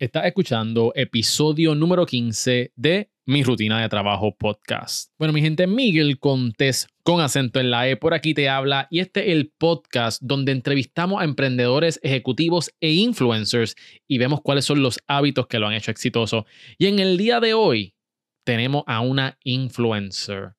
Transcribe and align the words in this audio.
Estás 0.00 0.26
escuchando 0.26 0.92
episodio 0.94 1.74
número 1.74 2.06
15 2.06 2.72
de 2.76 3.10
Mi 3.26 3.42
Rutina 3.42 3.80
de 3.82 3.88
Trabajo 3.88 4.32
Podcast. 4.32 5.10
Bueno, 5.18 5.32
mi 5.32 5.40
gente, 5.40 5.66
Miguel 5.66 6.20
Contés 6.20 6.86
con 7.02 7.20
acento 7.20 7.58
en 7.58 7.72
la 7.72 7.88
E 7.88 7.96
por 7.96 8.14
aquí 8.14 8.32
te 8.32 8.48
habla 8.48 8.86
y 8.92 9.00
este 9.00 9.26
es 9.26 9.32
el 9.32 9.50
podcast 9.58 10.22
donde 10.22 10.52
entrevistamos 10.52 11.20
a 11.20 11.24
emprendedores, 11.24 11.98
ejecutivos 12.04 12.72
e 12.80 12.92
influencers 12.92 13.74
y 14.06 14.18
vemos 14.18 14.40
cuáles 14.40 14.66
son 14.66 14.82
los 14.82 15.00
hábitos 15.08 15.48
que 15.48 15.58
lo 15.58 15.66
han 15.66 15.74
hecho 15.74 15.90
exitoso. 15.90 16.46
Y 16.78 16.86
en 16.86 17.00
el 17.00 17.18
día 17.18 17.40
de 17.40 17.54
hoy 17.54 17.96
tenemos 18.44 18.84
a 18.86 19.00
una 19.00 19.36
influencer. 19.42 20.52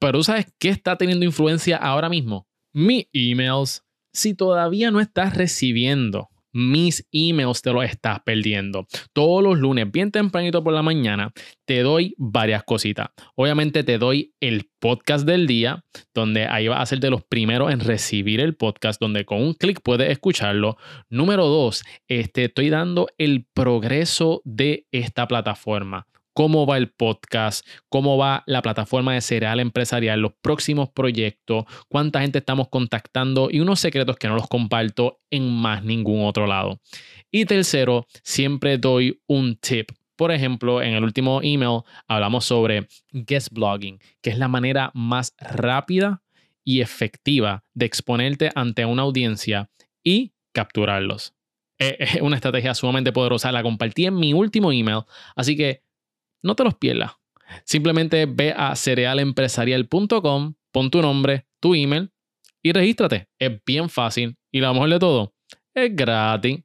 Pero 0.00 0.18
¿tú 0.18 0.24
sabes 0.24 0.52
qué 0.58 0.70
está 0.70 0.98
teniendo 0.98 1.24
influencia 1.24 1.76
ahora 1.76 2.08
mismo? 2.08 2.48
Mis 2.72 3.06
emails. 3.12 3.84
Si 4.12 4.34
todavía 4.34 4.90
no 4.90 5.00
estás 5.00 5.36
recibiendo 5.36 6.31
mis 6.52 7.06
emails 7.12 7.62
te 7.62 7.72
los 7.72 7.84
estás 7.84 8.20
perdiendo. 8.24 8.86
Todos 9.12 9.42
los 9.42 9.58
lunes, 9.58 9.90
bien 9.90 10.10
tempranito 10.10 10.62
por 10.62 10.72
la 10.72 10.82
mañana, 10.82 11.32
te 11.64 11.80
doy 11.80 12.14
varias 12.18 12.62
cositas. 12.64 13.08
Obviamente 13.34 13.84
te 13.84 13.98
doy 13.98 14.34
el 14.40 14.70
podcast 14.78 15.26
del 15.26 15.46
día, 15.46 15.84
donde 16.14 16.46
ahí 16.46 16.68
vas 16.68 16.80
a 16.80 16.86
ser 16.86 17.00
de 17.00 17.10
los 17.10 17.24
primeros 17.24 17.72
en 17.72 17.80
recibir 17.80 18.40
el 18.40 18.54
podcast, 18.54 19.00
donde 19.00 19.24
con 19.24 19.42
un 19.42 19.54
clic 19.54 19.80
puedes 19.82 20.10
escucharlo. 20.10 20.76
Número 21.08 21.46
dos, 21.46 21.82
este, 22.08 22.44
estoy 22.44 22.70
dando 22.70 23.08
el 23.18 23.46
progreso 23.54 24.42
de 24.44 24.86
esta 24.92 25.26
plataforma 25.26 26.06
cómo 26.32 26.66
va 26.66 26.76
el 26.76 26.90
podcast, 26.90 27.66
cómo 27.88 28.16
va 28.16 28.42
la 28.46 28.62
plataforma 28.62 29.14
de 29.14 29.20
cereal 29.20 29.60
empresarial, 29.60 30.20
los 30.20 30.32
próximos 30.40 30.90
proyectos, 30.90 31.64
cuánta 31.88 32.20
gente 32.20 32.38
estamos 32.38 32.68
contactando 32.68 33.48
y 33.50 33.60
unos 33.60 33.80
secretos 33.80 34.16
que 34.16 34.28
no 34.28 34.34
los 34.34 34.48
comparto 34.48 35.20
en 35.30 35.50
más 35.50 35.84
ningún 35.84 36.24
otro 36.24 36.46
lado. 36.46 36.80
Y 37.30 37.44
tercero, 37.44 38.06
siempre 38.22 38.78
doy 38.78 39.20
un 39.26 39.56
tip. 39.56 39.90
Por 40.16 40.30
ejemplo, 40.30 40.82
en 40.82 40.94
el 40.94 41.04
último 41.04 41.40
email 41.42 41.80
hablamos 42.06 42.44
sobre 42.44 42.86
guest 43.12 43.48
blogging, 43.52 43.98
que 44.20 44.30
es 44.30 44.38
la 44.38 44.48
manera 44.48 44.90
más 44.94 45.34
rápida 45.38 46.22
y 46.64 46.80
efectiva 46.80 47.64
de 47.74 47.86
exponerte 47.86 48.50
ante 48.54 48.84
una 48.84 49.02
audiencia 49.02 49.70
y 50.04 50.32
capturarlos. 50.52 51.34
Es 51.78 52.20
una 52.20 52.36
estrategia 52.36 52.74
sumamente 52.74 53.12
poderosa. 53.12 53.50
La 53.50 53.62
compartí 53.62 54.06
en 54.06 54.14
mi 54.14 54.32
último 54.32 54.70
email, 54.70 55.02
así 55.34 55.56
que 55.56 55.82
no 56.42 56.54
te 56.54 56.64
los 56.64 56.74
pierdas. 56.74 57.12
Simplemente 57.64 58.26
ve 58.26 58.54
a 58.56 58.74
cerealempresarial.com, 58.74 60.54
pon 60.70 60.90
tu 60.90 61.02
nombre, 61.02 61.46
tu 61.60 61.74
email 61.74 62.10
y 62.62 62.72
regístrate. 62.72 63.28
Es 63.38 63.60
bien 63.64 63.88
fácil 63.88 64.36
y 64.50 64.60
lo 64.60 64.72
mejor 64.72 64.90
de 64.90 64.98
todo, 64.98 65.34
es 65.74 65.94
gratis. 65.94 66.60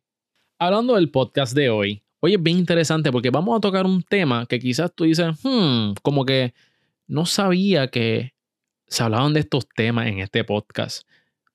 Hablando 0.59 0.95
del 0.95 1.11
podcast 1.11 1.55
de 1.55 1.70
hoy, 1.70 2.03
hoy 2.20 2.33
es 2.33 2.42
bien 2.42 2.58
interesante 2.58 3.11
porque 3.11 3.30
vamos 3.30 3.58
a 3.58 3.61
tocar 3.61 3.86
un 3.86 4.02
tema 4.02 4.45
que 4.48 4.59
quizás 4.59 4.94
tú 4.94 5.03
dices, 5.03 5.28
hmm, 5.44 5.94
como 6.02 6.25
que 6.25 6.53
no 7.05 7.25
sabía 7.25 7.89
que 7.89 8.33
se 8.88 9.03
hablaban 9.03 9.33
de 9.33 9.42
estos 9.42 9.67
temas 9.70 10.08
en 10.08 10.20
este 10.20 10.44
podcast. 10.44 11.08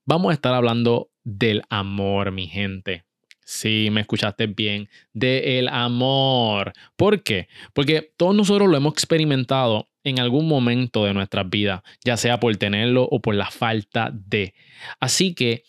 Vamos 0.05 0.31
a 0.31 0.34
estar 0.34 0.55
hablando 0.55 1.11
del 1.25 1.62
amor, 1.69 2.31
mi 2.33 2.47
gente. 2.47 3.05
Sí, 3.44 3.88
me 3.90 4.02
escuchaste 4.02 4.46
bien. 4.46 4.88
De 5.12 5.58
el 5.58 5.68
amor. 5.68 6.72
¿Por 6.96 7.22
qué? 7.22 7.48
Porque 7.72 8.12
todos 8.16 8.34
nosotros 8.34 8.68
lo 8.68 8.76
hemos 8.76 8.92
experimentado 8.92 9.88
en 10.04 10.18
algún 10.18 10.48
momento 10.48 11.04
de 11.04 11.14
nuestras 11.14 11.48
vidas, 11.48 11.82
ya 12.04 12.16
sea 12.16 12.40
por 12.40 12.56
tenerlo 12.56 13.04
o 13.10 13.20
por 13.20 13.34
la 13.34 13.50
falta 13.50 14.10
de. 14.12 14.54
Así 15.00 15.34
que 15.34 15.64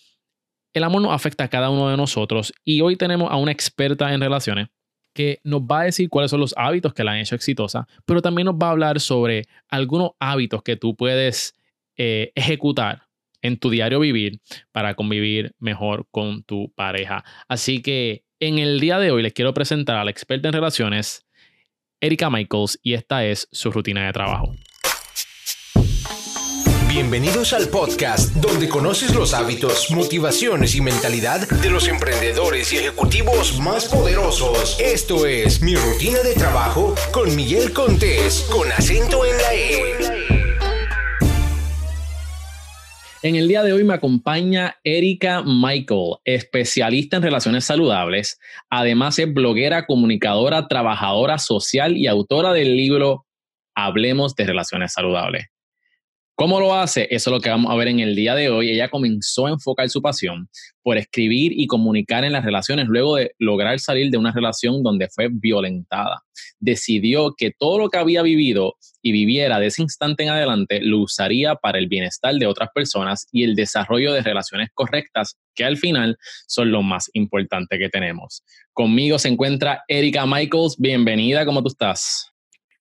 el 0.73 0.83
amor 0.83 1.01
nos 1.01 1.13
afecta 1.13 1.43
a 1.45 1.49
cada 1.49 1.69
uno 1.69 1.89
de 1.89 1.97
nosotros 1.97 2.53
y 2.63 2.81
hoy 2.81 2.95
tenemos 2.95 3.31
a 3.31 3.37
una 3.37 3.51
experta 3.51 4.13
en 4.13 4.21
relaciones 4.21 4.69
que 5.13 5.39
nos 5.43 5.61
va 5.61 5.81
a 5.81 5.83
decir 5.83 6.09
cuáles 6.09 6.31
son 6.31 6.39
los 6.39 6.55
hábitos 6.57 6.93
que 6.93 7.03
la 7.03 7.11
han 7.11 7.19
hecho 7.19 7.35
exitosa, 7.35 7.87
pero 8.05 8.21
también 8.21 8.47
nos 8.47 8.55
va 8.55 8.69
a 8.69 8.71
hablar 8.71 8.99
sobre 8.99 9.43
algunos 9.69 10.11
hábitos 10.19 10.63
que 10.63 10.75
tú 10.75 10.95
puedes 10.95 11.53
eh, 11.95 12.31
ejecutar 12.33 13.02
en 13.43 13.57
tu 13.57 13.69
diario 13.69 13.99
vivir 13.99 14.39
para 14.71 14.95
convivir 14.95 15.53
mejor 15.59 16.07
con 16.09 16.43
tu 16.43 16.73
pareja. 16.73 17.23
Así 17.47 17.83
que 17.83 18.23
en 18.39 18.57
el 18.57 18.79
día 18.79 18.97
de 18.97 19.11
hoy 19.11 19.21
les 19.21 19.33
quiero 19.33 19.53
presentar 19.53 19.97
a 19.97 20.03
la 20.03 20.11
experta 20.11 20.47
en 20.47 20.53
relaciones, 20.53 21.27
Erika 22.01 22.29
Michaels, 22.29 22.79
y 22.81 22.95
esta 22.95 23.23
es 23.25 23.47
su 23.51 23.71
rutina 23.71 24.05
de 24.05 24.13
trabajo. 24.13 24.55
Bienvenidos 26.87 27.53
al 27.53 27.69
podcast 27.69 28.35
donde 28.35 28.69
conoces 28.69 29.15
los 29.15 29.33
hábitos, 29.33 29.89
motivaciones 29.89 30.75
y 30.75 30.81
mentalidad 30.81 31.49
de 31.49 31.69
los 31.71 31.87
emprendedores 31.87 32.71
y 32.71 32.77
ejecutivos 32.77 33.59
más 33.59 33.85
poderosos. 33.85 34.79
Esto 34.79 35.25
es 35.25 35.61
Mi 35.61 35.75
Rutina 35.75 36.19
de 36.19 36.35
Trabajo 36.35 36.93
con 37.11 37.35
Miguel 37.35 37.73
Contés, 37.73 38.47
con 38.51 38.71
acento 38.71 39.25
en 39.25 39.37
la 39.37 39.53
E. 39.55 40.42
En 43.23 43.37
el 43.37 43.47
día 43.47 43.63
de 43.63 43.71
hoy 43.71 43.85
me 43.85 43.93
acompaña 43.93 44.81
Erika 44.83 45.43
Michael, 45.45 46.15
especialista 46.25 47.15
en 47.15 47.23
relaciones 47.23 47.63
saludables. 47.63 48.37
Además 48.69 49.17
es 49.17 49.33
bloguera, 49.33 49.85
comunicadora, 49.85 50.67
trabajadora 50.67 51.37
social 51.37 51.95
y 51.95 52.07
autora 52.07 52.51
del 52.51 52.75
libro 52.75 53.25
Hablemos 53.75 54.35
de 54.35 54.45
Relaciones 54.45 54.91
Saludables. 54.91 55.52
¿Cómo 56.35 56.59
lo 56.59 56.73
hace? 56.73 57.07
Eso 57.11 57.29
es 57.29 57.31
lo 57.31 57.39
que 57.39 57.51
vamos 57.51 57.71
a 57.71 57.75
ver 57.75 57.87
en 57.89 57.99
el 57.99 58.15
día 58.15 58.33
de 58.33 58.49
hoy. 58.49 58.71
Ella 58.71 58.89
comenzó 58.89 59.45
a 59.45 59.51
enfocar 59.51 59.87
su 59.87 60.01
pasión 60.01 60.49
por 60.81 60.97
escribir 60.97 61.51
y 61.55 61.67
comunicar 61.67 62.23
en 62.23 62.31
las 62.31 62.43
relaciones 62.43 62.87
luego 62.87 63.17
de 63.17 63.35
lograr 63.37 63.79
salir 63.79 64.09
de 64.09 64.17
una 64.17 64.31
relación 64.31 64.81
donde 64.81 65.09
fue 65.09 65.29
violentada. 65.31 66.23
Decidió 66.59 67.35
que 67.37 67.51
todo 67.51 67.77
lo 67.77 67.89
que 67.89 67.99
había 67.99 68.23
vivido 68.23 68.73
y 69.03 69.11
viviera 69.11 69.59
de 69.59 69.67
ese 69.67 69.83
instante 69.83 70.23
en 70.23 70.29
adelante 70.29 70.81
lo 70.81 71.01
usaría 71.01 71.53
para 71.53 71.77
el 71.77 71.87
bienestar 71.87 72.33
de 72.33 72.47
otras 72.47 72.69
personas 72.73 73.27
y 73.31 73.43
el 73.43 73.53
desarrollo 73.53 74.11
de 74.11 74.23
relaciones 74.23 74.69
correctas, 74.73 75.37
que 75.53 75.65
al 75.65 75.77
final 75.77 76.17
son 76.47 76.71
lo 76.71 76.81
más 76.81 77.11
importante 77.13 77.77
que 77.77 77.89
tenemos. 77.89 78.41
Conmigo 78.71 79.19
se 79.19 79.29
encuentra 79.29 79.83
Erika 79.87 80.25
Michaels. 80.25 80.77
Bienvenida, 80.79 81.45
¿cómo 81.45 81.61
tú 81.61 81.67
estás? 81.67 82.32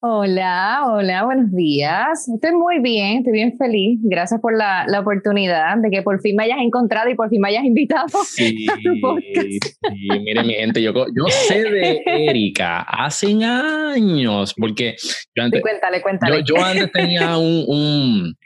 Hola, 0.04 0.82
hola, 0.88 1.24
buenos 1.26 1.52
días. 1.52 2.28
Estoy 2.28 2.50
muy 2.50 2.80
bien, 2.80 3.18
estoy 3.18 3.34
bien 3.34 3.56
feliz. 3.56 4.00
Gracias 4.02 4.40
por 4.40 4.52
la, 4.52 4.84
la, 4.88 4.98
oportunidad 4.98 5.78
de 5.78 5.90
que 5.90 6.02
por 6.02 6.20
fin 6.20 6.34
me 6.34 6.42
hayas 6.42 6.58
encontrado 6.58 7.08
y 7.08 7.14
por 7.14 7.30
fin 7.30 7.40
me 7.40 7.50
hayas 7.50 7.62
invitado 7.62 8.08
sí, 8.24 8.66
a 8.72 8.74
tu 8.82 9.00
podcast. 9.00 9.46
Sí, 9.46 10.08
mire 10.24 10.42
mi 10.42 10.54
gente, 10.54 10.82
yo, 10.82 10.92
yo 10.92 11.24
sé 11.28 11.62
de 11.62 12.02
Erika 12.04 12.80
hace 12.80 13.28
años, 13.44 14.52
porque 14.58 14.96
yo 15.36 15.44
antes, 15.44 15.62
cuéntale, 15.62 16.02
cuéntale. 16.02 16.38
Yo, 16.38 16.56
yo 16.56 16.64
antes 16.64 16.90
tenía 16.90 17.38
un, 17.38 17.64
un, 17.68 18.36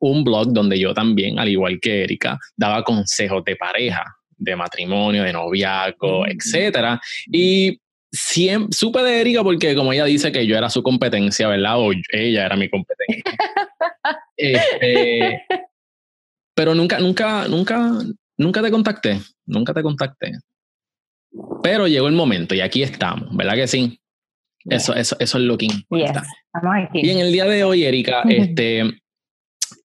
un 0.00 0.24
blog 0.24 0.52
donde 0.52 0.78
yo 0.78 0.92
también, 0.92 1.38
al 1.38 1.48
igual 1.48 1.80
que 1.80 2.04
Erika, 2.04 2.38
daba 2.54 2.84
consejos 2.84 3.42
de 3.44 3.56
pareja 3.56 4.04
de 4.36 4.54
matrimonio, 4.54 5.22
de 5.22 5.32
noviazgo, 5.32 6.24
mm. 6.24 6.30
etcétera. 6.32 7.00
Y 7.32 7.80
siempre, 8.10 8.76
supe 8.76 9.02
de 9.02 9.20
Erika 9.20 9.42
porque 9.42 9.74
como 9.74 9.92
ella 9.92 10.04
dice 10.04 10.32
que 10.32 10.46
yo 10.46 10.56
era 10.56 10.70
su 10.70 10.82
competencia, 10.82 11.48
¿verdad? 11.48 11.78
O 11.78 11.92
ella 12.12 12.46
era 12.46 12.56
mi 12.56 12.68
competencia. 12.68 13.24
Este, 14.40 15.44
pero 16.54 16.72
nunca, 16.72 17.00
nunca, 17.00 17.48
nunca, 17.48 17.90
nunca 18.36 18.62
te 18.62 18.70
contacté, 18.70 19.20
nunca 19.46 19.74
te 19.74 19.82
contacté. 19.82 20.30
Pero 21.60 21.88
llegó 21.88 22.06
el 22.06 22.14
momento 22.14 22.54
y 22.54 22.60
aquí 22.60 22.84
estamos, 22.84 23.36
¿verdad 23.36 23.56
que 23.56 23.66
sí? 23.66 24.00
Eso, 24.64 24.94
eso, 24.94 25.16
eso 25.18 25.38
es 25.38 25.44
lo 25.44 25.58
que 25.58 25.66
importa. 25.66 26.22
Y 26.94 27.10
en 27.10 27.18
el 27.18 27.32
día 27.32 27.46
de 27.46 27.64
hoy, 27.64 27.84
Erika, 27.84 28.22
este, 28.28 28.84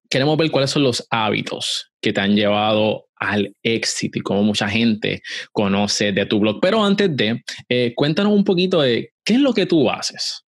queremos 0.09 0.37
ver 0.37 0.51
cuáles 0.51 0.69
son 0.69 0.83
los 0.83 1.05
hábitos 1.09 1.91
que 1.99 2.13
te 2.13 2.21
han 2.21 2.35
llevado 2.35 3.07
al 3.23 3.55
éxito 3.63 4.19
y 4.19 4.21
cómo 4.21 4.43
mucha 4.43 4.67
gente 4.67 5.21
conoce 5.51 6.11
de 6.11 6.25
tu 6.25 6.39
blog. 6.39 6.59
Pero 6.61 6.83
antes 6.83 7.15
de, 7.15 7.43
eh, 7.69 7.93
cuéntanos 7.95 8.33
un 8.33 8.43
poquito 8.43 8.81
de 8.81 9.11
qué 9.23 9.33
es 9.33 9.39
lo 9.39 9.53
que 9.53 9.65
tú 9.65 9.89
haces. 9.89 10.45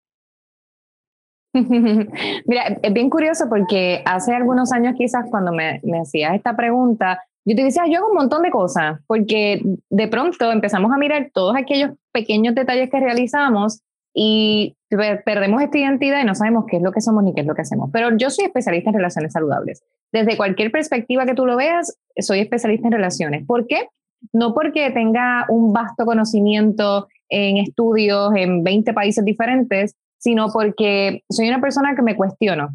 Mira, 1.54 2.78
es 2.82 2.94
bien 2.94 3.10
curioso 3.10 3.46
porque 3.50 4.02
hace 4.06 4.34
algunos 4.34 4.72
años 4.72 4.96
quizás 4.98 5.26
cuando 5.30 5.54
me, 5.54 5.80
me 5.84 6.00
hacías 6.00 6.36
esta 6.36 6.56
pregunta, 6.56 7.22
yo 7.46 7.56
te 7.56 7.64
decía, 7.64 7.84
yo 7.88 8.00
hago 8.00 8.10
un 8.10 8.16
montón 8.16 8.42
de 8.42 8.50
cosas, 8.50 9.00
porque 9.08 9.62
de 9.90 10.08
pronto 10.08 10.52
empezamos 10.52 10.92
a 10.92 10.98
mirar 10.98 11.30
todos 11.34 11.56
aquellos 11.56 11.92
pequeños 12.12 12.56
detalles 12.56 12.90
que 12.90 13.00
realizamos 13.00 13.82
y 14.14 14.75
perdemos 14.90 15.62
esta 15.62 15.78
identidad 15.78 16.22
y 16.22 16.26
no 16.26 16.36
sabemos 16.36 16.66
qué 16.70 16.78
es 16.78 16.84
lo 16.84 16.92
que 16.92 17.02
somos 17.02 17.24
ni 17.24 17.34
qué 17.34 17.42
es 17.42 17.48
lo 17.48 17.56
que 17.56 17.62
hacemos. 17.62 17.90
Pero 17.92 18.16
yo 18.18 18.30
soy 18.30 18.46
especialista 18.46 18.90
en 18.90 18.96
relaciones 18.96 19.34
saludables. 19.34 19.84
Desde 20.12 20.38
cualquier 20.38 20.72
perspectiva 20.72 21.26
que 21.26 21.34
tú 21.34 21.46
lo 21.46 21.56
veas, 21.56 21.98
soy 22.18 22.40
especialista 22.40 22.88
en 22.88 22.94
relaciones. 22.94 23.46
¿Por 23.46 23.68
qué? 23.68 23.88
No 24.32 24.54
porque 24.54 24.92
tenga 24.92 25.46
un 25.50 25.74
vasto 25.74 26.06
conocimiento 26.06 27.08
en 27.30 27.58
estudios 27.58 28.32
en 28.36 28.64
20 28.64 28.94
países 28.94 29.26
diferentes, 29.26 29.96
sino 30.18 30.50
porque 30.52 31.24
soy 31.30 31.50
una 31.50 31.62
persona 31.62 31.96
que 31.96 32.02
me 32.02 32.16
cuestiono. 32.16 32.70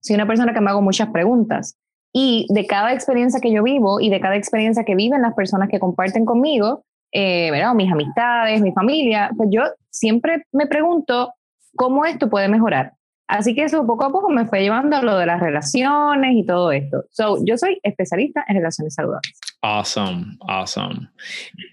Soy 0.00 0.16
una 0.16 0.26
persona 0.26 0.54
que 0.54 0.60
me 0.60 0.70
hago 0.70 0.82
muchas 0.82 1.10
preguntas. 1.10 1.76
Y 2.12 2.46
de 2.50 2.66
cada 2.66 2.92
experiencia 2.92 3.40
que 3.40 3.52
yo 3.52 3.62
vivo 3.62 4.00
y 4.00 4.10
de 4.10 4.20
cada 4.20 4.36
experiencia 4.36 4.84
que 4.84 4.94
viven 4.94 5.22
las 5.22 5.34
personas 5.34 5.68
que 5.68 5.78
comparten 5.78 6.24
conmigo, 6.24 6.84
eh, 7.12 7.50
¿verdad? 7.50 7.72
o 7.72 7.74
mis 7.74 7.90
amistades, 7.90 8.60
mi 8.60 8.72
familia, 8.72 9.30
pues 9.36 9.48
yo 9.52 9.62
siempre 9.90 10.44
me 10.52 10.66
pregunto 10.66 11.34
cómo 11.76 12.04
esto 12.04 12.28
puede 12.28 12.48
mejorar. 12.48 12.92
Así 13.30 13.54
que 13.54 13.62
eso 13.62 13.86
poco 13.86 14.04
a 14.04 14.10
poco 14.10 14.28
me 14.28 14.44
fue 14.44 14.60
llevando 14.60 14.96
a 14.96 15.02
lo 15.02 15.16
de 15.16 15.24
las 15.24 15.40
relaciones 15.40 16.32
y 16.34 16.44
todo 16.44 16.72
esto. 16.72 17.04
So, 17.10 17.38
yo 17.44 17.56
soy 17.56 17.78
especialista 17.84 18.44
en 18.48 18.56
relaciones 18.56 18.92
saludables. 18.92 19.32
Awesome, 19.62 20.36
awesome. 20.48 21.10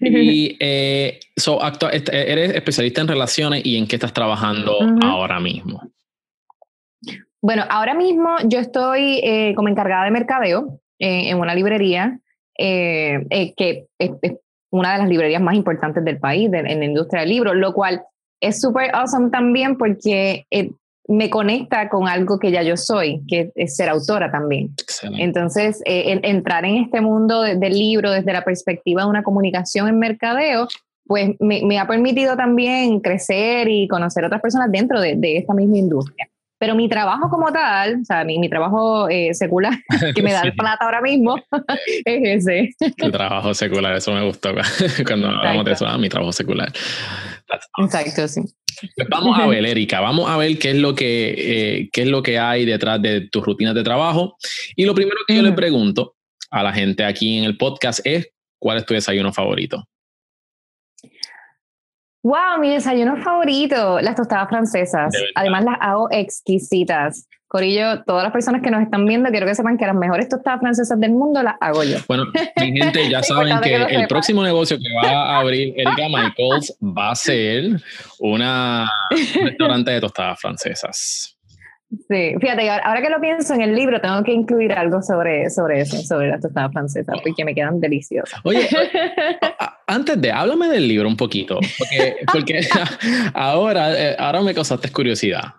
Y 0.00 0.56
eh, 0.60 1.18
so, 1.36 1.58
eres 2.12 2.54
especialista 2.54 3.00
en 3.00 3.08
relaciones 3.08 3.66
y 3.66 3.76
en 3.76 3.88
qué 3.88 3.96
estás 3.96 4.12
trabajando 4.12 4.78
ahora 5.02 5.40
mismo. 5.40 5.82
Bueno, 7.42 7.64
ahora 7.68 7.94
mismo 7.94 8.36
yo 8.44 8.60
estoy 8.60 9.20
eh, 9.24 9.52
como 9.56 9.68
encargada 9.68 10.04
de 10.04 10.10
mercadeo 10.12 10.80
eh, 11.00 11.30
en 11.30 11.38
una 11.38 11.56
librería 11.56 12.20
que 12.56 13.86
es, 13.98 14.10
una 14.70 14.92
de 14.92 14.98
las 14.98 15.08
librerías 15.08 15.42
más 15.42 15.54
importantes 15.54 16.04
del 16.04 16.18
país 16.18 16.50
en 16.52 16.78
la 16.78 16.84
industria 16.84 17.20
del 17.20 17.30
libro, 17.30 17.54
lo 17.54 17.72
cual 17.72 18.02
es 18.40 18.60
súper 18.60 18.94
awesome 18.94 19.30
también 19.30 19.76
porque 19.76 20.46
me 21.08 21.30
conecta 21.30 21.88
con 21.88 22.06
algo 22.06 22.38
que 22.38 22.50
ya 22.50 22.62
yo 22.62 22.76
soy, 22.76 23.22
que 23.26 23.50
es 23.54 23.76
ser 23.76 23.88
autora 23.88 24.30
también. 24.30 24.74
Entonces, 25.18 25.80
eh, 25.86 26.20
entrar 26.22 26.66
en 26.66 26.76
este 26.76 27.00
mundo 27.00 27.42
del 27.42 27.72
libro 27.72 28.10
desde 28.10 28.32
la 28.32 28.44
perspectiva 28.44 29.02
de 29.02 29.08
una 29.08 29.22
comunicación 29.22 29.88
en 29.88 29.98
mercadeo, 29.98 30.68
pues 31.06 31.30
me, 31.40 31.78
ha 31.78 31.86
permitido 31.86 32.36
también 32.36 33.00
crecer 33.00 33.68
y 33.70 33.88
conocer 33.88 34.26
otras 34.26 34.42
personas 34.42 34.70
dentro 34.70 35.00
de, 35.00 35.18
esta 35.38 35.54
misma 35.54 35.78
industria. 35.78 36.27
Pero 36.58 36.74
mi 36.74 36.88
trabajo 36.88 37.28
como 37.30 37.52
tal, 37.52 38.00
o 38.02 38.04
sea, 38.04 38.24
mi, 38.24 38.38
mi 38.38 38.48
trabajo 38.48 39.08
eh, 39.08 39.32
secular, 39.32 39.74
que 40.14 40.22
me 40.22 40.32
da 40.32 40.42
el 40.42 40.54
plata 40.54 40.84
ahora 40.84 41.00
mismo, 41.00 41.36
es 42.04 42.46
ese. 42.46 42.70
El 42.96 43.12
trabajo 43.12 43.54
secular, 43.54 43.96
eso 43.96 44.12
me 44.12 44.24
gustó 44.24 44.50
cuando 45.06 45.28
hablamos 45.28 45.64
de 45.64 45.72
eso, 45.72 45.86
ah, 45.86 45.98
mi 45.98 46.08
trabajo 46.08 46.32
secular. 46.32 46.72
Exacto, 47.78 48.26
sí. 48.28 48.42
Pues 48.94 49.08
vamos 49.08 49.38
a 49.38 49.46
ver, 49.46 49.64
Erika, 49.64 50.00
vamos 50.00 50.30
a 50.30 50.36
ver 50.36 50.58
qué 50.58 50.70
es 50.70 50.76
lo 50.76 50.94
que, 50.94 51.34
eh, 51.36 51.88
qué 51.92 52.02
es 52.02 52.08
lo 52.08 52.22
que 52.22 52.38
hay 52.38 52.64
detrás 52.64 53.02
de 53.02 53.28
tus 53.28 53.44
rutinas 53.44 53.74
de 53.74 53.82
trabajo. 53.82 54.36
Y 54.76 54.84
lo 54.84 54.94
primero 54.94 55.18
que 55.26 55.36
yo 55.36 55.42
le 55.42 55.52
pregunto 55.52 56.14
a 56.50 56.62
la 56.62 56.72
gente 56.72 57.04
aquí 57.04 57.38
en 57.38 57.44
el 57.44 57.56
podcast 57.56 58.00
es, 58.04 58.28
¿cuál 58.60 58.78
es 58.78 58.86
tu 58.86 58.94
desayuno 58.94 59.32
favorito? 59.32 59.84
Wow, 62.22 62.58
mi 62.60 62.70
desayuno 62.70 63.16
favorito, 63.16 64.00
las 64.00 64.16
tostadas 64.16 64.48
francesas. 64.48 65.14
Además 65.34 65.64
las 65.64 65.76
hago 65.80 66.08
exquisitas. 66.10 67.28
Corillo, 67.46 68.02
todas 68.04 68.24
las 68.24 68.32
personas 68.32 68.60
que 68.60 68.70
nos 68.70 68.82
están 68.82 69.06
viendo, 69.06 69.30
quiero 69.30 69.46
que 69.46 69.54
sepan 69.54 69.78
que 69.78 69.86
las 69.86 69.94
mejores 69.94 70.28
tostadas 70.28 70.60
francesas 70.60 71.00
del 71.00 71.12
mundo 71.12 71.42
las 71.42 71.54
hago 71.60 71.82
yo. 71.82 71.96
Bueno, 72.06 72.24
mi 72.56 72.72
gente, 72.78 73.08
ya 73.08 73.22
saben 73.22 73.58
que, 73.60 73.74
el 73.74 74.06
próximo 74.06 74.42
negocio 74.42 74.76
que 74.76 74.84
va 75.02 75.10
a 75.10 75.38
abrir 75.38 75.72
Erika 75.74 76.08
Michaels 76.08 76.76
va 76.82 77.12
a 77.12 77.14
ser 77.14 77.80
una, 78.18 78.90
un 79.10 79.46
restaurante 79.46 79.92
de 79.92 80.00
tostadas 80.00 80.38
francesas. 80.38 81.38
Sí, 81.90 82.34
fíjate, 82.38 82.68
ahora 82.68 83.00
que 83.00 83.08
lo 83.08 83.18
pienso 83.18 83.54
en 83.54 83.62
el 83.62 83.74
libro, 83.74 83.98
tengo 83.98 84.22
que 84.22 84.32
incluir 84.32 84.72
algo 84.74 85.00
sobre, 85.00 85.48
sobre 85.48 85.80
eso, 85.80 85.96
sobre 86.02 86.28
las 86.28 86.42
tostadas 86.42 86.70
francesas, 86.70 87.16
porque 87.24 87.46
me 87.46 87.54
quedan 87.54 87.80
deliciosas. 87.80 88.38
Oye, 88.44 88.68
antes 89.88 90.20
de, 90.20 90.30
háblame 90.30 90.68
del 90.68 90.86
libro 90.86 91.08
un 91.08 91.16
poquito, 91.16 91.58
porque, 91.78 92.16
porque 92.32 92.60
ahora, 93.34 93.98
eh, 93.98 94.16
ahora 94.18 94.42
me 94.42 94.54
causaste 94.54 94.92
curiosidad. 94.92 95.54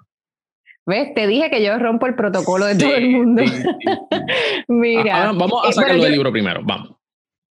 ¿Ves? 0.86 1.14
Te 1.14 1.28
dije 1.28 1.50
que 1.50 1.64
yo 1.64 1.78
rompo 1.78 2.08
el 2.08 2.16
protocolo 2.16 2.66
de 2.66 2.76
todo 2.76 2.96
el 2.96 3.10
mundo. 3.10 3.44
Mira. 4.68 5.30
Ah, 5.30 5.34
vamos 5.36 5.66
a 5.66 5.70
eh, 5.70 5.74
sacarlo 5.74 6.04
del 6.04 6.14
libro 6.14 6.32
primero, 6.32 6.62
vamos. 6.64 6.92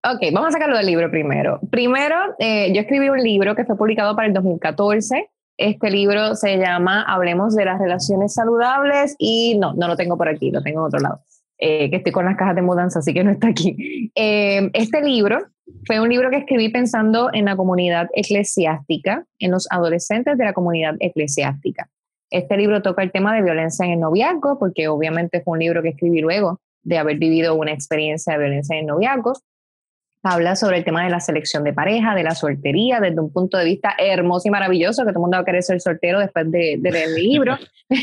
Ok, 0.03 0.31
vamos 0.31 0.49
a 0.49 0.51
sacarlo 0.51 0.77
del 0.77 0.85
libro 0.85 1.11
primero. 1.11 1.59
Primero, 1.69 2.15
eh, 2.39 2.71
yo 2.73 2.81
escribí 2.81 3.09
un 3.09 3.21
libro 3.21 3.55
que 3.55 3.65
fue 3.65 3.77
publicado 3.77 4.15
para 4.15 4.27
el 4.27 4.33
2014. 4.33 5.29
Este 5.57 5.91
libro 5.91 6.35
se 6.35 6.57
llama 6.57 7.03
Hablemos 7.03 7.55
de 7.55 7.65
las 7.65 7.79
relaciones 7.79 8.33
saludables 8.33 9.15
y 9.17 9.57
no, 9.57 9.73
no 9.73 9.87
lo 9.87 9.95
tengo 9.95 10.17
por 10.17 10.29
aquí, 10.29 10.51
lo 10.51 10.61
tengo 10.61 10.81
en 10.81 10.85
otro 10.85 10.99
lado, 10.99 11.21
eh, 11.57 11.89
que 11.89 11.97
estoy 11.97 12.11
con 12.11 12.25
las 12.25 12.37
cajas 12.37 12.55
de 12.55 12.61
mudanza, 12.61 12.99
así 12.99 13.13
que 13.13 13.23
no 13.23 13.31
está 13.31 13.47
aquí. 13.49 14.11
este 14.15 15.01
libro 15.01 15.47
fue 15.85 15.99
un 15.99 16.09
libro 16.09 16.29
que 16.29 16.37
escribí 16.37 16.69
pensando 16.69 17.29
en 17.33 17.45
la 17.45 17.55
comunidad 17.55 18.07
eclesiástica, 18.13 19.25
en 19.39 19.51
los 19.51 19.67
adolescentes 19.69 20.37
de 20.37 20.45
la 20.45 20.53
comunidad 20.53 20.95
eclesiástica. 20.99 21.89
Este 22.29 22.57
libro 22.57 22.81
toca 22.81 23.03
el 23.03 23.11
tema 23.11 23.33
de 23.33 23.41
violencia 23.41 23.85
en 23.85 23.93
el 23.93 23.99
noviazgo, 23.99 24.59
porque 24.59 24.87
obviamente 24.87 25.41
fue 25.41 25.53
un 25.53 25.59
libro 25.59 25.81
que 25.81 25.89
escribí 25.89 26.19
luego 26.19 26.59
de 26.83 26.97
haber 26.97 27.17
vivido 27.17 27.55
una 27.55 27.71
experiencia 27.71 28.33
de 28.33 28.39
violencia 28.39 28.75
en 28.75 28.81
el 28.81 28.87
noviazgo. 28.87 29.33
Habla 30.23 30.55
sobre 30.55 30.77
el 30.77 30.83
tema 30.83 31.03
de 31.03 31.09
la 31.09 31.21
selección 31.21 31.63
de 31.63 31.73
pareja, 31.73 32.15
de 32.15 32.23
la 32.23 32.31
soltería, 32.31 32.99
desde 32.99 33.19
un 33.21 33.31
punto 33.31 33.57
de 33.57 33.63
vista 33.63 33.93
hermoso 33.97 34.47
y 34.47 34.51
maravilloso, 34.51 35.03
que 35.03 35.11
todo 35.11 35.19
el 35.19 35.21
mundo 35.21 35.37
va 35.37 35.41
a 35.43 35.45
querer 35.45 35.63
ser 35.63 35.79
soltero 35.79 36.19
después 36.19 36.51
de, 36.51 36.79
leer 36.81 37.09
mi 37.15 37.21
libro. 37.21 37.57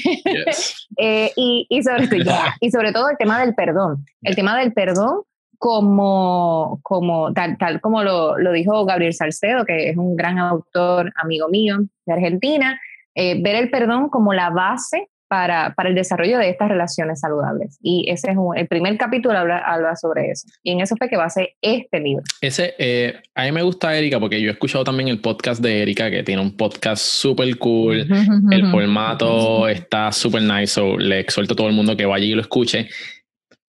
Eh, 0.96 1.32
y, 1.34 1.82
sobre, 1.82 2.08
y 2.60 2.70
sobre 2.70 2.92
todo 2.92 3.10
el 3.10 3.16
tema 3.18 3.40
del 3.40 3.54
perdón. 3.54 4.06
El 4.22 4.36
tema 4.36 4.56
del 4.58 4.72
perdón 4.72 5.22
como, 5.64 6.78
como 6.82 7.32
tal, 7.32 7.56
tal 7.56 7.80
como 7.80 8.02
lo, 8.02 8.36
lo, 8.36 8.52
dijo 8.52 8.84
Gabriel 8.84 9.14
Salcedo, 9.14 9.64
que 9.64 9.88
es 9.88 9.96
un 9.96 10.14
gran 10.14 10.38
autor, 10.38 11.10
amigo 11.16 11.48
mío 11.48 11.78
de 12.04 12.12
Argentina, 12.12 12.78
eh, 13.14 13.40
ver 13.42 13.54
el 13.56 13.70
perdón 13.70 14.10
como 14.10 14.34
la 14.34 14.50
base 14.50 15.08
para, 15.26 15.72
para, 15.74 15.88
el 15.88 15.94
desarrollo 15.94 16.36
de 16.36 16.50
estas 16.50 16.68
relaciones 16.68 17.20
saludables. 17.20 17.78
Y 17.80 18.04
ese 18.10 18.32
es 18.32 18.36
el 18.56 18.68
primer 18.68 18.98
capítulo 18.98 19.38
habla, 19.38 19.56
habla, 19.56 19.96
sobre 19.96 20.30
eso. 20.30 20.46
Y 20.62 20.72
en 20.72 20.82
eso 20.82 20.96
fue 20.98 21.08
que 21.08 21.16
base 21.16 21.56
este 21.62 21.98
libro. 21.98 22.22
Ese, 22.42 22.74
eh, 22.78 23.14
a 23.34 23.44
mí 23.44 23.52
me 23.52 23.62
gusta 23.62 23.96
Erika 23.96 24.20
porque 24.20 24.42
yo 24.42 24.50
he 24.50 24.52
escuchado 24.52 24.84
también 24.84 25.08
el 25.08 25.22
podcast 25.22 25.62
de 25.62 25.80
Erika, 25.80 26.10
que 26.10 26.22
tiene 26.22 26.42
un 26.42 26.58
podcast 26.58 27.02
súper 27.02 27.56
cool. 27.56 28.06
el 28.50 28.70
formato 28.70 29.66
está 29.66 30.12
súper 30.12 30.42
nice, 30.42 30.66
so 30.66 30.98
le 30.98 31.20
exhorto 31.20 31.54
a 31.54 31.56
todo 31.56 31.68
el 31.68 31.74
mundo 31.74 31.96
que 31.96 32.04
vaya 32.04 32.26
y 32.26 32.34
lo 32.34 32.42
escuche. 32.42 32.86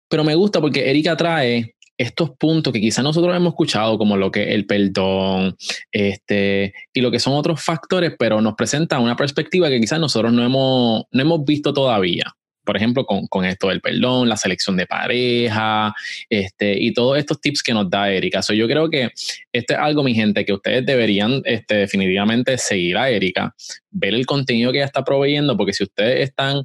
Pero 0.09 0.23
me 0.23 0.35
gusta 0.35 0.61
porque 0.61 0.89
Erika 0.89 1.17
trae 1.17 1.74
estos 1.97 2.31
puntos 2.31 2.73
que 2.73 2.81
quizás 2.81 3.03
nosotros 3.03 3.35
hemos 3.35 3.53
escuchado, 3.53 3.97
como 3.97 4.17
lo 4.17 4.31
que 4.31 4.53
el 4.53 4.65
perdón, 4.65 5.55
este, 5.91 6.73
y 6.93 7.01
lo 7.01 7.11
que 7.11 7.19
son 7.19 7.33
otros 7.33 7.63
factores, 7.63 8.13
pero 8.17 8.41
nos 8.41 8.55
presenta 8.55 8.99
una 8.99 9.15
perspectiva 9.15 9.69
que 9.69 9.79
quizás 9.79 9.99
nosotros 9.99 10.33
no 10.33 10.43
hemos, 10.43 11.03
no 11.11 11.21
hemos 11.21 11.45
visto 11.45 11.73
todavía. 11.73 12.25
Por 12.65 12.77
ejemplo, 12.77 13.05
con, 13.05 13.27
con, 13.27 13.45
esto 13.45 13.67
del 13.67 13.79
perdón, 13.79 14.27
la 14.27 14.37
selección 14.37 14.75
de 14.75 14.87
pareja, 14.87 15.93
este, 16.31 16.75
y 16.81 16.93
todos 16.93 17.19
estos 17.19 17.39
tips 17.39 17.61
que 17.61 17.75
nos 17.75 17.87
da 17.91 18.09
Erika. 18.09 18.41
So, 18.41 18.55
yo 18.55 18.67
creo 18.67 18.89
que 18.89 19.11
esto 19.53 19.73
es 19.75 19.79
algo, 19.79 20.01
mi 20.01 20.15
gente, 20.15 20.43
que 20.43 20.53
ustedes 20.53 20.83
deberían 20.83 21.43
este, 21.45 21.75
definitivamente 21.75 22.57
seguir 22.57 22.97
a 22.97 23.11
Erika, 23.11 23.53
ver 23.91 24.15
el 24.15 24.25
contenido 24.25 24.71
que 24.71 24.79
ella 24.79 24.87
está 24.87 25.03
proveyendo, 25.03 25.55
porque 25.55 25.73
si 25.73 25.83
ustedes 25.83 26.27
están, 26.27 26.63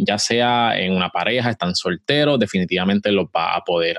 ya 0.00 0.18
sea 0.18 0.76
en 0.76 0.92
una 0.92 1.08
pareja, 1.10 1.50
están 1.50 1.76
solteros, 1.76 2.40
definitivamente 2.40 3.12
los 3.12 3.26
va 3.26 3.54
a 3.54 3.62
poder 3.62 3.96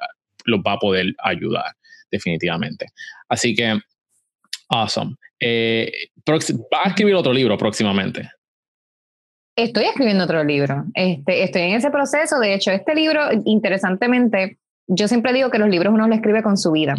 los 0.50 0.60
va 0.60 0.74
a 0.74 0.80
poder 0.80 1.14
ayudar, 1.24 1.76
definitivamente. 2.12 2.88
Así 3.28 3.54
que, 3.54 3.80
awesome. 4.70 5.16
Eh, 5.40 5.92
¿Va 6.28 6.84
a 6.84 6.90
escribir 6.90 7.16
otro 7.16 7.34
libro 7.34 7.58
próximamente? 7.58 8.30
Estoy 9.56 9.86
escribiendo 9.86 10.24
otro 10.24 10.44
libro. 10.44 10.86
Este, 10.94 11.44
estoy 11.44 11.64
en 11.64 11.74
ese 11.74 11.92
proceso. 11.92 12.40
De 12.40 12.54
hecho, 12.54 12.72
este 12.72 12.96
libro, 12.96 13.22
interesantemente, 13.46 14.58
yo 14.88 15.08
siempre 15.08 15.34
digo 15.34 15.50
que 15.50 15.60
los 15.60 15.70
libros 15.70 15.94
uno 15.94 16.08
lo 16.08 16.16
escribe 16.16 16.42
con 16.44 16.58
su 16.58 16.72
vida. 16.72 16.96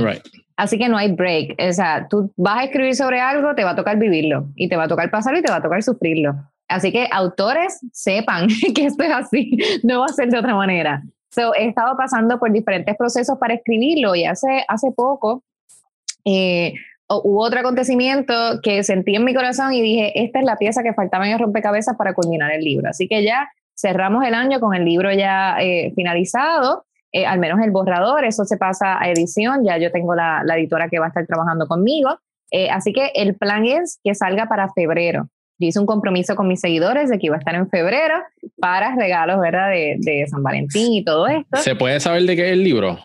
Así 0.57 0.79
que 0.79 0.89
no 0.89 0.99
hay 0.99 1.13
break. 1.13 1.57
O 1.59 1.73
sea, 1.73 2.07
tú 2.09 2.33
vas 2.37 2.59
a 2.59 2.65
escribir 2.65 2.95
sobre 2.95 3.21
algo, 3.21 3.55
te 3.55 3.65
va 3.65 3.71
a 3.71 3.77
tocar 3.77 3.99
vivirlo 3.99 4.49
y 4.57 4.69
te 4.69 4.77
va 4.77 4.85
a 4.85 4.89
tocar 4.89 5.11
pasarlo 5.11 5.39
y 5.39 5.43
te 5.43 5.51
va 5.51 5.59
a 5.59 5.63
tocar 5.63 5.83
sufrirlo. 5.83 6.35
Así 6.69 6.93
que 6.93 7.09
autores 7.11 7.81
sepan 7.93 8.47
que 8.75 8.87
esto 8.87 9.03
es 9.03 9.11
así, 9.11 9.57
no 9.83 10.01
va 10.01 10.07
a 10.07 10.09
ser 10.09 10.29
de 10.29 10.39
otra 10.39 10.55
manera. 10.55 11.03
So, 11.31 11.55
he 11.55 11.69
estado 11.69 11.97
pasando 11.97 12.39
por 12.39 12.51
diferentes 12.51 12.97
procesos 12.97 13.39
para 13.39 13.55
escribirlo 13.55 14.15
y 14.17 14.25
hace, 14.25 14.65
hace 14.67 14.91
poco 14.91 15.45
eh, 16.25 16.75
hubo 17.09 17.43
otro 17.43 17.61
acontecimiento 17.61 18.35
que 18.63 18.83
sentí 18.83 19.15
en 19.15 19.25
mi 19.25 19.35
corazón 19.35 19.73
y 19.73 19.81
dije, 19.81 20.25
esta 20.25 20.41
es 20.41 20.45
la 20.45 20.57
pieza 20.57 20.83
que 20.83 20.93
faltaba 20.93 21.27
en 21.27 21.33
el 21.33 21.39
rompecabezas 21.39 21.97
para 21.97 22.15
culminar 22.15 22.53
el 22.53 22.65
libro. 22.65 22.89
Así 22.91 23.07
que 23.07 23.23
ya 23.23 23.49
cerramos 23.77 24.25
el 24.25 24.35
año 24.35 24.59
con 24.59 24.75
el 24.75 24.85
libro 24.85 25.13
ya 25.13 25.57
eh, 25.61 25.93
finalizado, 25.95 26.85
eh, 27.13 27.27
al 27.27 27.39
menos 27.39 27.61
el 27.61 27.71
borrador, 27.71 28.25
eso 28.25 28.45
se 28.45 28.57
pasa 28.57 29.01
a 29.01 29.09
edición, 29.11 29.65
ya 29.65 29.79
yo 29.79 29.93
tengo 29.93 30.15
la, 30.15 30.43
la 30.45 30.57
editora 30.57 30.89
que 30.89 30.99
va 30.99 31.07
a 31.07 31.09
estar 31.09 31.27
trabajando 31.27 31.67
conmigo. 31.67 32.19
así 32.73 32.93
que 32.93 33.13
el 33.15 33.37
plan 33.37 33.65
es 33.65 34.01
que 34.03 34.15
salga 34.15 34.47
para 34.47 34.73
febrero 34.73 35.29
yo 35.61 35.69
hice 35.69 35.79
un 35.79 35.87
compromiso 35.87 36.35
con 36.35 36.49
mis 36.49 36.61
seguidores 36.61 37.11
de 37.11 37.19
que 37.19 37.27
iba 37.27 37.37
a 37.37 37.39
estar 37.39 37.55
en 37.55 37.69
febrero 37.69 38.15
para 38.59 38.97
regalos, 38.97 39.39
¿verdad? 39.41 39.69
De, 39.69 39.97
de, 39.99 40.27
San 40.27 40.43
Valentín 40.43 40.93
y 40.95 41.05
todo 41.05 41.29
esto. 41.29 41.59
¿Se 41.59 41.75
puede 41.75 42.01
saber 42.01 42.23
de 42.23 42.35
qué 42.35 42.47
es 42.47 42.53
el 42.53 42.65
libro? 42.65 42.99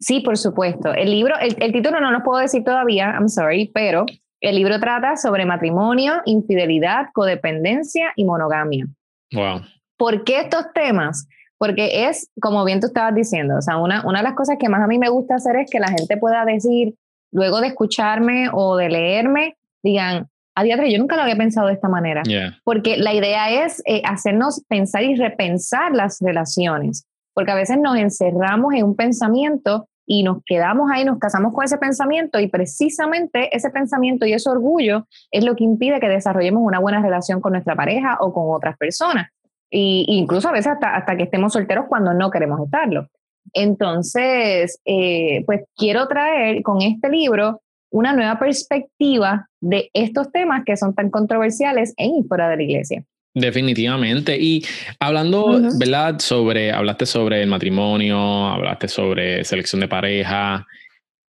Sí, 0.00 0.20
por 0.20 0.38
supuesto. 0.38 0.94
El 0.94 1.10
libro, 1.10 1.34
el, 1.38 1.56
el 1.60 1.72
título 1.72 2.00
no 2.00 2.10
lo 2.10 2.22
puedo 2.22 2.40
decir 2.40 2.64
todavía, 2.64 3.12
I'm 3.12 3.28
sorry, 3.28 3.70
pero 3.74 4.06
el 4.40 4.56
libro 4.56 4.80
trata 4.80 5.16
sobre 5.16 5.44
matrimonio, 5.44 6.22
infidelidad, 6.24 7.08
codependencia 7.12 8.12
y 8.16 8.24
monogamia. 8.24 8.86
Wow. 9.32 9.60
¿Por 9.98 10.24
qué 10.24 10.40
estos 10.40 10.72
temas? 10.72 11.28
Porque 11.58 12.08
es, 12.08 12.30
como 12.40 12.64
bien 12.64 12.80
tú 12.80 12.86
estabas 12.86 13.14
diciendo, 13.14 13.56
o 13.58 13.62
sea, 13.62 13.76
una, 13.76 14.06
una 14.06 14.20
de 14.20 14.24
las 14.24 14.34
cosas 14.34 14.56
que 14.58 14.70
más 14.70 14.80
a 14.80 14.86
mí 14.86 14.98
me 14.98 15.10
gusta 15.10 15.34
hacer 15.34 15.56
es 15.56 15.70
que 15.70 15.80
la 15.80 15.88
gente 15.88 16.16
pueda 16.16 16.44
decir, 16.46 16.94
luego 17.30 17.60
de 17.60 17.66
escucharme 17.66 18.48
o 18.52 18.76
de 18.76 18.88
leerme, 18.88 19.56
digan, 19.82 20.28
a 20.58 20.62
día 20.64 20.76
yo 20.88 20.98
nunca 20.98 21.16
lo 21.16 21.22
había 21.22 21.36
pensado 21.36 21.68
de 21.68 21.74
esta 21.74 21.88
manera. 21.88 22.22
Porque 22.64 22.96
la 22.96 23.14
idea 23.14 23.64
es 23.64 23.80
eh, 23.86 24.02
hacernos 24.04 24.64
pensar 24.68 25.04
y 25.04 25.14
repensar 25.14 25.92
las 25.92 26.18
relaciones. 26.20 27.06
Porque 27.32 27.52
a 27.52 27.54
veces 27.54 27.78
nos 27.78 27.96
encerramos 27.96 28.74
en 28.74 28.84
un 28.84 28.96
pensamiento 28.96 29.88
y 30.04 30.24
nos 30.24 30.38
quedamos 30.44 30.90
ahí, 30.90 31.04
nos 31.04 31.18
casamos 31.18 31.54
con 31.54 31.64
ese 31.64 31.78
pensamiento 31.78 32.40
y 32.40 32.48
precisamente 32.48 33.54
ese 33.54 33.70
pensamiento 33.70 34.26
y 34.26 34.32
ese 34.32 34.48
orgullo 34.48 35.06
es 35.30 35.44
lo 35.44 35.54
que 35.54 35.64
impide 35.64 36.00
que 36.00 36.08
desarrollemos 36.08 36.62
una 36.64 36.80
buena 36.80 37.02
relación 37.02 37.40
con 37.40 37.52
nuestra 37.52 37.76
pareja 37.76 38.16
o 38.20 38.32
con 38.32 38.44
otras 38.48 38.76
personas. 38.78 39.28
Y, 39.70 40.06
incluso 40.08 40.48
a 40.48 40.52
veces 40.52 40.72
hasta, 40.72 40.96
hasta 40.96 41.16
que 41.16 41.24
estemos 41.24 41.52
solteros 41.52 41.84
cuando 41.88 42.14
no 42.14 42.30
queremos 42.30 42.58
estarlo. 42.60 43.06
Entonces, 43.52 44.80
eh, 44.84 45.44
pues 45.46 45.62
quiero 45.76 46.08
traer 46.08 46.62
con 46.62 46.82
este 46.82 47.08
libro 47.10 47.60
una 47.90 48.12
nueva 48.12 48.38
perspectiva 48.38 49.48
de 49.60 49.90
estos 49.94 50.30
temas 50.32 50.62
que 50.64 50.76
son 50.76 50.94
tan 50.94 51.10
controversiales 51.10 51.94
en 51.96 52.16
y 52.16 52.22
fuera 52.24 52.48
de 52.48 52.56
la 52.56 52.62
iglesia. 52.62 53.04
Definitivamente. 53.34 54.36
Y 54.38 54.64
hablando, 54.98 55.60
¿verdad? 55.78 56.18
Sobre, 56.18 56.72
hablaste 56.72 57.06
sobre 57.06 57.42
el 57.42 57.48
matrimonio, 57.48 58.46
hablaste 58.46 58.88
sobre 58.88 59.44
selección 59.44 59.80
de 59.80 59.88
pareja. 59.88 60.66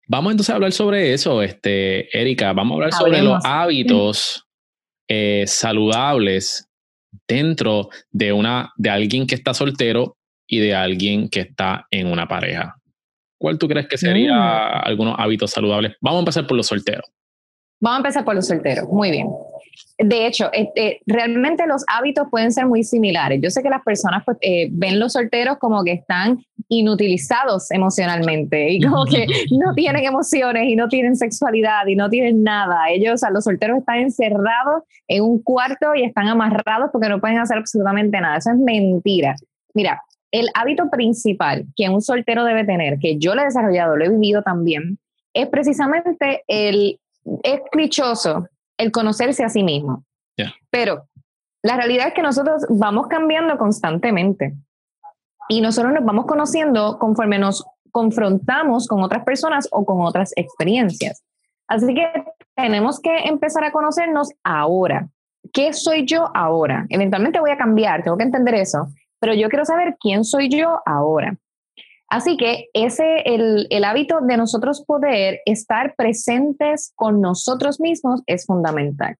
Vamos 0.07 0.31
entonces 0.31 0.51
a 0.51 0.55
hablar 0.55 0.71
sobre 0.71 1.13
eso, 1.13 1.41
este, 1.41 2.15
Erika. 2.17 2.53
Vamos 2.53 2.73
a 2.73 2.75
hablar 2.75 2.93
sobre 2.93 3.21
los 3.23 3.43
hábitos 3.43 4.45
eh, 5.07 5.45
saludables 5.47 6.69
dentro 7.27 7.89
de 8.11 8.33
una, 8.33 8.71
de 8.77 8.89
alguien 8.89 9.25
que 9.25 9.35
está 9.35 9.53
soltero 9.53 10.17
y 10.47 10.59
de 10.59 10.75
alguien 10.75 11.29
que 11.29 11.39
está 11.41 11.87
en 11.89 12.07
una 12.07 12.27
pareja. 12.27 12.75
¿Cuál 13.45 13.59
tú 13.59 13.67
crees 13.67 13.87
que 13.87 13.95
sería 13.95 14.33
mm. 14.33 14.87
algunos 14.87 15.15
hábitos 15.19 15.51
saludables? 15.51 15.95
Vamos 16.01 16.17
a 16.17 16.21
empezar 16.21 16.47
por 16.47 16.57
los 16.57 16.65
solteros. 16.65 17.05
Vamos 17.79 17.97
a 17.97 17.99
empezar 17.99 18.25
por 18.25 18.33
los 18.33 18.47
solteros. 18.47 18.89
Muy 18.89 19.11
bien. 19.11 19.27
De 19.99 20.25
hecho, 20.25 20.49
este, 20.51 21.01
realmente 21.05 21.67
los 21.67 21.83
hábitos 21.87 22.25
pueden 22.31 22.51
ser 22.51 22.65
muy 22.65 22.83
similares. 22.83 23.39
Yo 23.43 23.51
sé 23.51 23.61
que 23.61 23.69
las 23.69 23.83
personas 23.83 24.23
pues, 24.25 24.39
eh, 24.41 24.69
ven 24.71 24.99
los 24.99 25.13
solteros 25.13 25.59
como 25.59 25.83
que 25.83 25.91
están 25.91 26.43
inutilizados 26.69 27.69
emocionalmente 27.69 28.67
y 28.71 28.81
como 28.81 29.05
que 29.05 29.27
no 29.51 29.75
tienen 29.75 30.05
emociones 30.05 30.63
y 30.67 30.75
no 30.75 30.87
tienen 30.87 31.15
sexualidad 31.15 31.85
y 31.85 31.95
no 31.95 32.09
tienen 32.09 32.41
nada. 32.41 32.89
Ellos, 32.89 33.21
o 33.21 33.29
los 33.29 33.43
solteros 33.43 33.77
están 33.77 33.97
encerrados 33.97 34.81
en 35.07 35.21
un 35.23 35.43
cuarto 35.43 35.93
y 35.93 36.03
están 36.03 36.29
amarrados 36.29 36.89
porque 36.91 37.09
no 37.09 37.21
pueden 37.21 37.37
hacer 37.37 37.59
absolutamente 37.59 38.19
nada. 38.19 38.37
Eso 38.37 38.49
es 38.49 38.57
mentira. 38.57 39.35
Mira, 39.75 40.01
el 40.39 40.49
hábito 40.53 40.89
principal 40.89 41.65
que 41.77 41.87
un 41.87 42.01
soltero 42.01 42.43
debe 42.43 42.65
tener, 42.65 42.99
que 42.99 43.17
yo 43.17 43.35
lo 43.35 43.41
he 43.41 43.45
desarrollado, 43.45 43.95
lo 43.95 44.03
he 44.03 44.09
vivido 44.09 44.41
también, 44.41 44.99
es 45.33 45.47
precisamente 45.47 46.43
el, 46.47 46.99
es 47.43 47.61
clichoso, 47.71 48.45
el 48.77 48.91
conocerse 48.91 49.45
a 49.45 49.49
sí 49.49 49.63
mismo. 49.63 50.03
Pero 50.69 51.07
la 51.63 51.77
realidad 51.77 52.09
es 52.09 52.13
que 52.13 52.21
nosotros 52.21 52.65
vamos 52.69 53.07
cambiando 53.07 53.57
constantemente 53.57 54.53
y 55.47 55.61
nosotros 55.61 55.93
nos 55.93 56.03
vamos 56.03 56.25
conociendo 56.25 56.99
conforme 56.99 57.39
nos 57.39 57.65
confrontamos 57.91 58.87
con 58.87 59.03
otras 59.03 59.23
personas 59.23 59.69
o 59.71 59.85
con 59.85 60.01
otras 60.01 60.33
experiencias. 60.35 61.23
Así 61.67 61.95
que 61.95 62.07
tenemos 62.55 62.99
que 62.99 63.15
empezar 63.19 63.63
a 63.63 63.71
conocernos 63.71 64.31
ahora. 64.43 65.07
¿Qué 65.53 65.71
soy 65.71 66.05
yo 66.05 66.29
ahora? 66.35 66.85
Eventualmente 66.89 67.39
voy 67.39 67.51
a 67.51 67.57
cambiar, 67.57 68.03
tengo 68.03 68.17
que 68.17 68.23
entender 68.23 68.55
eso 68.55 68.89
pero 69.19 69.33
yo 69.33 69.49
quiero 69.49 69.65
saber 69.65 69.95
quién 69.99 70.23
soy 70.23 70.49
yo 70.49 70.79
ahora. 70.85 71.37
Así 72.07 72.37
que 72.37 72.69
ese, 72.73 73.21
el, 73.25 73.67
el 73.69 73.83
hábito 73.83 74.21
de 74.21 74.37
nosotros 74.37 74.83
poder 74.85 75.41
estar 75.45 75.95
presentes 75.95 76.93
con 76.95 77.19
nosotros 77.19 77.79
mismos 77.79 78.21
es 78.27 78.45
fundamental. 78.45 79.15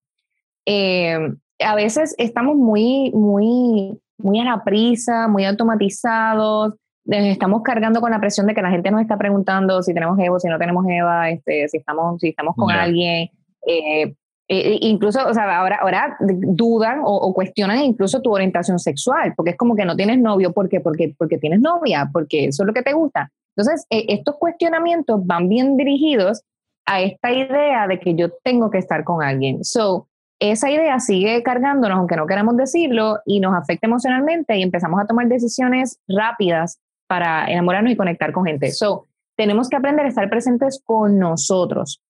Eh, 0.66 1.18
a 1.60 1.76
veces 1.76 2.16
estamos 2.18 2.56
muy, 2.56 3.12
muy, 3.12 4.00
muy 4.18 4.40
a 4.40 4.44
la 4.44 4.64
prisa, 4.64 5.28
muy 5.28 5.46
automatizados, 5.46 6.76
estamos 7.06 7.62
cargando 7.62 8.02
con 8.02 8.12
la 8.12 8.20
presión 8.20 8.48
de 8.48 8.56
que 8.56 8.62
la 8.62 8.72
gente 8.72 8.92
nos 8.92 9.02
está 9.02 9.18
preguntando 9.18 9.82
si 9.84 9.94
tenemos 9.94 10.18
Evo, 10.20 10.40
si 10.40 10.48
no 10.48 10.58
tenemos 10.58 10.86
Eva, 10.88 11.30
este, 11.30 11.68
si, 11.68 11.78
estamos, 11.78 12.20
si 12.20 12.30
estamos 12.30 12.56
con 12.56 12.72
alguien. 12.72 13.30
Eh, 13.68 14.16
eh, 14.48 14.74
eh, 14.74 14.78
incluso, 14.82 15.28
o 15.28 15.34
sea, 15.34 15.58
ahora, 15.58 15.80
ahora 15.82 16.18
dudan 16.20 17.02
o, 17.04 17.34
cuestionan 17.34 17.80
incluso 17.80 18.22
tu 18.22 18.32
orientación 18.32 18.78
sexual, 18.78 19.34
porque 19.36 19.52
es 19.52 19.58
como 19.58 19.76
que 19.76 19.86
no 19.86 19.96
tienes 19.96 20.20
novio, 20.20 20.54
¿por 20.54 20.70
qué? 20.70 20.80
Porque, 20.80 21.16
porque 21.18 21.40
tienes 21.40 21.62
novia, 21.62 22.10
porque 22.14 22.46
eso 22.46 22.64
es 22.64 22.68
lo 22.68 22.74
que 22.74 22.84
te 22.84 22.94
gusta. 22.94 23.32
Entonces, 23.56 23.88
eh, 23.90 24.06
estos 24.10 24.36
cuestionamientos 24.36 25.26
van 25.26 25.50
bien 25.50 25.78
dirigidos 25.78 26.44
a 26.86 27.02
esta 27.02 27.32
idea 27.32 27.88
de 27.88 28.00
que 28.00 28.14
yo 28.14 28.30
tengo 28.44 28.70
que 28.70 28.78
estar 28.78 29.04
con 29.04 29.24
alguien. 29.24 29.64
So, 29.64 30.08
esa 30.40 30.70
idea 30.70 31.00
sigue 31.00 31.42
cargándonos, 31.42 31.98
aunque 31.98 32.18
no 32.18 32.28
queramos 32.28 32.56
decirlo, 32.56 33.20
y 33.26 33.40
nos 33.40 33.56
afecta 33.56 33.88
emocionalmente 33.88 34.56
y 34.58 34.62
empezamos 34.62 35.02
a 35.02 35.08
tomar 35.08 35.28
decisiones 35.28 36.00
rápidas 36.08 36.80
para 37.08 37.48
enamorarnos 37.48 37.94
y 37.94 37.96
conectar 37.96 38.32
con 38.32 38.46
gente. 38.46 38.70
So, 38.72 39.08
tenemos 39.36 39.70
que 39.70 39.78
aprender 39.78 40.06
a 40.06 40.10
estar 40.10 40.30
presentes 40.30 40.82
con 40.86 41.18
nosotros 41.18 42.05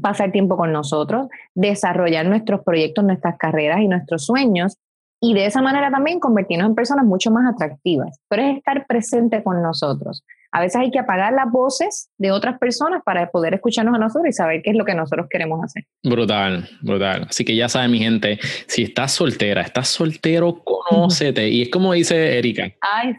pasar 0.00 0.32
tiempo 0.32 0.56
con 0.56 0.72
nosotros, 0.72 1.28
desarrollar 1.54 2.26
nuestros 2.26 2.62
proyectos, 2.62 3.04
nuestras 3.04 3.36
carreras 3.38 3.80
y 3.80 3.88
nuestros 3.88 4.24
sueños 4.24 4.76
y 5.20 5.34
de 5.34 5.46
esa 5.46 5.60
manera 5.60 5.90
también 5.90 6.18
convertirnos 6.18 6.68
en 6.68 6.74
personas 6.74 7.04
mucho 7.04 7.30
más 7.30 7.52
atractivas. 7.52 8.18
Pero 8.28 8.42
es 8.42 8.56
estar 8.56 8.86
presente 8.86 9.42
con 9.42 9.62
nosotros. 9.62 10.24
A 10.52 10.60
veces 10.60 10.80
hay 10.80 10.90
que 10.90 10.98
apagar 10.98 11.32
las 11.32 11.50
voces 11.50 12.10
de 12.18 12.32
otras 12.32 12.58
personas 12.58 13.02
para 13.04 13.30
poder 13.30 13.54
escucharnos 13.54 13.94
a 13.94 13.98
nosotros 13.98 14.28
y 14.28 14.32
saber 14.32 14.62
qué 14.62 14.70
es 14.70 14.76
lo 14.76 14.84
que 14.84 14.94
nosotros 14.94 15.26
queremos 15.30 15.60
hacer. 15.64 15.84
Brutal, 16.02 16.68
brutal. 16.82 17.26
Así 17.28 17.44
que 17.44 17.54
ya 17.54 17.68
saben, 17.68 17.92
mi 17.92 17.98
gente, 17.98 18.38
si 18.66 18.82
estás 18.82 19.12
soltera, 19.12 19.62
estás 19.62 19.88
soltero, 19.88 20.62
conócete. 20.64 21.48
Y 21.48 21.62
es 21.62 21.68
como 21.70 21.92
dice 21.92 22.38
Erika. 22.38 22.72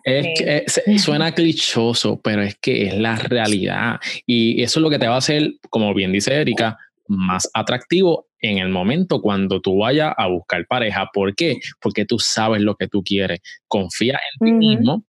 es 0.03 0.27
que, 0.37 0.65
eh, 0.65 0.99
suena 0.99 1.31
clichoso, 1.31 2.19
pero 2.21 2.41
es 2.41 2.55
que 2.55 2.87
es 2.87 2.97
la 2.97 3.15
realidad. 3.15 3.99
Y 4.25 4.61
eso 4.61 4.79
es 4.79 4.83
lo 4.83 4.89
que 4.89 4.99
te 4.99 5.07
va 5.07 5.15
a 5.15 5.19
hacer, 5.19 5.53
como 5.69 5.93
bien 5.93 6.11
dice 6.11 6.33
Erika, 6.33 6.77
más 7.07 7.49
atractivo 7.53 8.27
en 8.39 8.57
el 8.57 8.69
momento 8.69 9.21
cuando 9.21 9.61
tú 9.61 9.77
vayas 9.77 10.13
a 10.17 10.27
buscar 10.27 10.65
pareja. 10.67 11.09
¿Por 11.13 11.35
qué? 11.35 11.59
Porque 11.79 12.05
tú 12.05 12.19
sabes 12.19 12.61
lo 12.61 12.75
que 12.75 12.87
tú 12.87 13.03
quieres. 13.03 13.39
Confía 13.67 14.19
en 14.33 14.45
ti 14.45 14.53
mismo 14.53 15.05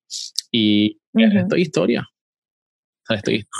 y 0.53 1.01
esto 1.15 1.57
es 1.57 1.63
historia. 1.63 2.07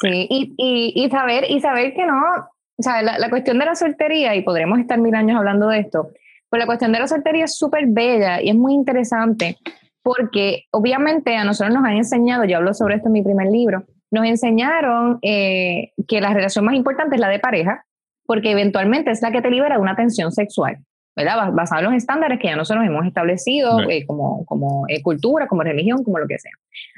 Sí, 0.01 0.27
y, 0.31 0.55
y, 0.57 1.05
y, 1.05 1.11
saber, 1.11 1.51
y 1.51 1.61
saber 1.61 1.95
que 1.95 2.07
no, 2.07 2.15
o 2.15 2.83
sea, 2.83 3.03
la, 3.03 3.19
la, 3.19 3.29
cuestión 3.29 3.59
de 3.59 3.65
la 3.65 3.75
soltería, 3.75 4.37
y 4.37 4.43
podremos 4.43 4.79
estar 4.79 5.01
mil 5.01 5.15
años 5.15 5.37
hablando 5.37 5.69
de 5.69 5.81
esto, 5.81 6.11
pues 6.49 6.61
la 6.61 6.67
cuestión 6.67 6.93
de 6.93 7.01
la 7.01 7.09
soltería 7.09 7.45
es 7.45 7.57
súper 7.57 7.87
bella 7.89 8.41
y 8.41 8.51
es 8.51 8.55
muy 8.55 8.75
interesante 8.75 9.59
porque 10.03 10.65
obviamente 10.73 11.37
a 11.37 11.45
nosotros 11.45 11.75
nos 11.75 11.85
han 11.85 11.97
enseñado, 11.97 12.45
yo 12.45 12.59
hablo 12.59 12.75
sobre 12.75 12.97
esto 12.97 13.09
en 13.09 13.13
mi 13.13 13.23
primer 13.23 13.49
libro, 13.49 13.85
nos 14.11 14.27
enseñaron 14.27 15.19
eh, 15.23 15.93
que 16.07 16.21
la 16.21 16.35
relación 16.35 16.65
más 16.65 16.75
importante 16.75 17.15
es 17.15 17.21
la 17.21 17.29
de 17.29 17.39
pareja, 17.39 17.87
porque 18.27 18.51
eventualmente 18.51 19.11
es 19.11 19.23
la 19.23 19.31
que 19.31 19.41
te 19.41 19.51
libera 19.51 19.77
de 19.77 19.81
una 19.81 19.97
tensión 19.97 20.33
sexual. 20.33 20.79
¿Verdad? 21.15 21.53
Basado 21.53 21.81
en 21.81 21.87
los 21.87 21.95
estándares 21.95 22.39
que 22.39 22.49
ya 22.49 22.57
nosotros 22.57 22.85
hemos 22.87 23.07
establecido 23.07 23.81
eh, 23.89 24.05
como, 24.07 24.45
como 24.47 24.85
eh, 24.89 25.03
cultura, 25.03 25.47
como 25.47 25.63
religión, 25.63 26.03
como 26.05 26.19
lo 26.19 26.27
que 26.27 26.39
sea. 26.39 26.53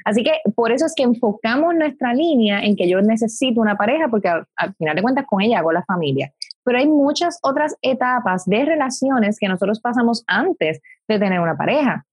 Así 0.05 0.23
que 0.23 0.31
por 0.55 0.71
eso 0.71 0.85
es 0.85 0.93
que 0.95 1.03
enfocamos 1.03 1.75
nuestra 1.75 2.13
línea 2.13 2.61
en 2.61 2.75
que 2.75 2.87
yo 2.87 3.01
necesito 3.01 3.61
una 3.61 3.75
pareja 3.75 4.07
porque 4.09 4.29
al, 4.29 4.75
final 4.77 4.95
de 4.95 5.01
cuentas 5.01 5.25
con 5.27 5.41
ella 5.41 5.59
hago 5.59 5.71
la 5.71 5.83
familia. 5.83 6.31
Pero 6.63 6.79
hay 6.79 6.87
muchas 6.87 7.39
otras 7.43 7.75
etapas 7.81 8.45
de 8.45 8.65
relaciones 8.65 9.37
que 9.37 9.47
nosotros 9.47 9.79
pasamos 9.81 10.23
antes 10.27 10.81
de 11.07 11.19
tener 11.19 11.39
una 11.39 11.57
pareja. 11.57 12.05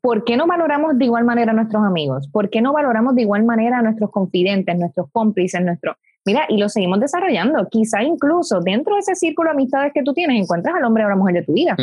¿Por 0.00 0.24
qué 0.24 0.36
no 0.36 0.46
valoramos 0.46 0.96
de 0.96 1.04
igual 1.04 1.24
manera 1.24 1.52
a 1.52 1.54
nuestros 1.54 1.84
amigos? 1.84 2.28
¿Por 2.28 2.48
qué 2.48 2.62
no 2.62 2.72
valoramos 2.72 3.14
de 3.14 3.22
igual 3.22 3.44
manera 3.44 3.78
a 3.78 3.82
nuestros 3.82 4.10
confidentes, 4.10 4.78
nuestros 4.78 5.10
cómplices, 5.12 5.60
nuestros 5.62 5.96
Mira, 6.24 6.44
y 6.48 6.56
lo 6.58 6.68
seguimos 6.68 7.00
desarrollando. 7.00 7.68
Quizá 7.68 8.02
incluso 8.02 8.60
dentro 8.60 8.94
de 8.94 9.00
ese 9.00 9.14
círculo 9.14 9.50
de 9.50 9.54
amistades 9.54 9.92
que 9.92 10.02
tú 10.02 10.12
tienes, 10.12 10.40
encuentras 10.40 10.74
al 10.76 10.84
hombre 10.84 11.04
o 11.04 11.08
la 11.08 11.16
mujer 11.16 11.34
de 11.34 11.42
tu 11.42 11.52
vida. 11.52 11.74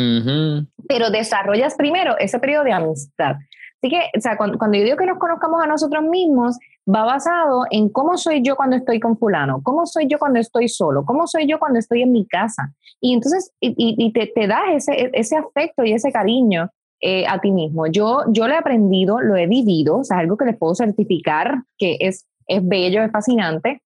Pero 0.88 1.10
desarrollas 1.10 1.74
primero 1.74 2.16
ese 2.18 2.38
periodo 2.38 2.64
de 2.64 2.72
amistad. 2.72 3.36
Así 3.82 3.90
que, 3.90 4.00
o 4.16 4.20
sea, 4.20 4.36
cuando, 4.36 4.58
yo 4.74 4.84
digo 4.84 4.96
que 4.96 5.06
nos 5.06 5.18
conozcamos 5.18 5.62
a 5.62 5.66
nosotros 5.66 6.02
mismos, 6.04 6.58
va 6.88 7.04
basado 7.04 7.64
en 7.70 7.88
cómo 7.88 8.18
soy 8.18 8.42
yo 8.42 8.54
cuando 8.54 8.76
estoy 8.76 9.00
con 9.00 9.16
fulano, 9.16 9.62
cómo 9.62 9.86
soy 9.86 10.06
yo 10.06 10.18
cuando 10.18 10.38
estoy 10.38 10.68
solo, 10.68 11.04
cómo 11.06 11.26
soy 11.26 11.46
yo 11.46 11.58
cuando 11.58 11.78
estoy 11.78 12.02
en 12.02 12.12
mi 12.12 12.26
casa. 12.26 12.74
Y 13.00 13.14
entonces, 13.14 13.52
y, 13.58 14.12
te, 14.12 14.26
te 14.26 14.46
das 14.46 14.64
ese, 14.74 15.10
ese 15.14 15.36
afecto 15.36 15.82
y 15.84 15.92
ese 15.92 16.12
cariño 16.12 16.70
eh, 17.00 17.24
a 17.26 17.40
ti 17.40 17.50
mismo. 17.50 17.86
Yo, 17.86 18.24
yo 18.28 18.46
lo 18.46 18.52
he 18.52 18.58
aprendido, 18.58 19.20
lo 19.20 19.34
he 19.36 19.46
vivido, 19.46 19.98
o 19.98 20.04
sea, 20.04 20.18
algo 20.18 20.36
que 20.36 20.44
les 20.44 20.58
puedo 20.58 20.74
certificar 20.74 21.62
que 21.78 21.96
es, 22.00 22.26
es 22.46 22.66
bello, 22.66 23.02
es 23.02 23.10
fascinante, 23.10 23.80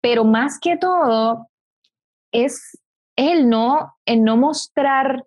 pero 0.00 0.24
más 0.24 0.58
que 0.60 0.76
todo 0.76 1.48
es, 2.32 2.78
el, 3.16 3.48
no, 3.48 3.94
el 4.06 4.24
no 4.24 4.36
mostrar 4.36 5.24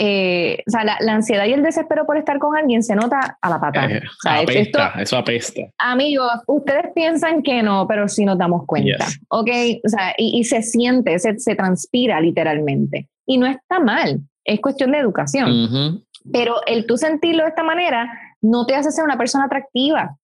eh, 0.00 0.62
o 0.64 0.70
sea, 0.70 0.84
la, 0.84 1.12
ansiedad 1.12 1.44
y 1.46 1.52
el 1.52 1.64
desespero 1.64 2.06
por 2.06 2.16
estar 2.16 2.38
con 2.38 2.56
alguien 2.56 2.84
se 2.84 2.94
nota 2.94 3.36
a 3.42 3.50
la 3.50 3.60
patada. 3.60 3.88
Eh, 3.88 4.02
apesta, 4.24 4.94
eso 5.00 5.16
apesta. 5.16 5.62
Amigos, 5.76 6.30
ustedes 6.46 6.92
piensan 6.94 7.42
que 7.42 7.64
no, 7.64 7.84
pero 7.88 8.06
sí 8.06 8.24
nos 8.24 8.38
damos 8.38 8.64
cuenta, 8.64 9.08
¿ok? 9.28 9.50
O 9.84 9.88
sea, 9.88 10.14
y, 10.16 10.44
se 10.44 10.62
siente, 10.62 11.18
se, 11.18 11.36
se, 11.40 11.56
transpira 11.56 12.20
literalmente. 12.20 13.08
Y 13.26 13.38
no 13.38 13.48
está 13.48 13.80
mal, 13.80 14.20
es 14.44 14.60
cuestión 14.60 14.92
de 14.92 14.98
educación. 14.98 16.04
Pero 16.32 16.56
el 16.66 16.86
tú 16.86 16.96
sentirlo 16.96 17.42
de 17.42 17.48
esta 17.48 17.64
manera 17.64 18.08
no 18.40 18.66
te 18.66 18.76
hace 18.76 18.92
ser 18.92 19.04
una 19.04 19.18
persona 19.18 19.46
atractiva. 19.46 20.16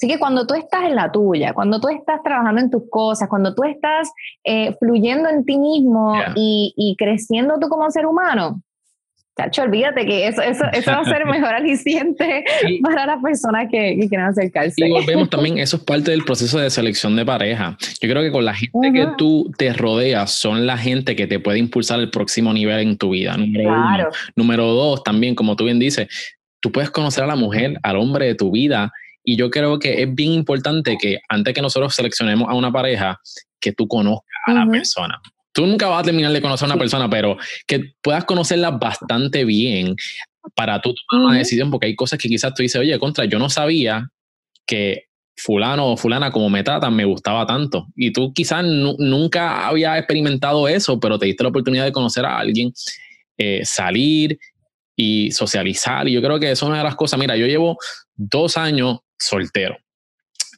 Así 0.00 0.08
que 0.08 0.18
cuando 0.18 0.46
tú 0.46 0.54
estás 0.54 0.84
en 0.84 0.94
la 0.94 1.12
tuya, 1.12 1.52
cuando 1.52 1.78
tú 1.78 1.88
estás 1.90 2.22
trabajando 2.22 2.58
en 2.58 2.70
tus 2.70 2.84
cosas, 2.88 3.28
cuando 3.28 3.54
tú 3.54 3.64
estás 3.64 4.10
eh, 4.44 4.74
fluyendo 4.78 5.28
en 5.28 5.44
ti 5.44 5.58
mismo 5.58 6.14
y, 6.34 6.72
y, 6.74 6.96
creciendo 6.96 7.58
tú 7.60 7.68
como 7.68 7.90
ser 7.90 8.06
humano, 8.06 8.62
Cacho, 9.36 9.60
olvídate 9.60 10.06
que 10.06 10.26
eso, 10.26 10.40
eso, 10.40 10.64
eso 10.72 10.90
va 10.90 11.00
a 11.00 11.04
ser 11.04 11.26
mejor 11.26 11.50
aliciente 11.52 12.44
para 12.82 13.04
las 13.04 13.22
personas 13.22 13.68
que, 13.70 13.98
que, 14.00 14.08
quieran 14.08 14.30
acercarse. 14.30 14.86
Y 14.86 14.90
volvemos 14.90 15.28
también, 15.28 15.58
eso 15.58 15.76
es 15.76 15.82
parte 15.82 16.12
del 16.12 16.24
proceso 16.24 16.58
de 16.58 16.70
selección 16.70 17.14
de 17.14 17.26
pareja. 17.26 17.76
Yo 18.00 18.08
creo 18.08 18.22
que 18.22 18.32
con 18.32 18.46
la 18.46 18.54
gente 18.54 18.92
que 18.94 19.06
tú 19.18 19.52
te 19.58 19.74
rodeas 19.74 20.32
son 20.32 20.66
la 20.66 20.78
gente 20.78 21.14
que 21.14 21.26
te 21.26 21.40
puede 21.40 21.58
impulsar 21.58 22.00
al 22.00 22.08
próximo 22.08 22.54
nivel 22.54 22.80
en 22.80 22.96
tu 22.96 23.10
vida. 23.10 23.36
Número 23.36 23.68
claro. 23.68 24.10
Número 24.34 24.64
dos, 24.64 25.04
también, 25.04 25.34
como 25.34 25.56
tú 25.56 25.64
bien 25.64 25.78
dices, 25.78 26.08
tú 26.60 26.72
puedes 26.72 26.90
conocer 26.90 27.24
a 27.24 27.26
la 27.26 27.36
mujer, 27.36 27.78
al 27.82 27.96
hombre 27.96 28.24
de 28.24 28.34
tu 28.34 28.50
vida. 28.50 28.90
Y 29.24 29.36
yo 29.36 29.50
creo 29.50 29.78
que 29.78 30.02
es 30.02 30.14
bien 30.14 30.32
importante 30.32 30.96
que 31.00 31.20
antes 31.28 31.54
que 31.54 31.62
nosotros 31.62 31.94
seleccionemos 31.94 32.48
a 32.48 32.54
una 32.54 32.72
pareja, 32.72 33.20
que 33.60 33.72
tú 33.72 33.86
conozcas 33.86 34.24
a 34.46 34.52
la 34.54 34.66
persona 34.66 35.20
tú 35.52 35.66
nunca 35.66 35.88
vas 35.88 36.00
a 36.00 36.04
terminar 36.04 36.32
de 36.32 36.40
conocer 36.40 36.66
a 36.66 36.72
una 36.72 36.78
persona, 36.78 37.08
pero 37.08 37.36
que 37.66 37.92
puedas 38.02 38.24
conocerla 38.24 38.70
bastante 38.70 39.44
bien 39.44 39.96
para 40.54 40.80
tú 40.80 40.94
tomar 40.94 41.26
una 41.26 41.38
decisión, 41.38 41.70
porque 41.70 41.86
hay 41.86 41.96
cosas 41.96 42.18
que 42.18 42.28
quizás 42.28 42.54
tú 42.54 42.62
dices, 42.62 42.80
oye, 42.80 42.98
contra, 42.98 43.24
yo 43.24 43.38
no 43.38 43.50
sabía 43.50 44.08
que 44.66 45.04
fulano 45.36 45.92
o 45.92 45.96
fulana 45.96 46.30
como 46.30 46.50
me 46.50 46.62
tratan 46.62 46.94
me 46.94 47.04
gustaba 47.04 47.46
tanto. 47.46 47.88
Y 47.96 48.12
tú 48.12 48.32
quizás 48.32 48.64
nunca 48.64 49.66
había 49.66 49.98
experimentado 49.98 50.68
eso, 50.68 51.00
pero 51.00 51.18
te 51.18 51.26
diste 51.26 51.42
la 51.42 51.50
oportunidad 51.50 51.84
de 51.84 51.92
conocer 51.92 52.24
a 52.24 52.38
alguien, 52.38 52.72
eh, 53.38 53.62
salir 53.64 54.38
y 54.96 55.30
socializar. 55.32 56.08
Y 56.08 56.12
yo 56.12 56.22
creo 56.22 56.38
que 56.38 56.50
eso 56.50 56.66
es 56.66 56.68
una 56.68 56.78
de 56.78 56.84
las 56.84 56.96
cosas. 56.96 57.18
Mira, 57.18 57.36
yo 57.36 57.46
llevo 57.46 57.78
dos 58.14 58.56
años 58.56 58.98
soltero. 59.20 59.76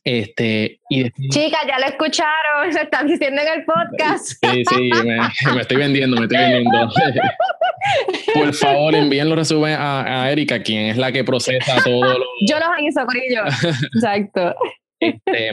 Este, 0.04 0.80
y 0.88 1.10
Chicas, 1.30 1.60
ya 1.68 1.78
lo 1.78 1.86
escucharon, 1.86 2.72
se 2.72 2.82
están 2.82 3.06
diciendo 3.06 3.40
en 3.42 3.60
el 3.60 3.64
podcast. 3.64 4.32
Sí, 4.42 4.64
sí, 4.64 4.90
me, 5.54 5.60
estoy 5.60 5.76
vendiendo, 5.76 6.16
me 6.16 6.24
estoy 6.24 6.38
vendiendo. 6.38 6.90
Por 8.34 8.54
favor, 8.54 8.94
envíen 8.94 9.28
los 9.28 9.38
resúmenes 9.38 9.78
a, 9.80 10.30
Erika, 10.30 10.62
quien 10.62 10.86
es 10.86 10.96
la 10.96 11.12
que 11.12 11.24
procesa 11.24 11.82
todo 11.84 12.18
lo... 12.18 12.24
Yo 12.48 12.58
los 12.58 12.68
hizo, 12.80 13.04
Corillo. 13.06 13.44
Exacto. 13.94 14.54
Este, 14.98 15.52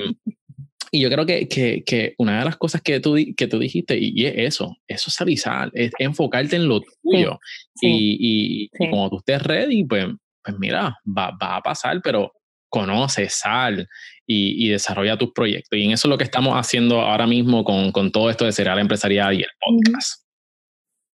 y 0.91 1.01
yo 1.01 1.09
creo 1.09 1.25
que, 1.25 1.47
que, 1.47 1.83
que, 1.83 2.15
una 2.17 2.39
de 2.39 2.45
las 2.45 2.57
cosas 2.57 2.81
que 2.81 2.99
tú, 2.99 3.15
que 3.35 3.47
tú 3.47 3.59
dijiste, 3.59 3.97
y, 3.99 4.25
es 4.25 4.33
eso, 4.37 4.77
eso 4.87 5.09
es 5.09 5.21
avisar, 5.21 5.71
es 5.73 5.91
enfocarte 5.99 6.55
en 6.55 6.67
lo 6.67 6.81
tuyo. 6.81 7.39
y, 7.81 8.69
y, 8.69 8.69
y, 8.79 8.89
como 8.89 9.09
tú 9.09 9.17
estés 9.17 9.41
ready, 9.43 9.83
pues, 9.83 10.07
pues 10.43 10.57
mira, 10.59 10.97
va, 11.05 11.31
va 11.41 11.57
a 11.57 11.61
pasar, 11.61 11.99
pero 12.03 12.31
conoce, 12.69 13.29
sal 13.29 13.87
y, 14.25 14.69
desarrolla 14.69 15.17
tus 15.17 15.31
proyectos. 15.31 15.77
Y 15.77 15.85
en 15.85 15.91
eso 15.91 16.07
es 16.07 16.09
lo 16.09 16.17
que 16.17 16.23
estamos 16.23 16.53
haciendo 16.53 17.01
ahora 17.01 17.25
mismo 17.25 17.63
con, 17.63 17.91
con 17.91 18.11
todo 18.11 18.29
esto 18.29 18.45
de 18.45 18.51
Cereal 18.51 18.79
Empresarial 18.79 19.33
y 19.33 19.41
el 19.41 19.49
podcast. 19.59 20.23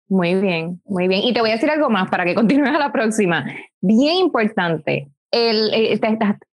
Muy 0.10 0.36
bien, 0.36 0.82
muy 0.86 1.08
bien. 1.08 1.22
Y 1.24 1.34
te 1.34 1.42
voy 1.42 1.52
a 1.52 1.54
decir 1.54 1.70
algo 1.70 1.90
más 1.90 2.10
para 2.10 2.26
que 2.26 2.36
continúes 2.36 2.74
a 2.74 2.80
la 2.80 2.92
próxima. 2.92 3.46
Bien 3.82 4.18
importante. 4.18 5.10
El, 5.32 5.74
eh, 5.74 6.00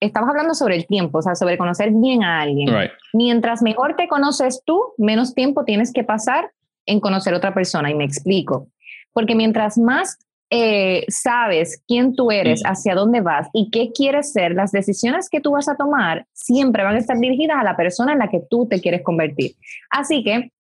estamos 0.01 0.31
hablando 0.31 0.55
sobre 0.55 0.77
el 0.77 0.87
tiempo, 0.87 1.19
o 1.19 1.23
sea, 1.23 1.35
sobre 1.35 1.59
conocer 1.59 1.91
bien 1.93 2.25
a 2.25 2.41
alguien. 2.41 2.69
Mientras 3.13 3.61
mejor 3.61 3.95
te 3.97 4.09
conoces 4.09 4.63
tú, 4.65 4.95
menos 4.97 5.35
tiempo 5.35 5.65
tienes 5.65 5.93
que 5.93 6.05
pasar 6.05 6.51
en 6.87 7.01
conocer 7.01 7.35
a 7.35 7.37
otra 7.37 7.53
persona. 7.53 7.91
Y 7.91 7.95
me 7.95 8.05
explico. 8.05 8.69
Porque 9.13 9.35
mientras 9.35 9.77
más 9.77 10.19
eh, 10.51 11.05
sabes 11.09 11.83
quién 11.87 12.15
tú 12.17 12.33
eres, 12.33 12.63
hacia 12.65 12.97
dónde 12.97 13.21
vas 13.21 13.49
y 13.53 13.71
qué 13.71 13.93
quieres 13.93 14.33
ser, 14.33 14.53
las 14.53 14.73
decisiones 14.73 15.31
que 15.31 15.41
tú 15.41 15.53
vas 15.53 15.69
a 15.69 15.77
tomar 15.77 16.27
siempre 16.33 16.83
van 16.83 16.97
a 16.97 16.99
estar 16.99 17.17
dirigidas 17.19 17.57
a 17.59 17.65
la 17.65 17.77
persona 17.77 18.13
en 18.13 18.19
la 18.19 18.29
que 18.29 18.43
tú 18.51 18.67
te 18.67 18.81
quieres 18.81 19.03
convertir. 19.03 19.53
Así 19.91 20.25
que 20.25 20.51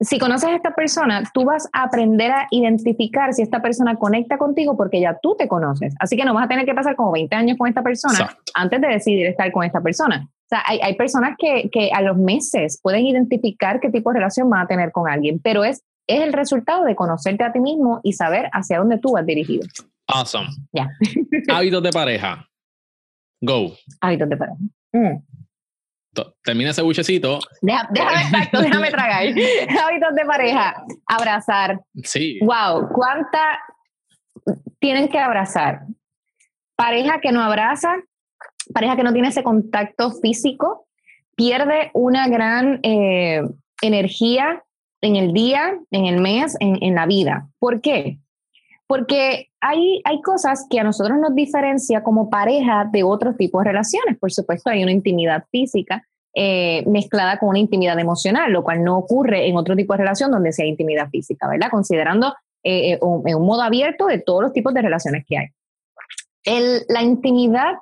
si 0.00 0.18
conoces 0.18 0.50
a 0.50 0.56
esta 0.56 0.74
persona, 0.74 1.22
tú 1.32 1.44
vas 1.44 1.68
a 1.72 1.84
aprender 1.84 2.30
a 2.30 2.48
identificar 2.50 3.32
si 3.32 3.42
esta 3.42 3.62
persona 3.62 3.96
conecta 3.96 4.36
contigo 4.36 4.76
porque 4.76 5.00
ya 5.00 5.18
tú 5.22 5.36
te 5.38 5.48
conoces. 5.48 5.94
Así 6.00 6.16
que 6.16 6.24
no 6.24 6.34
vas 6.34 6.44
a 6.44 6.48
tener 6.48 6.66
que 6.66 6.74
pasar 6.74 6.96
como 6.96 7.12
20 7.12 7.34
años 7.34 7.56
con 7.56 7.68
esta 7.68 7.82
persona 7.82 8.36
antes 8.54 8.80
de 8.80 8.88
decidir 8.88 9.26
estar 9.26 9.50
con 9.52 9.64
esta 9.64 9.80
persona. 9.80 10.28
O 10.28 10.48
sea, 10.48 10.62
hay, 10.66 10.80
hay 10.82 10.96
personas 10.96 11.36
que, 11.38 11.70
que, 11.70 11.90
a 11.92 12.02
los 12.02 12.16
meses 12.16 12.78
pueden 12.82 13.06
identificar 13.06 13.80
qué 13.80 13.90
tipo 13.90 14.12
de 14.12 14.18
relación 14.18 14.50
van 14.50 14.62
a 14.62 14.66
tener 14.66 14.92
con 14.92 15.08
alguien, 15.08 15.40
pero 15.42 15.64
es 15.64 15.82
es 16.06 16.20
el 16.22 16.32
resultado 16.32 16.84
de 16.84 16.94
conocerte 16.94 17.44
a 17.44 17.52
ti 17.52 17.60
mismo 17.60 18.00
y 18.02 18.12
saber 18.12 18.48
hacia 18.52 18.78
dónde 18.78 18.98
tú 18.98 19.12
vas 19.12 19.26
dirigido. 19.26 19.66
Awesome. 20.06 20.48
Ya. 20.72 20.88
Hábitos 21.54 21.82
de 21.82 21.90
pareja. 21.90 22.48
Go. 23.40 23.72
Hábitos 24.00 24.28
de 24.28 24.36
pareja. 24.36 24.58
Mm. 24.92 25.22
Termina 26.42 26.70
ese 26.70 26.82
buchecito. 26.82 27.40
déjame, 27.60 28.22
exacto, 28.22 28.62
déjame 28.62 28.90
tragar. 28.90 29.22
Hábitos 29.84 30.14
de 30.14 30.24
pareja. 30.24 30.82
Abrazar. 31.06 31.80
Sí. 32.02 32.38
Wow, 32.40 32.88
¿cuánta 32.92 33.58
tienen 34.78 35.08
que 35.08 35.18
abrazar? 35.18 35.82
Pareja 36.74 37.20
que 37.20 37.32
no 37.32 37.42
abraza, 37.42 37.96
pareja 38.72 38.96
que 38.96 39.02
no 39.02 39.12
tiene 39.12 39.28
ese 39.28 39.42
contacto 39.42 40.12
físico, 40.12 40.86
pierde 41.34 41.90
una 41.92 42.28
gran 42.28 42.80
eh, 42.82 43.42
energía 43.82 44.62
en 45.00 45.16
el 45.16 45.32
día, 45.32 45.78
en 45.90 46.06
el 46.06 46.20
mes, 46.20 46.56
en, 46.60 46.94
la 46.94 47.06
vida. 47.06 47.48
¿Por 47.58 47.80
qué? 47.80 48.18
Porque 48.86 49.48
hay, 49.60 50.00
hay 50.04 50.20
cosas 50.22 50.66
que 50.70 50.80
a 50.80 50.84
nosotros 50.84 51.18
nos 51.18 51.34
diferencia 51.34 52.02
como 52.02 52.30
pareja 52.30 52.88
de 52.90 53.02
otros 53.02 53.36
tipos 53.36 53.62
de 53.62 53.70
relaciones. 53.70 54.18
Por 54.18 54.32
supuesto, 54.32 54.70
hay 54.70 54.82
una 54.82 54.92
intimidad 54.92 55.44
física 55.50 56.06
eh, 56.34 56.84
mezclada 56.86 57.38
con 57.38 57.50
una 57.50 57.58
intimidad 57.58 57.98
emocional, 57.98 58.52
lo 58.52 58.62
cual 58.62 58.84
no 58.84 58.98
ocurre 58.98 59.48
en 59.48 59.56
otro 59.56 59.74
tipo 59.74 59.94
de 59.94 59.98
relación 59.98 60.30
donde 60.30 60.52
sea 60.52 60.66
intimidad 60.66 61.08
física, 61.08 61.48
¿verdad? 61.48 61.70
Considerando 61.70 62.34
eh, 62.62 62.92
eh, 62.92 62.98
un, 63.00 63.26
en 63.28 63.36
un 63.36 63.46
modo 63.46 63.62
abierto 63.62 64.06
de 64.06 64.18
todos 64.18 64.42
los 64.42 64.52
tipos 64.52 64.74
de 64.74 64.82
relaciones 64.82 65.24
que 65.26 65.38
hay. 65.38 65.46
La 66.88 67.02
intimidad 67.02 67.74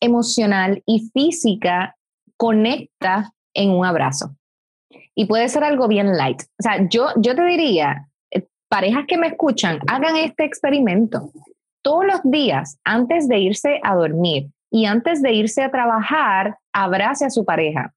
emocional 0.00 0.82
y 0.86 1.10
física 1.12 1.96
conecta 2.36 3.32
en 3.52 3.70
un 3.70 3.84
abrazo 3.84 4.36
y 5.16 5.24
puede 5.24 5.48
ser 5.48 5.64
algo 5.64 5.88
bien 5.88 6.16
light. 6.16 6.42
O 6.42 6.62
sea, 6.62 6.86
yo, 6.88 7.08
yo 7.16 7.34
te 7.34 7.44
diría, 7.44 8.06
eh, 8.30 8.46
parejas 8.68 9.06
que 9.08 9.16
me 9.16 9.28
escuchan, 9.28 9.80
hagan 9.88 10.16
este 10.16 10.44
experimento. 10.44 11.32
Todos 11.82 12.04
los 12.04 12.20
días, 12.24 12.78
antes 12.84 13.26
de 13.26 13.38
irse 13.38 13.80
a 13.82 13.94
dormir 13.94 14.50
y 14.70 14.84
antes 14.84 15.22
de 15.22 15.32
irse 15.32 15.62
a 15.62 15.70
trabajar, 15.70 16.58
abrace 16.72 17.24
a 17.24 17.30
su 17.30 17.44
pareja. 17.44 17.92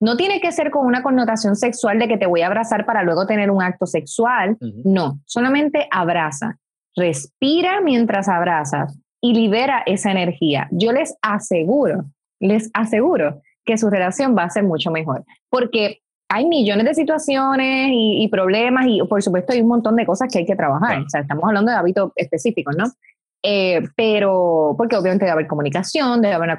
No 0.00 0.16
tiene 0.16 0.40
que 0.40 0.52
ser 0.52 0.70
con 0.70 0.86
una 0.86 1.02
connotación 1.02 1.56
sexual 1.56 1.98
de 1.98 2.06
que 2.06 2.18
te 2.18 2.26
voy 2.26 2.42
a 2.42 2.46
abrazar 2.46 2.86
para 2.86 3.02
luego 3.02 3.26
tener 3.26 3.50
un 3.50 3.62
acto 3.62 3.86
sexual. 3.86 4.56
No, 4.84 5.18
solamente 5.24 5.88
abraza. 5.90 6.58
Respira 6.94 7.80
mientras 7.80 8.28
abrazas 8.28 8.98
y 9.20 9.32
libera 9.32 9.82
esa 9.86 10.10
energía. 10.10 10.68
Yo 10.70 10.92
les 10.92 11.16
aseguro, 11.22 12.04
les 12.38 12.70
aseguro 12.74 13.40
que 13.64 13.78
su 13.78 13.88
relación 13.88 14.36
va 14.36 14.44
a 14.44 14.50
ser 14.50 14.64
mucho 14.64 14.90
mejor. 14.90 15.24
Porque 15.48 16.01
hay 16.32 16.46
millones 16.46 16.86
de 16.86 16.94
situaciones 16.94 17.90
y, 17.92 18.26
problemas 18.28 18.86
y 18.88 19.02
por 19.02 19.22
supuesto 19.22 19.52
hay 19.52 19.60
un 19.60 19.68
montón 19.68 19.96
de 19.96 20.06
cosas 20.06 20.32
que 20.32 20.38
hay 20.38 20.46
que 20.46 20.56
trabajar. 20.56 21.02
O 21.02 21.08
sea, 21.10 21.20
estamos 21.20 21.44
hablando 21.44 21.70
de 21.70 21.76
hábitos 21.76 22.10
específicos, 22.16 22.74
¿no? 22.74 22.86
Eh, 23.42 23.82
pero, 23.96 24.74
porque 24.78 24.96
obviamente 24.96 25.26
debe 25.26 25.32
haber 25.32 25.46
comunicación, 25.46 26.22
debe 26.22 26.34
haber 26.34 26.48
una, 26.48 26.58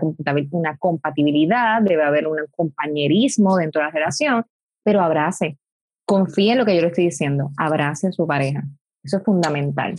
una, 0.52 0.78
compatibilidad, 0.78 1.82
debe 1.82 2.04
haber 2.04 2.28
un 2.28 2.38
compañerismo 2.52 3.58
dentro 3.58 3.82
de 3.82 3.88
la 3.88 3.92
relación, 3.92 4.46
pero 4.84 5.02
abrace, 5.02 5.58
confíe 6.06 6.52
en 6.52 6.60
lo 6.60 6.66
que 6.66 6.76
yo 6.76 6.82
le 6.82 6.88
estoy 6.90 7.06
diciendo, 7.06 7.50
abrace 7.58 8.10
a 8.10 8.12
su 8.12 8.28
pareja. 8.28 8.64
Eso 9.04 9.18
es 9.18 9.24
fundamental. 9.24 9.96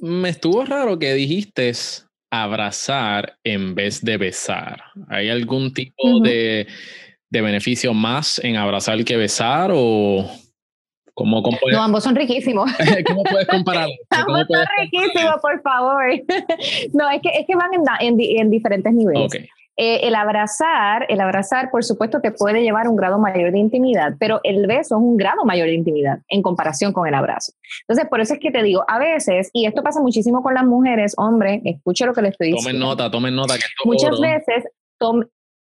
Me 0.00 0.30
estuvo 0.30 0.64
raro 0.64 0.98
que 0.98 1.14
dijiste 1.14 1.70
abrazar 2.28 3.36
en 3.44 3.76
vez 3.76 4.02
de 4.02 4.16
besar. 4.16 4.82
¿Hay 5.08 5.28
algún 5.28 5.72
tipo 5.72 6.20
de 6.24 6.66
de 7.32 7.40
beneficio 7.40 7.94
más 7.94 8.38
en 8.44 8.56
abrazar 8.56 9.02
que 9.04 9.16
besar 9.16 9.70
o 9.74 10.26
cómo 11.14 11.42
No, 11.72 11.82
ambos 11.82 12.04
son 12.04 12.14
riquísimos. 12.14 12.70
¿Cómo 13.06 13.24
puedes 13.24 13.48
comparar? 13.48 13.88
ambos 14.10 14.46
son 14.48 14.66
riquísimos, 14.78 15.36
por 15.40 15.62
favor. 15.62 16.04
no, 16.92 17.10
es 17.10 17.22
que, 17.22 17.30
es 17.30 17.46
que 17.46 17.56
van 17.56 17.70
en, 18.00 18.16
en, 18.20 18.50
diferentes 18.50 18.92
niveles. 18.92 19.32
Eh, 19.78 20.00
el 20.06 20.14
abrazar, 20.14 21.06
el 21.08 21.22
abrazar, 21.22 21.70
por 21.70 21.82
supuesto, 21.82 22.20
te 22.20 22.32
puede 22.32 22.62
llevar 22.62 22.86
un 22.86 22.96
grado 22.96 23.18
mayor 23.18 23.50
de 23.50 23.58
intimidad, 23.60 24.12
pero 24.20 24.40
el 24.44 24.66
beso 24.66 24.96
es 24.96 25.02
un 25.02 25.16
grado 25.16 25.46
mayor 25.46 25.68
de 25.68 25.74
intimidad 25.74 26.18
en 26.28 26.42
comparación 26.42 26.92
con 26.92 27.08
el 27.08 27.14
abrazo. 27.14 27.54
Entonces, 27.88 28.06
por 28.10 28.20
eso 28.20 28.34
es 28.34 28.40
que 28.40 28.50
te 28.50 28.62
digo, 28.62 28.84
a 28.86 28.98
veces, 28.98 29.48
y 29.54 29.64
esto 29.64 29.82
pasa 29.82 30.02
muchísimo 30.02 30.42
con 30.42 30.52
las 30.52 30.64
mujeres, 30.64 31.14
hombre, 31.16 31.62
escuche 31.64 32.04
lo 32.04 32.12
que 32.12 32.20
le 32.20 32.28
estoy 32.28 32.52
diciendo. 32.52 32.78
Tomen 32.78 32.90
nota, 32.90 33.10
tomen 33.10 33.34
nota. 33.34 33.54
Que 33.54 33.62
Muchas 33.86 34.20
veces, 34.20 34.64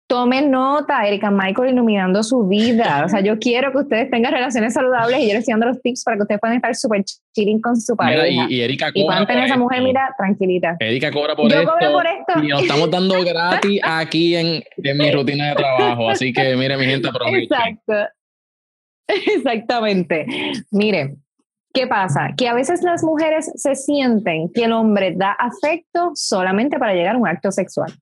Tomen 0.07 0.49
nota, 0.49 1.05
Erika 1.05 1.29
Michael 1.29 1.73
iluminando 1.73 2.23
su 2.23 2.47
vida. 2.47 3.03
O 3.05 3.09
sea, 3.09 3.19
yo 3.19 3.37
quiero 3.39 3.73
que 3.73 3.79
ustedes 3.79 4.09
tengan 4.09 4.31
relaciones 4.31 4.73
saludables 4.73 5.19
y 5.19 5.27
yo 5.27 5.33
les 5.33 5.39
estoy 5.39 5.51
dando 5.51 5.65
los 5.65 5.81
tips 5.81 6.05
para 6.05 6.15
que 6.15 6.23
ustedes 6.23 6.39
puedan 6.39 6.55
estar 6.55 6.73
súper 6.75 7.03
chilling 7.35 7.59
con 7.59 7.75
su 7.75 7.93
pareja. 7.93 8.25
y, 8.25 8.55
y, 8.55 8.61
Erika 8.61 8.85
cobra. 8.85 9.01
Y 9.01 9.05
puedan 9.05 9.27
tener 9.27 9.43
esa 9.43 9.57
mujer, 9.57 9.81
mira, 9.81 10.15
tranquilita. 10.17 10.77
Erika 10.79 11.11
cobra 11.11 11.35
por, 11.35 11.51
yo 11.51 11.59
esto, 11.59 11.73
por 11.91 12.07
esto. 12.07 12.41
Y 12.41 12.47
nos 12.47 12.61
estamos 12.61 12.89
dando 12.89 13.21
gratis 13.25 13.81
aquí 13.83 14.37
en, 14.37 14.63
en, 14.77 14.97
mi 14.97 15.11
rutina 15.11 15.49
de 15.49 15.55
trabajo. 15.55 16.09
Así 16.09 16.31
que, 16.31 16.55
mire, 16.55 16.77
mi 16.77 16.85
gente, 16.85 17.09
aprovechen. 17.09 17.43
Exacto. 17.43 17.93
Exactamente. 19.07 20.25
Mire, 20.71 21.17
¿Qué 21.73 21.85
pasa? 21.85 22.33
Que 22.35 22.47
a 22.47 22.55
veces 22.55 22.81
las 22.81 23.03
mujeres 23.03 23.51
se 23.53 23.75
sienten 23.75 24.49
que 24.51 24.63
el 24.63 24.71
hombre 24.71 25.13
da 25.15 25.33
afecto 25.33 26.11
solamente 26.15 26.79
para 26.79 26.93
llegar 26.93 27.15
a 27.15 27.19
un 27.19 27.27
acto 27.27 27.51
sexual. 27.51 27.93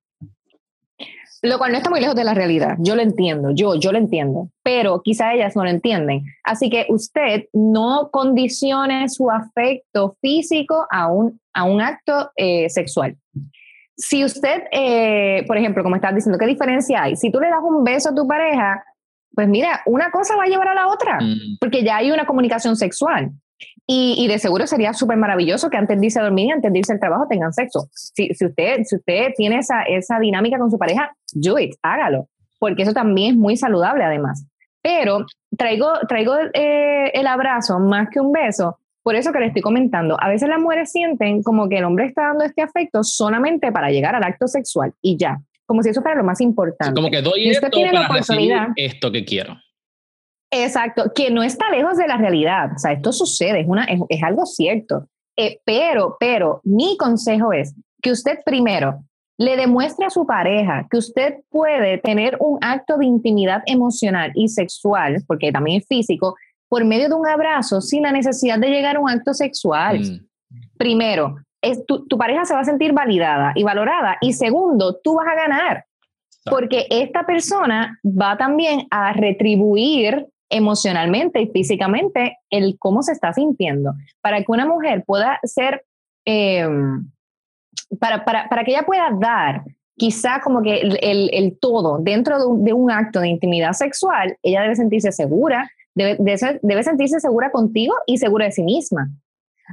Lo 1.41 1.57
cual 1.57 1.71
no 1.71 1.77
está 1.77 1.89
muy 1.89 1.99
lejos 1.99 2.15
de 2.15 2.23
la 2.23 2.33
realidad. 2.33 2.75
Yo 2.79 2.95
lo 2.95 3.01
entiendo, 3.01 3.51
yo, 3.51 3.75
yo 3.75 3.91
lo 3.91 3.97
entiendo, 3.97 4.49
pero 4.63 5.01
quizá 5.03 5.33
ellas 5.33 5.55
no 5.55 5.63
lo 5.63 5.69
entienden. 5.69 6.23
Así 6.43 6.69
que 6.69 6.85
usted 6.89 7.45
no 7.53 8.09
condicione 8.11 9.09
su 9.09 9.29
afecto 9.29 10.17
físico 10.21 10.85
a 10.89 11.07
un, 11.07 11.39
a 11.53 11.63
un 11.65 11.81
acto 11.81 12.31
eh, 12.35 12.69
sexual. 12.69 13.15
Si 13.97 14.23
usted, 14.23 14.63
eh, 14.71 15.43
por 15.47 15.57
ejemplo, 15.57 15.83
como 15.83 15.95
estás 15.95 16.15
diciendo, 16.15 16.37
¿qué 16.37 16.47
diferencia 16.47 17.03
hay? 17.03 17.15
Si 17.15 17.31
tú 17.31 17.39
le 17.39 17.47
das 17.47 17.61
un 17.63 17.83
beso 17.83 18.09
a 18.09 18.15
tu 18.15 18.27
pareja, 18.27 18.83
pues 19.33 19.47
mira, 19.47 19.81
una 19.85 20.11
cosa 20.11 20.35
va 20.35 20.43
a 20.43 20.47
llevar 20.47 20.69
a 20.69 20.73
la 20.73 20.87
otra, 20.87 21.19
mm. 21.21 21.57
porque 21.59 21.83
ya 21.83 21.97
hay 21.97 22.11
una 22.11 22.25
comunicación 22.25 22.75
sexual. 22.75 23.31
Y, 23.87 24.27
de 24.27 24.39
seguro 24.39 24.65
sería 24.65 24.93
súper 24.93 25.17
maravilloso 25.17 25.69
que 25.69 25.77
antes 25.77 25.99
de 25.99 26.07
irse 26.07 26.19
a 26.19 26.23
dormir 26.23 26.47
y 26.47 26.51
antes 26.51 26.73
de 26.73 26.79
irse 26.79 26.93
al 26.93 26.99
trabajo 26.99 27.27
tengan 27.29 27.53
sexo. 27.53 27.87
Si, 27.93 28.33
si, 28.33 28.45
usted, 28.45 28.83
si 28.83 28.95
usted 28.95 29.27
tiene 29.35 29.59
esa, 29.59 29.83
esa 29.83 30.17
dinámica 30.19 30.57
con 30.57 30.71
su 30.71 30.79
pareja, 30.79 31.15
do 31.33 31.59
it, 31.59 31.75
hágalo, 31.83 32.27
porque 32.59 32.81
eso 32.81 32.93
también 32.93 33.33
es 33.33 33.37
muy 33.37 33.57
saludable 33.57 34.03
además. 34.03 34.45
Pero 34.81 35.25
traigo, 35.55 35.93
traigo 36.07 36.35
eh, 36.53 37.11
el 37.13 37.27
abrazo 37.27 37.79
más 37.79 38.09
que 38.09 38.19
un 38.19 38.31
beso, 38.31 38.79
por 39.03 39.15
eso 39.15 39.31
que 39.31 39.39
le 39.39 39.47
estoy 39.47 39.61
comentando. 39.61 40.17
A 40.19 40.29
veces 40.29 40.49
las 40.49 40.59
mujeres 40.59 40.91
sienten 40.91 41.43
como 41.43 41.69
que 41.69 41.77
el 41.77 41.85
hombre 41.85 42.07
está 42.07 42.23
dando 42.29 42.43
este 42.43 42.63
afecto 42.63 43.03
solamente 43.03 43.71
para 43.71 43.91
llegar 43.91 44.15
al 44.15 44.23
acto 44.23 44.47
sexual 44.47 44.93
y 45.01 45.15
ya, 45.15 45.39
como 45.67 45.83
si 45.83 45.89
eso 45.89 46.01
fuera 46.01 46.17
lo 46.17 46.23
más 46.23 46.41
importante. 46.41 46.93
Como 46.95 47.11
que 47.11 47.21
doy 47.21 47.49
esto 47.49 47.67
para 47.69 48.07
recibir 48.07 48.53
esto 48.75 49.11
que 49.11 49.23
quiero. 49.23 49.57
Exacto, 50.51 51.11
que 51.13 51.31
no 51.31 51.43
está 51.43 51.69
lejos 51.69 51.97
de 51.97 52.07
la 52.07 52.17
realidad. 52.17 52.71
O 52.75 52.79
sea, 52.79 52.93
esto 52.93 53.11
sucede, 53.11 53.61
es, 53.61 53.67
una, 53.67 53.85
es, 53.85 54.23
algo 54.23 54.45
cierto. 54.45 55.07
Eh, 55.37 55.59
pero, 55.65 56.15
pero 56.19 56.61
mi 56.63 56.95
consejo 56.97 57.51
es 57.51 57.75
que 58.01 58.11
usted 58.11 58.39
primero 58.45 59.03
le 59.37 59.57
demuestre 59.57 60.05
a 60.05 60.09
su 60.09 60.25
pareja 60.25 60.87
que 60.89 60.97
usted 60.97 61.35
puede 61.49 61.97
tener 61.97 62.37
un 62.39 62.57
acto 62.61 62.97
de 62.97 63.05
intimidad 63.05 63.61
emocional 63.65 64.31
y 64.33 64.47
sexual, 64.47 65.17
porque 65.27 65.51
también 65.51 65.81
es 65.81 65.87
físico, 65.87 66.35
por 66.69 66.85
medio 66.85 67.09
de 67.09 67.15
un 67.15 67.27
abrazo 67.27 67.81
sin 67.81 68.03
la 68.03 68.11
necesidad 68.11 68.57
de 68.59 68.69
llegar 68.69 68.95
a 68.95 68.99
un 68.99 69.09
acto 69.09 69.33
sexual. 69.33 69.99
Mm. 69.99 70.57
Primero, 70.77 71.35
es, 71.61 71.85
tu, 71.85 72.05
tu 72.07 72.17
pareja 72.17 72.45
se 72.45 72.53
va 72.53 72.61
a 72.61 72.65
sentir 72.65 72.93
validada 72.93 73.51
y 73.55 73.63
valorada. 73.63 74.17
Y 74.21 74.33
segundo, 74.33 74.99
tú 75.03 75.15
vas 75.15 75.27
a 75.27 75.35
ganar, 75.35 75.85
porque 76.45 76.87
esta 76.89 77.25
persona 77.25 77.99
va 78.05 78.37
también 78.37 78.87
a 78.89 79.11
retribuir 79.13 80.27
emocionalmente 80.55 81.41
y 81.41 81.47
físicamente 81.47 82.37
el 82.49 82.77
cómo 82.79 83.03
se 83.03 83.11
está 83.11 83.33
sintiendo. 83.33 83.93
Para 84.21 84.39
que 84.43 84.51
una 84.51 84.65
mujer 84.65 85.03
pueda 85.05 85.39
ser, 85.43 85.83
em, 86.25 87.09
para, 87.99 88.25
para, 88.25 88.49
para, 88.49 88.63
que 88.63 88.71
ella 88.71 88.85
pueda 88.85 89.09
dar 89.19 89.63
quizá 89.97 90.41
como 90.41 90.61
que 90.61 90.81
el, 90.81 91.29
el, 91.31 91.57
todo 91.59 91.99
dentro 91.99 92.39
de 92.39 92.45
un, 92.45 92.63
de 92.63 92.73
un, 92.73 92.91
acto 92.91 93.19
de 93.21 93.29
intimidad 93.29 93.73
sexual, 93.73 94.37
ella 94.43 94.61
debe 94.61 94.75
sentirse 94.75 95.11
segura, 95.11 95.69
debe, 95.93 96.17
debe 96.61 96.83
sentirse 96.83 97.19
segura 97.19 97.51
contigo 97.51 97.95
y 98.05 98.17
segura 98.17 98.45
de 98.45 98.51
sí 98.51 98.63
misma. 98.63 99.09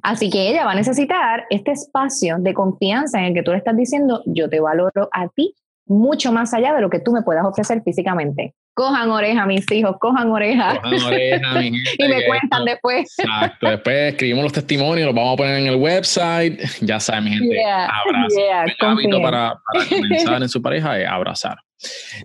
Así 0.02 0.30
que 0.30 0.48
ella 0.48 0.64
va 0.64 0.72
a 0.72 0.76
necesitar 0.76 1.44
este 1.50 1.72
espacio 1.72 2.38
de 2.38 2.54
confianza 2.54 3.18
en 3.18 3.26
el 3.26 3.34
que 3.34 3.42
tú 3.42 3.50
le 3.50 3.58
estás 3.58 3.76
diciendo, 3.76 4.22
yo 4.26 4.48
te 4.48 4.60
valoro 4.60 5.08
a 5.12 5.28
ti 5.28 5.54
mucho 5.86 6.32
más 6.32 6.54
allá 6.54 6.72
de 6.72 6.80
lo 6.80 6.88
que 6.88 7.00
tú 7.00 7.12
me 7.12 7.22
puedas 7.22 7.44
ofrecer 7.44 7.82
físicamente 7.82 8.54
cojan 8.74 9.10
oreja, 9.10 9.46
mis 9.46 9.70
hijos, 9.70 9.96
cojan 10.00 10.30
oreja. 10.30 10.80
Cojan 10.80 11.02
oreja, 11.02 11.54
mi 11.54 11.64
gente, 11.72 11.96
y 11.98 12.08
me 12.08 12.26
cuentan 12.26 12.64
después. 12.64 13.18
Exacto, 13.18 13.68
después 13.68 14.12
escribimos 14.12 14.44
los 14.44 14.52
testimonios, 14.52 15.06
los 15.06 15.14
vamos 15.14 15.34
a 15.34 15.36
poner 15.36 15.58
en 15.58 15.66
el 15.68 15.76
website. 15.76 16.60
Ya 16.80 17.00
saben, 17.00 17.24
mi 17.24 17.30
gente, 17.30 17.54
yeah, 17.54 17.86
abrazar. 17.86 18.76
para, 19.22 19.54
para 19.72 19.88
comenzar 19.88 20.42
en 20.42 20.48
su 20.48 20.62
pareja 20.62 20.98
es 20.98 21.08
abrazar. 21.08 21.56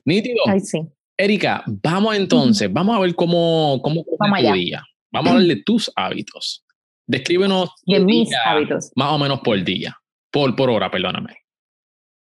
Nítido. 0.06 0.42
Ay, 0.48 0.60
sí. 0.60 0.82
Erika, 1.18 1.64
vamos 1.66 2.16
entonces, 2.16 2.72
vamos 2.72 2.96
a 2.96 3.00
ver 3.00 3.16
cómo, 3.16 3.80
cómo 3.82 4.06
vamos 4.20 4.40
tu 4.40 4.54
día. 4.54 4.84
Vamos 5.12 5.30
a 5.30 5.34
hablar 5.34 5.48
de 5.48 5.64
tus 5.64 5.92
hábitos. 5.96 6.64
Descríbenos 7.08 7.72
de 7.86 8.00
mis 8.02 8.30
hábitos. 8.46 8.92
Más 8.96 9.12
o 9.14 9.18
menos 9.18 9.40
por 9.40 9.62
día, 9.64 9.98
por, 10.32 10.56
por 10.56 10.70
hora, 10.70 10.92
perdóname. 10.92 11.47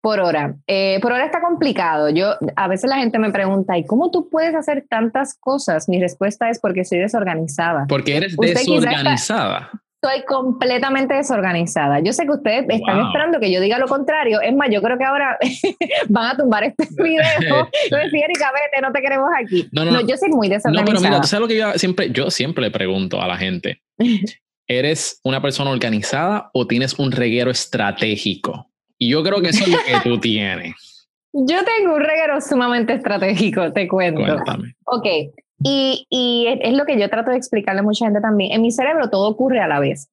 Por 0.02 0.18
hora. 0.18 0.56
Eh, 0.66 0.98
por 1.00 1.12
hora 1.12 1.24
está 1.24 1.40
complicado. 1.40 2.10
Yo, 2.10 2.34
a 2.56 2.66
veces 2.66 2.90
la 2.90 2.96
gente 2.96 3.20
me 3.20 3.30
pregunta, 3.30 3.78
¿y 3.78 3.86
cómo 3.86 4.10
tú 4.10 4.28
puedes 4.28 4.52
hacer 4.52 4.84
tantas 4.90 5.38
cosas? 5.38 5.88
Mi 5.88 6.00
respuesta 6.00 6.50
es 6.50 6.58
porque 6.58 6.84
soy 6.84 6.98
desorganizada. 6.98 7.86
Porque 7.88 8.16
eres 8.16 8.36
desorganizada. 8.36 9.70
Estoy 10.02 10.24
completamente 10.24 11.14
desorganizada. 11.14 12.00
Yo 12.00 12.12
sé 12.12 12.24
que 12.24 12.32
ustedes 12.32 12.66
están 12.68 13.06
esperando 13.06 13.38
que 13.38 13.52
yo 13.52 13.60
diga 13.60 13.78
lo 13.78 13.86
contrario. 13.86 14.40
Es 14.40 14.52
más, 14.52 14.68
yo 14.72 14.82
creo 14.82 14.98
que 14.98 15.04
ahora 15.04 15.38
van 16.08 16.32
a 16.32 16.36
tumbar 16.36 16.64
este 16.64 16.88
video 17.00 17.68
y 17.86 17.94
decir, 17.94 18.24
Erika, 18.24 18.50
vete, 18.52 18.82
no 18.82 18.90
te 18.90 19.00
queremos 19.00 19.30
aquí. 19.40 19.68
No, 19.70 19.84
no, 19.84 19.92
no, 19.92 20.00
yo 20.00 20.16
soy 20.16 20.30
muy 20.30 20.48
desorganizada. 20.48 20.84
No, 20.84 20.84
pero 20.84 21.00
mira, 21.00 21.20
tú 21.20 21.28
sabes 21.28 21.42
lo 21.42 21.46
que 21.46 21.56
yo 21.56 21.78
siempre, 21.78 22.10
yo 22.10 22.28
siempre 22.32 22.64
le 22.64 22.72
pregunto 22.72 23.22
a 23.22 23.28
la 23.28 23.36
gente. 23.36 23.80
¿Eres 24.66 25.20
una 25.22 25.40
persona 25.40 25.70
organizada 25.70 26.50
o 26.52 26.66
tienes 26.66 26.98
un 26.98 27.12
reguero 27.12 27.52
estratégico? 27.52 28.71
Y 29.02 29.10
yo 29.10 29.24
creo 29.24 29.40
que 29.40 29.48
eso 29.48 29.64
es 29.64 29.70
lo 29.70 29.78
que 29.78 30.08
tú 30.08 30.18
tienes. 30.20 31.08
Yo 31.32 31.58
tengo 31.64 31.96
un 31.96 32.00
reguero 32.00 32.40
sumamente 32.40 32.92
estratégico, 32.92 33.72
te 33.72 33.88
cuento. 33.88 34.20
Cuéntame. 34.20 34.74
Ok, 34.84 35.06
y, 35.64 36.06
y, 36.08 36.46
es 36.60 36.76
lo 36.76 36.84
que 36.84 36.96
yo 37.00 37.10
trato 37.10 37.32
de 37.32 37.36
explicarle 37.36 37.80
a 37.80 37.82
mucha 37.82 38.04
gente 38.04 38.20
también. 38.20 38.52
En 38.52 38.62
mi 38.62 38.70
cerebro 38.70 39.10
todo 39.10 39.28
ocurre 39.28 39.58
a 39.58 39.66
la 39.66 39.80
vez. 39.80 40.08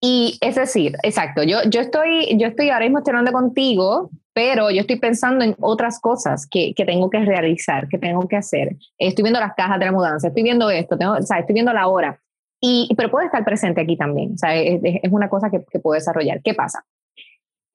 Y 0.00 0.38
es 0.40 0.54
decir, 0.54 0.94
exacto, 1.02 1.42
yo, 1.42 1.58
yo, 1.68 1.80
estoy, 1.82 2.38
yo 2.38 2.46
estoy 2.46 2.70
ahora 2.70 2.86
mismo 2.86 2.98
estoy 2.98 3.10
hablando 3.10 3.32
contigo, 3.32 4.10
pero 4.32 4.70
yo 4.70 4.80
estoy 4.80 4.98
pensando 4.98 5.44
en 5.44 5.54
otras 5.60 6.00
cosas 6.00 6.46
que, 6.46 6.72
que, 6.74 6.86
tengo 6.86 7.10
que 7.10 7.18
realizar, 7.18 7.86
que 7.88 7.98
tengo 7.98 8.26
que 8.28 8.36
hacer. 8.36 8.76
Estoy 8.96 9.24
viendo 9.24 9.40
las 9.40 9.54
cajas 9.54 9.78
de 9.78 9.84
la 9.84 9.92
mudanza, 9.92 10.28
estoy 10.28 10.42
viendo 10.42 10.70
esto, 10.70 10.96
tengo, 10.96 11.14
o 11.14 11.22
sea, 11.22 11.40
estoy 11.40 11.52
viendo 11.52 11.72
la 11.74 11.88
hora. 11.88 12.18
Y, 12.62 12.88
pero 12.96 13.10
puedo 13.10 13.26
estar 13.26 13.44
presente 13.44 13.82
aquí 13.82 13.96
también, 13.96 14.32
o 14.34 14.38
sea, 14.38 14.54
es, 14.56 14.80
es 14.82 15.12
una 15.12 15.28
cosa 15.28 15.50
que, 15.50 15.62
que 15.70 15.80
puedo 15.80 15.94
desarrollar. 15.96 16.40
¿Qué 16.42 16.54
pasa? 16.54 16.84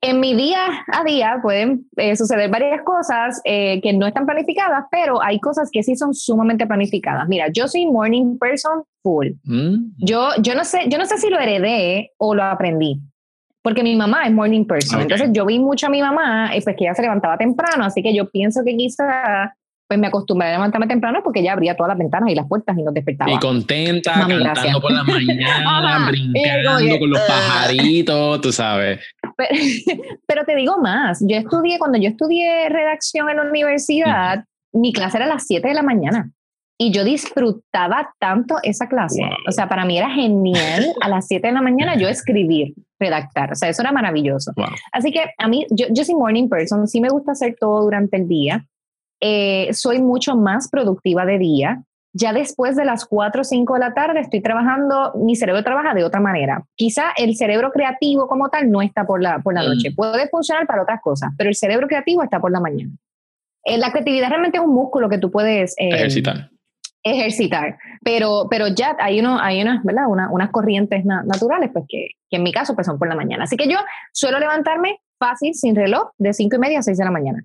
En 0.04 0.20
mi 0.20 0.36
día 0.36 0.60
a 0.92 1.04
día 1.06 1.40
pueden 1.42 1.88
eh, 1.96 2.16
suceder 2.18 2.50
varias 2.50 2.82
cosas 2.84 3.40
eh, 3.46 3.80
que 3.82 3.94
no 3.94 4.06
están 4.06 4.26
planificadas, 4.26 4.84
pero 4.92 5.24
hay 5.24 5.40
cosas 5.40 5.70
que 5.72 5.82
sí 5.82 5.96
son 5.96 6.14
sumamente 6.14 6.68
planificadas. 6.68 7.26
Mira, 7.30 7.48
yo 7.54 7.70
soy 7.70 7.86
morning 7.86 8.38
person 8.38 8.84
full. 9.02 9.30
Mm. 9.46 9.94
Yo, 9.98 10.30
yo, 10.42 10.56
no 10.56 10.66
sé, 10.66 10.90
yo 10.90 10.98
no 10.98 11.06
sé 11.06 11.18
si 11.18 11.30
lo 11.30 11.40
heredé 11.40 12.12
o 12.18 12.36
lo 12.36 12.44
aprendí, 12.44 13.00
porque 13.62 13.82
mi 13.82 13.96
mamá 13.96 14.26
es 14.26 14.34
morning 14.34 14.66
person. 14.66 15.02
Entonces 15.02 15.30
yo 15.32 15.46
vi 15.46 15.58
mucho 15.58 15.88
a 15.88 15.90
mi 15.90 16.02
mamá, 16.02 16.52
pues 16.52 16.76
que 16.76 16.84
ella 16.84 16.96
se 16.96 17.02
levantaba 17.02 17.38
temprano, 17.38 17.86
así 17.86 18.04
que 18.04 18.14
yo 18.14 18.30
pienso 18.30 18.62
que 18.66 18.76
quizá 18.76 19.56
pues 19.94 20.02
me 20.02 20.08
acostumbré 20.08 20.48
a 20.48 20.52
levantarme 20.54 20.88
temprano 20.88 21.20
porque 21.24 21.42
ella 21.42 21.54
abría 21.54 21.76
todas 21.76 21.90
las 21.90 21.98
ventanas 22.00 22.32
y 22.32 22.36
las 22.36 22.48
puertas 22.48 22.76
y 22.78 22.82
nos 22.82 22.94
despertaba. 22.96 23.32
Y 23.32 23.38
contenta, 23.38 24.26
cantando 24.28 24.82
por 24.82 24.92
la 24.92 25.04
mañana, 25.04 26.08
brincando 26.10 27.00
con 27.00 27.10
los 27.12 27.22
pajaritos, 27.22 28.42
tú 28.42 28.52
sabes. 28.52 29.00
Pero, 30.28 30.46
te 30.46 30.56
digo 30.56 30.80
más, 30.80 31.24
yo 31.28 31.38
estudié, 31.38 31.78
cuando 31.78 32.00
yo 32.00 32.10
estudié 32.10 32.70
redacción 32.70 33.30
en 33.30 33.38
la 33.38 33.44
universidad, 33.44 34.46
mi 34.74 34.94
clase 34.94 35.18
era 35.18 35.26
a 35.26 35.30
las 35.30 35.46
7 35.46 35.68
de 35.68 35.74
la 35.76 35.84
mañana. 35.84 36.32
Y 36.80 36.92
yo 36.92 37.04
disfrutaba 37.04 38.14
tanto 38.20 38.56
esa 38.64 38.88
clase. 38.88 39.22
O 39.48 39.52
sea, 39.52 39.70
para 39.70 39.86
mí 39.86 39.98
era 39.98 40.10
genial 40.10 40.88
a 41.02 41.08
las 41.08 41.28
7 41.28 41.48
de 41.48 41.54
la 41.54 41.62
mañana 41.62 41.96
yo 41.96 42.10
escribir, 42.10 42.74
redactar. 43.00 43.52
O 43.52 43.56
sea, 43.56 43.70
eso 43.70 43.84
era 43.84 43.92
maravilloso. 43.92 44.54
Así 44.92 45.12
que 45.12 45.24
a 45.38 45.48
mí, 45.48 45.68
yo, 45.70 45.86
yo 45.92 46.04
soy 46.04 46.16
morning 46.16 46.50
person, 46.50 46.88
sí 46.88 47.00
me 47.00 47.10
gusta 47.10 47.34
hacer 47.34 47.56
todo 47.60 47.84
durante 47.84 48.18
el 48.18 48.28
día. 48.28 48.66
Eh, 49.26 49.70
soy 49.72 50.02
mucho 50.02 50.36
más 50.36 50.70
productiva 50.70 51.26
de 51.26 51.38
día. 51.38 51.82
ya 52.16 52.32
después 52.32 52.76
de 52.76 52.84
las 52.84 53.06
4 53.06 53.42
o 53.42 53.44
5 53.44 53.74
de 53.74 53.80
la 53.80 53.94
tarde 53.94 54.20
estoy 54.20 54.42
trabajando, 54.42 55.14
mi 55.16 55.36
cerebro 55.36 55.64
trabaja 55.64 55.96
de 55.96 56.04
otra 56.04 56.20
manera. 56.20 56.64
Quizá 56.76 57.06
el 57.18 57.36
cerebro 57.38 57.72
creativo 57.72 58.28
como 58.28 58.50
tal 58.50 58.70
no 58.70 58.82
está 58.82 59.06
por 59.06 59.22
la, 59.22 59.40
por 59.40 59.54
la 59.54 59.64
noche, 59.64 59.90
mm. 59.90 59.96
puede 59.96 60.28
funcionar 60.28 60.68
para 60.68 60.84
otras 60.84 61.00
cosas, 61.02 61.32
pero 61.38 61.50
el 61.50 61.56
cerebro 61.56 61.88
creativo 61.88 62.22
está 62.22 62.40
por 62.40 62.52
la 62.52 62.60
mañana. 62.60 62.92
Eh, 63.64 63.78
la 63.78 63.92
creatividad 63.92 64.28
realmente 64.28 64.58
es 64.58 64.64
un 64.64 64.76
músculo 64.76 65.10
que 65.10 65.18
tú 65.18 65.32
puedes 65.32 65.74
eh, 65.80 65.90
ejercitar. 65.90 66.52
Ejercitar, 67.02 67.78
pero, 68.04 68.48
pero 68.50 68.68
ya 68.68 68.96
hay, 69.00 69.22
uno, 69.22 69.40
hay 69.40 69.62
unas, 69.62 69.84
¿verdad? 69.84 70.04
unas 70.08 70.52
corrientes 70.52 71.06
naturales, 71.06 71.72
pues 71.74 71.86
que, 71.88 72.10
que, 72.30 72.38
en 72.38 72.44
mi 72.44 72.52
caso 72.52 72.76
pues 72.76 72.86
son 72.86 73.00
por 73.00 73.08
la 73.08 73.16
mañana. 73.16 73.46
Así 73.46 73.56
que 73.56 73.68
yo 73.68 73.78
suelo 74.12 74.38
levantarme 74.38 75.00
fácil, 75.18 75.54
sin 75.56 75.76
reloj, 75.76 76.10
de 76.18 76.34
5 76.34 76.58
y 76.58 76.60
media 76.60 76.80
a 76.80 76.84
6 76.84 76.98
de 76.98 77.06
la 77.06 77.12
mañana 77.12 77.44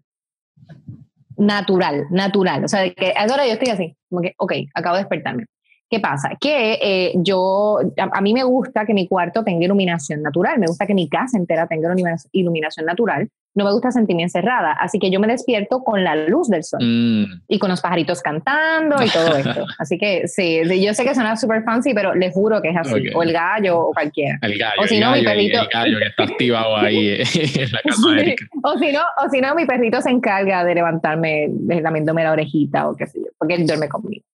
natural, 1.39 2.07
natural. 2.11 2.65
O 2.65 2.69
sea, 2.69 2.81
de 2.81 2.95
que 2.95 3.15
ahora 3.17 3.47
yo 3.47 3.53
estoy 3.55 3.69
así, 3.69 3.97
como 4.11 4.23
que, 4.23 4.35
ok, 4.39 4.53
acabo 4.75 4.97
de 4.97 5.03
despertarme. 5.03 5.45
¿Qué 5.91 6.01
pasa? 6.01 6.31
Que 6.39 6.79
eh, 6.83 7.13
yo, 7.17 7.79
a, 7.97 8.21
mí 8.21 8.35
me 8.35 8.45
gusta 8.45 8.85
que 8.85 8.93
mi 8.93 9.09
cuarto 9.09 9.43
tenga 9.43 9.65
iluminación 9.65 10.23
natural, 10.23 10.59
me 10.59 10.67
gusta 10.67 10.87
que 10.87 10.95
mi 10.95 11.09
casa 11.09 11.39
entera 11.39 11.67
tenga 11.67 11.89
iluminación 12.33 12.85
natural, 12.85 13.29
no 13.55 13.65
me 13.65 13.73
gusta 13.73 13.91
sentirme 13.91 14.23
encerrada, 14.23 14.73
así 14.73 14.99
que 14.99 15.11
yo 15.11 15.19
me 15.19 15.27
despierto 15.27 15.83
con 15.83 16.05
la 16.05 16.15
luz 16.15 16.49
del 16.49 16.63
sol 16.63 16.81
mm. 16.83 17.43
y 17.49 17.59
con 17.59 17.71
los 17.71 17.81
pajaritos 17.81 18.21
cantando 18.21 19.03
y 19.03 19.09
todo 19.09 19.35
esto. 19.37 19.65
Así 19.79 19.97
que 19.99 20.29
sí, 20.29 20.61
yo 20.81 20.93
sé 20.93 21.05
que 21.05 21.15
suena 21.15 21.37
súper 21.37 21.65
fancy, 21.65 21.95
pero 21.95 22.15
les 22.15 22.35
juro 22.35 22.61
que 22.61 22.69
es 22.69 22.77
así, 22.77 23.09
o 23.15 23.23
el 23.23 23.33
gallo 23.33 23.81
o 23.81 23.93
cualquiera. 23.95 24.39
El 24.43 24.59
gallo, 24.59 24.83
o 24.83 24.87
si 24.87 25.01
no, 25.01 25.13
mi 25.13 25.25
perrito... 25.25 25.63
el 25.63 25.69
gallo 25.69 25.99
que 25.99 26.07
está 26.07 26.25
activado 26.25 26.77
ahí 26.77 27.09
en 27.35 27.73
la 27.73 27.81
casa 27.83 28.11
de 28.15 28.21
Erika. 28.21 28.47
O 28.63 28.79
si 28.79 28.93
no, 28.93 29.01
o 29.25 29.31
si 29.31 29.41
no, 29.41 29.55
mi 29.55 29.65
perrito 29.65 30.03
se 30.03 30.11
encarga 30.11 30.65
de 30.65 30.75
levantarme, 30.75 31.49
lamiéndome 31.67 32.25
la 32.25 32.33
orejita 32.33 32.89
o 32.89 32.95
qué 32.95 33.07
sé 33.07 33.21
yo, 33.21 33.31
porque 33.39 33.55
él 33.55 33.67
duerme 33.67 33.89
conmigo. 33.89 34.25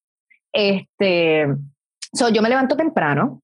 Este, 0.55 1.47
so, 2.13 2.29
yo 2.31 2.41
me 2.41 2.49
levanto 2.49 2.77
temprano 2.77 3.43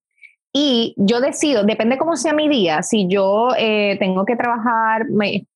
y 0.53 0.95
yo 0.97 1.21
decido, 1.21 1.65
depende 1.65 1.99
cómo 1.99 2.17
sea 2.17 2.33
mi 2.33 2.49
día, 2.49 2.83
si 2.83 3.07
yo 3.09 3.49
eh, 3.59 3.97
tengo 4.01 4.25
que 4.25 4.37
trabajar 4.37 5.07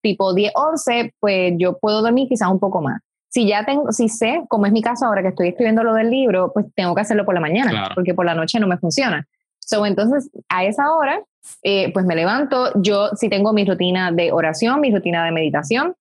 tipo 0.03 0.35
10, 0.35 0.53
11, 0.55 1.15
pues 1.19 1.55
yo 1.57 1.79
puedo 1.79 2.03
dormir 2.03 2.29
quizás 2.29 2.49
un 2.49 2.61
poco 2.61 2.83
más. 2.83 3.01
Si 3.29 3.49
ya 3.49 3.65
tengo, 3.65 3.91
si 3.91 4.09
sé, 4.09 4.45
como 4.49 4.67
es 4.67 4.73
mi 4.73 4.83
caso 4.83 5.07
ahora 5.07 5.23
que 5.23 5.29
estoy 5.29 5.49
escribiendo 5.49 5.83
lo 5.83 5.95
del 5.95 6.11
libro, 6.11 6.53
pues 6.53 6.67
tengo 6.77 6.95
que 6.95 7.01
hacerlo 7.01 7.25
por 7.25 7.35
la 7.35 7.41
mañana, 7.41 7.89
porque 7.95 8.15
por 8.15 8.25
la 8.25 8.35
noche 8.35 8.61
no 8.61 8.69
me 8.69 8.79
funciona. 8.79 9.27
So, 9.59 9.85
entonces, 9.87 10.31
a 10.49 10.65
esa 10.65 10.95
hora, 10.95 11.21
eh, 11.63 11.93
pues 11.93 12.05
me 12.05 12.15
levanto. 12.15 12.71
Yo 12.81 13.09
si 13.17 13.29
tengo 13.29 13.53
mi 13.53 13.65
rutina 13.65 14.13
de 14.13 14.31
oración, 14.31 14.81
mi 14.81 14.95
rutina 14.95 15.25
de 15.25 15.33
meditación, 15.33 15.95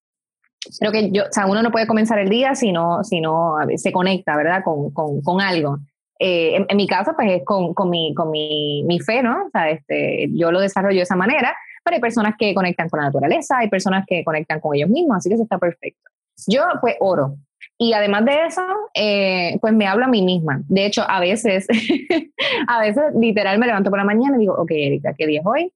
creo 0.79 0.91
que 0.91 1.11
yo, 1.11 1.23
o 1.23 1.31
sea, 1.31 1.45
uno 1.45 1.61
no 1.61 1.71
puede 1.71 1.87
comenzar 1.87 2.19
el 2.19 2.29
día 2.29 2.55
si 2.55 2.71
no, 2.71 3.03
si 3.03 3.21
no 3.21 3.55
se 3.75 3.91
conecta, 3.91 4.35
¿verdad? 4.35 4.63
Con, 4.63 4.91
con, 4.91 5.21
con 5.21 5.41
algo. 5.41 5.79
Eh, 6.19 6.65
en, 6.67 6.77
mi 6.77 6.87
caso, 6.87 7.11
pues 7.15 7.31
es 7.31 7.43
con, 7.43 7.73
con, 7.73 7.89
mi, 7.89 8.13
con 8.13 8.31
mi, 8.31 8.83
mi, 8.83 8.99
fe, 8.99 9.23
¿no? 9.23 9.45
O 9.45 9.49
sea, 9.49 9.69
este, 9.69 10.29
yo 10.31 10.51
lo 10.51 10.59
desarrollo 10.59 10.97
de 10.97 11.03
esa 11.03 11.15
manera, 11.15 11.55
pero 11.83 11.95
hay 11.95 12.01
personas 12.01 12.35
que 12.37 12.53
conectan 12.53 12.87
con 12.87 12.99
la 12.99 13.07
naturaleza, 13.07 13.57
hay 13.57 13.69
personas 13.69 14.05
que 14.07 14.23
conectan 14.23 14.59
con 14.59 14.75
ellos 14.75 14.89
mismos, 14.89 15.17
así 15.17 15.29
que 15.29 15.35
eso 15.35 15.43
está 15.43 15.57
perfecto. 15.57 16.09
Yo, 16.47 16.61
pues, 16.81 16.95
oro. 16.99 17.35
Y 17.77 17.93
además 17.93 18.25
de 18.25 18.45
eso, 18.45 18.61
eh, 18.93 19.57
pues 19.59 19.73
me 19.73 19.87
hablo 19.87 20.05
a 20.05 20.07
mí 20.07 20.21
misma. 20.21 20.61
De 20.67 20.85
hecho, 20.85 21.03
a 21.07 21.19
veces, 21.19 21.67
a 22.67 22.79
veces 22.79 23.03
literal 23.19 23.57
me 23.57 23.65
levanto 23.65 23.89
por 23.89 23.99
la 23.99 24.05
mañana 24.05 24.37
y 24.37 24.41
digo, 24.41 24.53
ok, 24.53 24.71
Erika, 24.71 25.13
¿qué 25.17 25.27
día 25.27 25.41
es 25.41 25.45
hoy? 25.45 25.73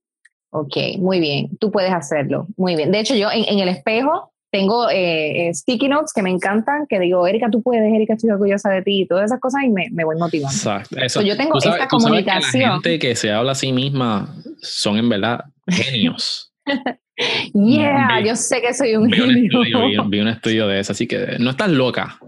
Ok, 0.51 0.77
muy 0.99 1.19
bien, 1.19 1.57
tú 1.59 1.71
puedes 1.71 1.91
hacerlo, 1.91 2.47
muy 2.55 2.75
bien. 2.77 2.91
De 2.91 2.99
hecho, 2.99 3.15
yo 3.15 3.29
en, 3.29 3.43
en 3.49 3.59
el 3.59 3.67
espejo 3.67 4.31
tengo 4.51 4.89
eh, 4.89 5.47
eh, 5.47 5.53
sticky 5.53 5.89
notes 5.89 6.13
que 6.13 6.21
me 6.21 6.29
encantan, 6.29 6.87
que 6.87 6.99
digo, 6.99 7.27
Erika, 7.27 7.49
tú 7.49 7.61
puedes, 7.61 7.93
Erika, 7.93 8.13
estoy 8.13 8.29
orgullosa 8.29 8.69
de 8.69 8.81
ti, 8.81 9.01
y 9.01 9.07
todas 9.07 9.25
esas 9.25 9.39
cosas 9.39 9.63
y 9.63 9.69
me, 9.69 9.89
me 9.91 10.05
voy 10.05 10.17
motivando. 10.17 10.55
Exacto. 10.55 10.97
Eso. 10.97 11.21
yo 11.21 11.35
tengo 11.35 11.57
esta 11.57 11.87
comunicación. 11.87 12.51
que 12.51 12.59
la 12.59 12.73
gente 12.73 12.99
que 12.99 13.15
se 13.15 13.31
habla 13.31 13.51
a 13.51 13.55
sí 13.55 13.71
misma 13.71 14.33
son 14.61 14.97
en 14.97 15.09
verdad 15.09 15.43
genios. 15.67 16.53
yeah, 17.53 18.21
yo 18.25 18.35
sé 18.35 18.61
que 18.61 18.73
soy 18.73 18.95
un 18.95 19.11
genio. 19.11 19.61
vi, 20.09 20.19
un 20.19 20.27
estudio 20.27 20.67
de 20.67 20.79
eso, 20.79 20.93
así 20.93 21.07
que 21.07 21.37
no 21.39 21.51
estás 21.51 21.69
loca, 21.69 22.19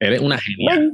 eres 0.00 0.20
una 0.20 0.38
genia. 0.38 0.92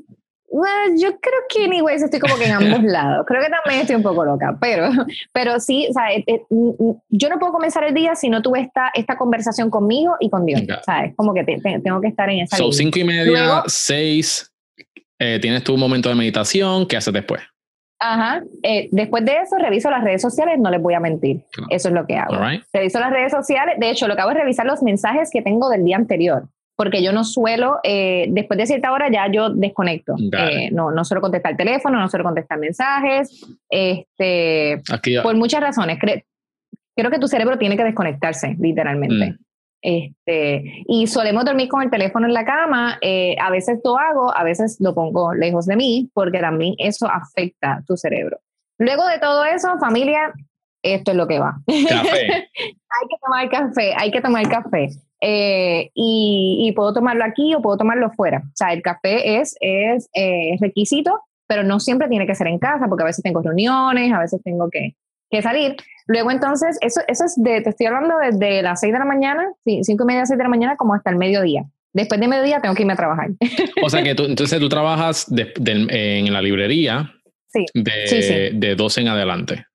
Bueno, 0.54 0.94
yo 0.96 1.18
creo 1.18 1.40
que, 1.48 1.64
anyways, 1.64 2.00
estoy 2.00 2.20
como 2.20 2.36
que 2.36 2.44
en 2.44 2.52
ambos 2.52 2.82
lados. 2.84 3.26
Creo 3.26 3.42
que 3.42 3.50
también 3.50 3.80
estoy 3.80 3.96
un 3.96 4.04
poco 4.04 4.24
loca, 4.24 4.56
pero, 4.60 4.88
pero 5.32 5.58
sí, 5.58 5.88
o 5.90 5.92
sea, 5.92 6.12
eh, 6.12 6.22
eh, 6.28 6.42
mm, 6.48 6.68
mm, 6.78 7.00
yo 7.08 7.28
no 7.28 7.40
puedo 7.40 7.52
comenzar 7.52 7.82
el 7.82 7.92
día 7.92 8.14
si 8.14 8.28
no 8.28 8.40
tuve 8.40 8.60
esta, 8.60 8.92
esta 8.94 9.18
conversación 9.18 9.68
conmigo 9.68 10.14
y 10.20 10.30
con 10.30 10.46
Dios. 10.46 10.62
¿Sabes? 10.86 11.12
Como 11.16 11.34
que 11.34 11.42
tengo 11.42 12.00
que 12.00 12.06
estar 12.06 12.30
en 12.30 12.40
esa 12.40 12.56
so, 12.56 12.70
cinco 12.70 13.00
y 13.00 13.04
media, 13.04 13.64
seis, 13.66 14.52
eh, 15.18 15.40
tienes 15.42 15.64
tu 15.64 15.76
momento 15.76 16.08
de 16.08 16.14
meditación, 16.14 16.86
¿qué 16.86 16.98
haces 16.98 17.12
después? 17.12 17.42
Ajá. 17.98 18.42
después 18.90 19.24
de 19.24 19.38
eso, 19.38 19.56
reviso 19.56 19.90
las 19.90 20.04
redes 20.04 20.20
sociales, 20.20 20.58
no 20.58 20.70
les 20.70 20.80
voy 20.80 20.94
a 20.94 21.00
mentir. 21.00 21.42
Eso 21.70 21.88
es 21.88 21.94
lo 21.94 22.06
que 22.06 22.16
hago. 22.16 22.36
Reviso 22.72 23.00
las 23.00 23.10
redes 23.10 23.32
sociales. 23.32 23.76
De 23.78 23.90
hecho, 23.90 24.06
lo 24.06 24.14
que 24.14 24.20
hago 24.20 24.30
es 24.30 24.36
revisar 24.36 24.66
los 24.66 24.82
mensajes 24.82 25.30
que 25.32 25.42
tengo 25.42 25.68
del 25.70 25.84
día 25.84 25.96
anterior 25.96 26.48
porque 26.76 27.02
yo 27.02 27.12
no 27.12 27.24
suelo, 27.24 27.78
eh, 27.84 28.26
después 28.30 28.58
de 28.58 28.66
cierta 28.66 28.92
hora 28.92 29.10
ya 29.10 29.30
yo 29.30 29.50
desconecto. 29.50 30.14
Eh, 30.18 30.70
no, 30.72 30.90
no 30.90 31.04
suelo 31.04 31.20
contestar 31.20 31.52
el 31.52 31.58
teléfono, 31.58 32.00
no 32.00 32.08
suelo 32.08 32.24
contestar 32.24 32.58
mensajes, 32.58 33.44
este, 33.68 34.82
por 35.22 35.36
muchas 35.36 35.60
razones. 35.60 35.98
creo 36.00 37.10
que 37.10 37.18
tu 37.18 37.28
cerebro 37.28 37.58
tiene 37.58 37.76
que 37.76 37.84
desconectarse, 37.84 38.56
literalmente. 38.58 39.32
Mm. 39.32 39.44
Este, 39.86 40.82
y 40.88 41.06
solemos 41.06 41.44
dormir 41.44 41.68
con 41.68 41.82
el 41.82 41.90
teléfono 41.90 42.26
en 42.26 42.32
la 42.32 42.46
cama, 42.46 42.96
eh, 43.02 43.36
a 43.38 43.50
veces 43.50 43.80
lo 43.84 43.98
hago, 43.98 44.34
a 44.34 44.42
veces 44.42 44.78
lo 44.80 44.94
pongo 44.94 45.34
lejos 45.34 45.66
de 45.66 45.76
mí, 45.76 46.10
porque 46.14 46.38
también 46.38 46.74
eso 46.78 47.06
afecta 47.06 47.82
tu 47.86 47.94
cerebro. 47.94 48.38
Luego 48.78 49.06
de 49.06 49.18
todo 49.18 49.44
eso, 49.44 49.78
familia, 49.78 50.32
esto 50.82 51.10
es 51.10 51.16
lo 51.18 51.28
que 51.28 51.38
va. 51.38 51.56
Café. 51.66 52.48
hay 52.94 53.08
que 53.08 53.16
tomar 53.22 53.48
café, 53.50 53.94
hay 53.94 54.10
que 54.10 54.20
tomar 54.22 54.48
café. 54.48 54.88
Eh, 55.26 55.90
y, 55.94 56.70
puedo 56.76 56.92
tomarlo 56.92 57.24
aquí 57.24 57.54
o 57.54 57.62
puedo 57.62 57.78
tomarlo 57.78 58.10
fuera. 58.10 58.42
O 58.44 58.52
sea, 58.56 58.74
el 58.74 58.82
café 58.82 59.38
es, 59.40 59.56
es 59.60 60.10
eh, 60.12 60.56
requisito, 60.60 61.18
pero 61.46 61.62
no 61.62 61.80
siempre 61.80 62.08
tiene 62.08 62.26
que 62.26 62.34
ser 62.34 62.46
en 62.46 62.58
casa, 62.58 62.88
porque 62.88 63.04
a 63.04 63.06
veces 63.06 63.22
tengo 63.22 63.40
reuniones, 63.40 64.12
a 64.12 64.18
veces 64.18 64.42
tengo 64.44 64.68
que, 64.70 64.96
que 65.30 65.40
salir. 65.40 65.76
Luego 66.08 66.30
entonces, 66.30 66.76
eso, 66.82 67.00
eso 67.08 67.24
es 67.24 67.42
de, 67.42 67.62
te 67.62 67.70
estoy 67.70 67.86
hablando 67.86 68.16
desde 68.18 68.60
las 68.60 68.80
6 68.80 68.92
de 68.92 68.98
la 68.98 69.06
mañana, 69.06 69.48
5 69.64 69.82
y 70.02 70.06
media, 70.06 70.26
6 70.26 70.36
de 70.36 70.44
la 70.44 70.50
mañana, 70.50 70.76
como 70.76 70.92
hasta 70.92 71.08
el 71.08 71.16
mediodía. 71.16 71.64
Después 71.94 72.20
de 72.20 72.28
mediodía 72.28 72.60
tengo 72.60 72.74
que 72.74 72.82
irme 72.82 72.92
a 72.92 72.96
trabajar. 72.96 73.30
O 73.82 73.88
sea 73.88 74.02
que 74.02 74.14
tú, 74.14 74.24
entonces 74.28 74.60
tú 74.60 74.68
trabajas 74.68 75.26
en 75.30 76.32
la 76.32 76.42
librería 76.42 77.10
sí, 77.46 77.64
de, 77.72 78.50
de 78.52 78.74
12 78.74 79.00
en 79.00 79.08
adelante. 79.08 79.66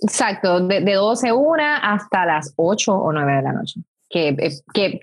Exacto, 0.00 0.60
de, 0.60 0.80
de 0.80 0.94
12 0.94 1.32
una 1.32 1.78
hasta 1.78 2.24
las 2.24 2.54
8 2.56 2.94
o 2.94 3.12
9 3.12 3.32
de 3.32 3.42
la 3.42 3.52
noche 3.52 3.80
que, 4.10 4.28
eh, 4.28 4.50
que 4.74 5.00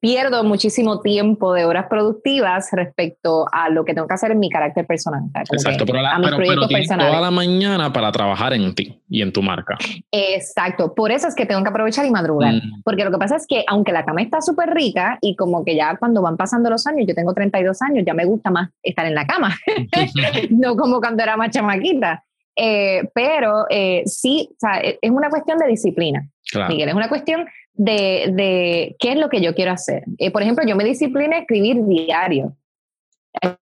pierdo 0.00 0.42
muchísimo 0.44 1.00
tiempo 1.00 1.52
de 1.52 1.66
horas 1.66 1.86
productivas 1.88 2.70
respecto 2.72 3.44
a 3.52 3.68
lo 3.68 3.84
que 3.84 3.92
tengo 3.92 4.08
que 4.08 4.14
hacer 4.14 4.30
en 4.30 4.38
mi 4.38 4.48
carácter 4.48 4.86
personal. 4.86 5.24
Exacto, 5.52 5.84
pero, 5.84 6.00
la, 6.00 6.18
pero, 6.38 6.66
toda 6.66 7.20
la 7.20 7.30
mañana 7.30 7.92
para 7.92 8.10
trabajar 8.10 8.54
en 8.54 8.74
ti 8.74 8.98
y 9.10 9.20
en 9.20 9.30
tu 9.30 9.42
marca. 9.42 9.76
Exacto, 10.10 10.94
por 10.94 11.12
eso 11.12 11.28
es 11.28 11.34
que 11.34 11.44
tengo 11.44 11.62
que 11.62 11.68
aprovechar 11.68 12.06
y 12.06 12.10
madrugar, 12.10 12.54
mm. 12.54 12.82
porque 12.82 13.04
lo 13.04 13.10
que 13.10 13.18
pasa 13.18 13.36
es 13.36 13.46
que 13.46 13.62
aunque 13.68 13.92
la 13.92 14.04
cama 14.04 14.22
está 14.22 14.40
súper 14.40 14.70
rica 14.70 15.18
y 15.20 15.36
como 15.36 15.64
que 15.64 15.76
ya 15.76 15.96
cuando 15.98 16.22
van 16.22 16.38
pasando 16.38 16.70
los 16.70 16.86
años, 16.86 17.06
yo 17.06 17.14
tengo 17.14 17.34
32 17.34 17.82
años, 17.82 18.04
ya 18.06 18.14
me 18.14 18.24
gusta 18.24 18.50
más 18.50 18.70
estar 18.82 19.04
en 19.04 19.14
la 19.14 19.26
cama, 19.26 19.54
no 20.50 20.76
como 20.76 21.00
cuando 21.00 21.22
era 21.22 21.36
más 21.36 21.50
chamaquita. 21.50 22.24
Eh, 22.56 23.08
pero 23.14 23.64
eh, 23.70 24.02
sí, 24.06 24.48
o 24.50 24.56
sea, 24.58 24.80
e, 24.80 24.98
es 25.00 25.10
una 25.10 25.30
cuestión 25.30 25.56
de 25.58 25.66
disciplina. 25.66 26.28
Miguel, 26.68 26.88
es 26.88 26.94
una 26.94 27.08
cuestión 27.08 27.46
de, 27.74 28.32
de, 28.34 28.96
qué 28.98 29.12
es 29.12 29.18
lo 29.18 29.28
que 29.28 29.40
yo 29.40 29.54
quiero 29.54 29.72
hacer. 29.72 30.04
Eh, 30.18 30.30
por 30.30 30.42
ejemplo, 30.42 30.64
yo 30.66 30.76
me 30.76 30.84
discipliné 30.84 31.36
a 31.36 31.38
escribir 31.40 31.84
diario, 31.86 32.56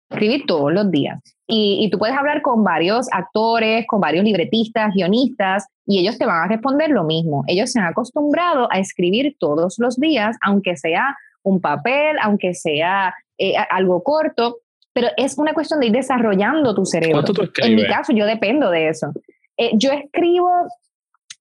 escribir 0.09 0.45
todos 0.45 0.71
los 0.71 0.89
días. 0.91 1.21
Y, 1.47 1.79
y, 1.81 1.89
tú 1.89 1.99
puedes 1.99 2.17
hablar 2.17 2.41
con 2.41 2.63
varios 2.63 3.07
actores, 3.11 3.85
con 3.87 4.01
varios 4.01 4.23
libretistas, 4.23 4.93
guionistas, 4.95 5.67
y 5.85 5.99
ellos 5.99 6.17
te 6.17 6.25
van 6.25 6.43
a 6.43 6.47
responder 6.47 6.89
lo 6.89 7.03
mismo. 7.03 7.43
Ellos 7.47 7.71
se 7.71 7.79
han 7.79 7.85
acostumbrado 7.85 8.67
a 8.71 8.79
escribir 8.79 9.35
todos 9.39 9.75
los 9.77 9.99
días, 9.99 10.37
aunque 10.41 10.75
sea 10.75 11.15
un 11.43 11.61
papel, 11.61 12.17
aunque 12.21 12.53
sea 12.55 13.13
eh, 13.37 13.53
algo 13.69 14.03
corto, 14.03 14.57
pero 14.93 15.09
es 15.17 15.37
una 15.37 15.53
cuestión 15.53 15.81
de 15.81 15.87
ir 15.87 15.91
desarrollando 15.91 16.73
tu 16.73 16.85
cerebro. 16.85 17.23
En 17.57 17.75
mi 17.75 17.85
caso, 17.85 18.13
yo 18.13 18.25
dependo 18.25 18.71
de 18.71 18.87
eso. 18.87 19.11
Eh, 19.57 19.71
yo 19.73 19.91
escribo, 19.91 20.49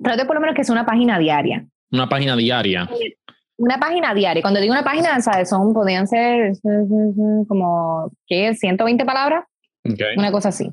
trato 0.02 0.26
por 0.26 0.34
lo 0.34 0.40
menos 0.40 0.56
que 0.56 0.64
sea 0.64 0.72
una 0.72 0.84
página 0.84 1.18
diaria. 1.18 1.64
Una 1.94 2.08
página 2.08 2.36
diaria. 2.36 2.90
Una 3.56 3.78
página 3.78 4.12
diaria. 4.14 4.42
Cuando 4.42 4.60
digo 4.60 4.72
una 4.72 4.82
página, 4.82 5.20
¿sabes? 5.20 5.48
Son, 5.48 5.72
podrían 5.72 6.08
ser 6.08 6.52
como, 7.46 8.10
¿qué? 8.26 8.54
120 8.54 9.04
palabras. 9.04 9.44
Una 10.16 10.32
cosa 10.32 10.48
así. 10.48 10.70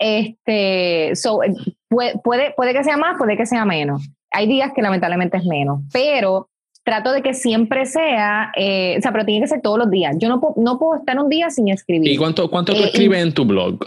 Este, 0.00 1.14
so, 1.14 1.42
eh, 1.44 1.54
puede, 1.88 2.18
puede, 2.18 2.52
puede 2.56 2.72
que 2.72 2.82
sea 2.82 2.96
más, 2.96 3.16
puede 3.18 3.36
que 3.36 3.46
sea 3.46 3.64
menos. 3.64 4.08
Hay 4.32 4.48
días 4.48 4.72
que 4.74 4.82
lamentablemente 4.82 5.36
es 5.36 5.44
menos, 5.44 5.82
pero 5.92 6.50
trato 6.82 7.12
de 7.12 7.22
que 7.22 7.34
siempre 7.34 7.86
sea, 7.86 8.50
eh, 8.56 8.96
o 8.98 9.02
sea, 9.02 9.12
pero 9.12 9.24
tiene 9.24 9.42
que 9.42 9.48
ser 9.48 9.60
todos 9.60 9.78
los 9.78 9.90
días. 9.90 10.16
Yo 10.18 10.28
no, 10.28 10.40
puedo, 10.40 10.54
no 10.56 10.78
puedo 10.78 10.98
estar 10.98 11.18
un 11.18 11.28
día 11.28 11.50
sin 11.50 11.68
escribir. 11.68 12.10
¿Y 12.10 12.16
cuánto, 12.16 12.50
cuánto 12.50 12.72
tú 12.72 12.80
Eh, 12.80 12.86
escribes 12.86 13.22
en 13.22 13.32
tu 13.32 13.44
blog? 13.44 13.78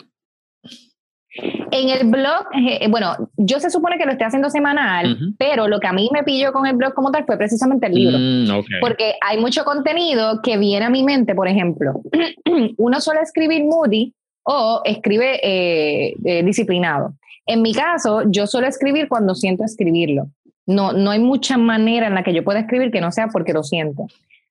En 1.33 1.89
el 1.89 2.07
blog, 2.09 2.47
eh, 2.53 2.87
bueno, 2.89 3.29
yo 3.37 3.59
se 3.59 3.69
supone 3.69 3.97
que 3.97 4.05
lo 4.05 4.11
estoy 4.11 4.27
haciendo 4.27 4.49
semanal, 4.49 5.13
Ujú. 5.13 5.35
pero 5.37 5.67
lo 5.67 5.79
que 5.79 5.87
a 5.87 5.93
mí 5.93 6.09
me 6.11 6.23
pilló 6.23 6.51
con 6.51 6.67
el 6.67 6.75
blog 6.75 6.93
como 6.93 7.11
tal 7.11 7.25
fue 7.25 7.37
precisamente 7.37 7.87
el 7.87 7.93
libro. 7.93 8.17
Mm, 8.19 8.59
ok. 8.59 8.65
Porque 8.81 9.13
hay 9.21 9.39
mucho 9.39 9.63
contenido 9.63 10.41
que 10.41 10.57
viene 10.57 10.85
a 10.85 10.89
mi 10.89 11.03
mente, 11.03 11.33
por 11.33 11.47
ejemplo, 11.47 12.01
uno 12.77 12.99
suele 12.99 13.21
escribir 13.21 13.63
moody 13.63 14.13
o 14.43 14.81
escribe 14.83 15.39
eh, 15.41 16.15
eh, 16.25 16.43
disciplinado. 16.43 17.13
En 17.45 17.61
mi 17.61 17.73
caso, 17.73 18.23
yo 18.25 18.45
suelo 18.47 18.67
escribir 18.67 19.07
cuando 19.07 19.33
siento 19.33 19.63
escribirlo. 19.63 20.27
No, 20.65 20.93
no 20.93 21.11
hay 21.11 21.19
mucha 21.19 21.57
manera 21.57 22.07
en 22.07 22.15
la 22.15 22.23
que 22.23 22.33
yo 22.33 22.43
pueda 22.43 22.59
escribir 22.59 22.91
que 22.91 23.01
no 23.01 23.11
sea 23.11 23.27
porque 23.27 23.53
lo 23.53 23.63
siento. 23.63 24.07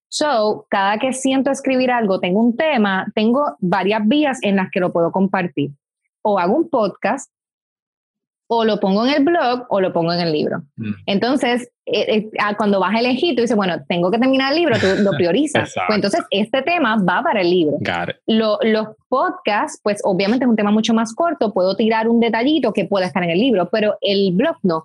So, 0.09 0.67
cada 0.69 0.99
que 0.99 1.13
siento 1.13 1.51
escribir 1.51 1.91
algo, 1.91 2.19
tengo 2.19 2.41
un 2.41 2.57
tema, 2.57 3.07
tengo 3.15 3.57
varias 3.61 4.07
vías 4.09 4.39
en 4.43 4.57
las 4.57 4.71
que 4.71 4.81
lo 4.81 4.93
puedo 4.93 5.13
compartir. 5.13 5.71
O 6.23 6.39
hago 6.39 6.57
un 6.57 6.69
podcast, 6.69 7.31
o 8.53 8.65
lo 8.65 8.81
pongo 8.81 9.07
en 9.07 9.15
el 9.15 9.25
blog, 9.25 9.67
o 9.69 9.81
lo 9.81 9.93
pongo 9.93 10.13
en 10.13 10.21
el 10.21 10.33
libro. 10.33 10.63
Mm. 10.77 10.93
Entonces, 11.07 11.71
eh, 11.87 12.17
eh, 12.17 12.31
ah, 12.41 12.57
cuando 12.57 12.81
vas 12.81 12.95
a 12.95 12.99
elegir, 12.99 13.37
tú 13.37 13.43
dices, 13.43 13.57
bueno, 13.57 13.77
tengo 13.89 14.11
que 14.11 14.19
terminar 14.19 14.53
el 14.53 14.59
libro, 14.59 14.77
tú 14.81 14.87
lo 15.03 15.11
priorizas. 15.17 15.73
Pues 15.87 15.97
entonces, 15.97 16.21
este 16.31 16.63
tema 16.63 16.97
va 16.97 17.23
para 17.23 17.43
el 17.43 17.51
libro. 17.51 17.77
Lo- 18.27 18.59
los 18.63 18.89
podcasts, 19.09 19.81
pues 19.85 20.01
obviamente 20.03 20.45
es 20.45 20.49
un 20.51 20.57
tema 20.57 20.73
mucho 20.73 20.93
más 20.95 21.15
corto, 21.15 21.53
puedo 21.53 21.77
tirar 21.77 22.09
un 22.09 22.19
detallito 22.19 22.73
que 22.73 22.87
pueda 22.87 23.07
estar 23.07 23.23
en 23.23 23.31
el 23.31 23.39
libro, 23.39 23.69
pero 23.71 23.97
el 24.01 24.33
blog 24.35 24.57
no, 24.65 24.83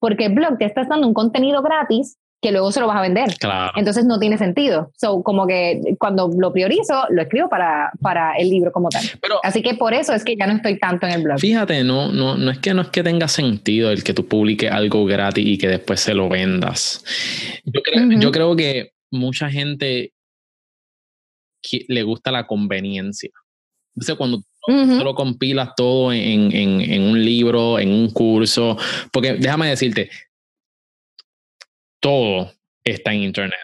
porque 0.00 0.26
el 0.26 0.34
blog 0.34 0.58
te 0.58 0.64
estás 0.64 0.88
dando 0.88 1.06
un 1.06 1.14
contenido 1.14 1.62
gratis 1.62 2.18
que 2.44 2.52
luego 2.52 2.70
se 2.70 2.78
lo 2.80 2.86
vas 2.86 2.98
a 2.98 3.00
vender. 3.00 3.34
Claro. 3.40 3.72
Entonces 3.74 4.04
no 4.04 4.18
tiene 4.20 4.36
sentido. 4.38 4.92
So, 5.00 5.22
como 5.22 5.46
que 5.46 5.80
cuando 5.98 6.28
lo 6.28 6.52
priorizo, 6.52 7.04
lo 7.08 7.22
escribo 7.22 7.48
para, 7.48 7.90
para 8.02 8.36
el 8.36 8.50
libro 8.50 8.70
como 8.70 8.90
tal. 8.90 9.02
Pero 9.20 9.40
Así 9.42 9.62
que 9.62 9.74
por 9.74 9.94
eso 9.94 10.12
es 10.12 10.22
que 10.24 10.36
ya 10.36 10.46
no 10.46 10.52
estoy 10.54 10.78
tanto 10.78 11.06
en 11.06 11.12
el 11.14 11.22
blog. 11.22 11.40
fíjate, 11.40 11.82
no, 11.82 12.12
no, 12.12 12.36
no 12.36 12.50
es 12.50 12.58
que 12.58 12.74
no 12.74 12.82
es 12.82 12.88
que 12.88 13.02
tenga 13.02 13.26
sentido 13.28 13.90
el 13.90 14.04
que 14.04 14.12
tú 14.14 14.26
publiques 14.28 14.70
algo 14.70 15.04
gratis 15.06 15.44
y 15.46 15.56
que 15.58 15.68
después 15.68 16.00
se 16.00 16.12
lo 16.14 16.28
vendas. 16.28 17.02
Yo 17.64 17.80
creo, 17.82 18.06
Ujú. 18.06 18.20
yo 18.20 18.30
creo 18.30 18.54
que 18.54 18.90
mucha 19.10 19.50
gente 19.50 20.12
le 21.88 22.02
gusta 22.02 22.30
la 22.30 22.46
conveniencia. 22.46 23.30
Entonces, 23.96 24.16
cuando 24.16 24.42
tú 24.66 25.04
lo 25.04 25.14
compilas 25.14 25.70
todo 25.76 26.12
en, 26.12 26.54
en- 26.54 26.80
en 26.80 27.02
un 27.02 27.24
libro, 27.24 27.78
en 27.78 27.90
un 27.90 28.10
curso, 28.10 28.76
porque 29.12 29.34
déjame 29.34 29.68
decirte, 29.68 30.10
todo 32.04 32.52
está 32.84 33.14
en 33.14 33.22
internet. 33.22 33.60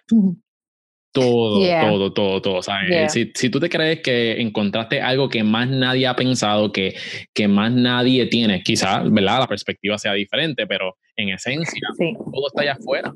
Todo, 1.13 1.61
Yeah. 1.65 1.83
todo, 1.83 2.13
todo, 2.13 2.41
todo. 2.41 2.63
¿sabes? 2.63 2.89
Yeah. 2.89 3.09
Si, 3.11 3.31
si 3.35 3.51
tú 3.51 3.61
te 3.61 3.69
crees 3.69 4.01
que 4.01 4.41
encontraste 4.41 5.01
algo 5.03 5.29
que 5.29 5.43
más 5.45 5.69
nadie 5.69 6.07
ha 6.07 6.15
pensado, 6.17 6.73
que, 6.73 6.95
que 7.35 7.49
más 7.49 7.71
nadie 7.73 8.27
tiene, 8.27 8.63
quizás, 8.63 9.11
¿verdad? 9.11 9.41
La 9.41 9.47
perspectiva 9.47 9.99
sea 9.99 10.15
diferente, 10.15 10.67
pero 10.67 10.97
en 11.17 11.31
esencia, 11.31 11.87
Sí. 11.99 12.13
todo 12.17 12.47
está 12.47 12.63
allá 12.63 12.73
afuera. 12.81 13.13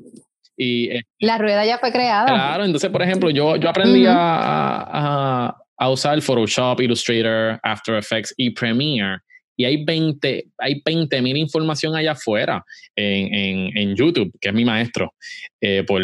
Y 0.57 0.89
eh, 0.91 1.01
La 1.19 1.37
rueda 1.37 1.65
ya 1.65 1.79
fue 1.79 1.91
creada. 1.91 2.27
claro, 2.27 2.63
entonces, 2.65 2.89
por 2.91 3.01
ejemplo, 3.01 3.29
yo, 3.31 3.55
yo 3.55 3.67
aprendí 3.69 4.05
a, 4.05 4.13
a, 4.15 5.57
a 5.77 5.89
usar 5.89 6.21
Photoshop, 6.21 6.79
Illustrator, 6.81 7.59
After 7.63 7.95
Effects 7.95 8.33
y 8.37 8.51
Premiere. 8.51 9.17
Y 9.57 9.65
hay 9.65 9.83
20 9.83 10.47
hay 10.57 10.81
20 10.85 11.21
mil 11.21 11.37
información 11.37 11.95
allá 11.95 12.11
afuera 12.11 12.63
en, 12.95 13.33
en, 13.33 13.77
en 13.77 13.95
YouTube, 13.95 14.31
que 14.39 14.49
es 14.49 14.53
mi 14.53 14.65
maestro, 14.65 15.13
eh, 15.61 15.83
por, 15.87 16.01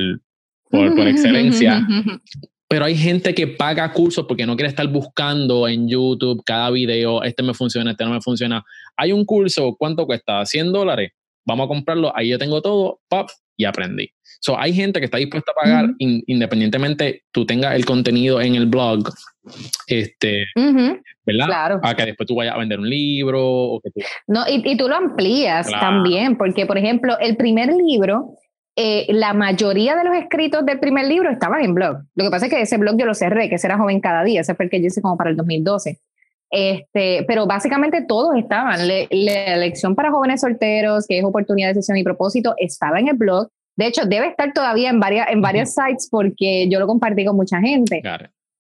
por, 0.70 0.96
por 0.96 1.08
excelencia. 1.08 1.86
Pero 2.72 2.86
hay 2.86 2.96
gente 2.96 3.36
que 3.36 3.48
paga 3.48 3.92
cursos 3.92 4.26
porque 4.26 4.46
no 4.46 4.56
quiere 4.56 4.70
estar 4.70 4.88
buscando 4.88 5.68
en 5.68 5.90
YouTube 5.90 6.42
cada 6.46 6.70
video, 6.70 7.22
este 7.22 7.44
me 7.44 7.54
funciona, 7.54 7.92
este 7.92 8.06
no 8.06 8.12
me 8.12 8.22
funciona. 8.22 8.64
Hay 8.96 9.12
un 9.12 9.26
curso, 9.26 9.76
¿cuánto 9.78 10.06
cuesta? 10.06 10.46
100 10.46 10.72
dólares. 10.72 11.12
Vamos 11.46 11.66
a 11.66 11.68
comprarlo, 11.68 12.16
ahí 12.16 12.30
yo 12.30 12.38
tengo 12.38 12.62
todo, 12.62 13.02
pop, 13.10 13.28
y 13.62 13.66
aprendí. 13.66 14.10
So, 14.40 14.58
hay 14.60 14.74
gente 14.74 15.00
que 15.00 15.06
está 15.06 15.18
dispuesta 15.18 15.52
a 15.52 15.62
pagar 15.64 15.86
Ujú. 15.86 15.96
in- 16.00 16.24
independientemente 16.26 17.24
tú 17.32 17.46
tengas 17.46 17.76
el 17.76 17.86
contenido 17.86 18.42
en 18.42 18.56
el 18.56 18.66
blog, 18.66 19.08
este, 19.88 20.46
Ujú, 20.56 21.00
¿verdad? 21.26 21.46
Claro. 21.46 21.80
A 21.84 21.96
que 21.96 22.06
después 22.06 22.28
tú 22.28 22.36
vayas 22.36 22.56
a 22.56 22.58
vender 22.58 22.80
un 22.80 22.90
libro 22.90 23.40
o 23.46 23.80
que 23.82 23.92
tú... 23.92 24.02
No, 24.28 24.42
y, 24.50 24.62
y 24.68 24.78
tú 24.78 24.88
lo 24.88 24.96
amplías 24.96 25.68
Claro. 25.68 25.82
también, 25.82 26.38
porque, 26.38 26.66
por 26.66 26.78
ejemplo, 26.78 27.18
el 27.20 27.38
primer 27.38 27.72
libro, 27.74 28.36
eh, 28.76 29.06
la 29.10 29.34
mayoría 29.34 29.96
de 29.96 30.06
los 30.06 30.16
escritos 30.16 30.66
del 30.66 30.80
primer 30.80 31.06
libro 31.06 31.30
estaban 31.30 31.64
en 31.64 31.76
blog. 31.76 31.98
Lo 32.16 32.24
que 32.26 32.32
pasa 32.32 32.46
es 32.48 32.52
que 32.54 32.62
ese 32.62 32.78
blog 32.78 32.98
yo 32.98 33.06
lo 33.06 33.14
cerré, 33.14 33.48
que 33.50 33.56
ese 33.56 33.68
era 33.68 33.78
Joven 33.78 34.00
Cada 34.02 34.24
Día, 34.24 34.42
ese 34.42 34.56
fue 34.56 34.66
el 34.66 34.72
que 34.72 34.80
yo 34.82 34.88
hice 34.88 35.02
como 35.02 35.18
para 35.18 35.30
el 35.30 35.36
2012. 35.36 36.00
Este, 36.52 37.24
pero 37.28 37.48
básicamente 37.48 38.04
todos 38.08 38.36
estaban. 38.36 38.88
Le- 38.88 39.08
la 39.12 39.56
lección 39.58 39.96
para 39.96 40.12
jóvenes 40.12 40.42
solteros, 40.42 41.08
que 41.08 41.18
es 41.18 41.24
oportunidad, 41.26 41.70
decisión 41.70 41.98
y 41.98 42.04
propósito, 42.04 42.54
estaba 42.58 43.00
en 43.00 43.08
el 43.08 43.16
blog. 43.16 43.48
De 43.78 43.88
hecho, 43.88 44.06
debe 44.06 44.28
estar 44.28 44.52
todavía 44.54 44.90
en 44.90 45.00
varias, 45.00 45.28
en 45.32 45.42
varias 45.42 45.74
sites 45.74 46.10
porque 46.12 46.68
yo 46.70 46.80
lo 46.80 46.88
compartí 46.88 47.26
con 47.26 47.38
mucha 47.38 47.60
gente. 47.62 48.02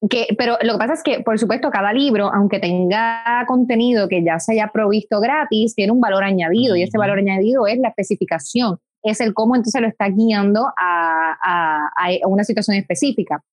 Que, 0.10 0.28
pero 0.38 0.58
lo 0.64 0.74
que 0.74 0.80
pasa 0.80 0.94
es 0.94 1.04
que, 1.04 1.20
por 1.20 1.38
supuesto, 1.38 1.70
cada 1.70 1.94
libro, 1.94 2.32
aunque 2.34 2.60
tenga 2.60 3.44
contenido 3.46 4.08
que 4.08 4.24
ya 4.24 4.40
se 4.40 4.54
haya 4.54 4.72
provisto 4.74 5.20
gratis, 5.20 5.76
tiene 5.76 5.92
un 5.92 6.00
valor 6.02 6.24
añadido 6.24 6.76
y 6.76 6.82
ese 6.84 6.98
valor 6.98 7.20
añadido 7.20 7.68
es 7.68 7.78
la 7.78 7.90
especificación, 7.90 8.80
es 9.04 9.22
el 9.22 9.34
cómo 9.36 9.56
entonces 9.56 9.80
lo 9.80 9.88
está 9.88 10.08
guiando 10.10 10.66
a, 10.76 11.38
a- 11.44 11.90
a 12.24 12.28
una 12.28 12.44
situación 12.46 12.78
específica. 12.78 13.44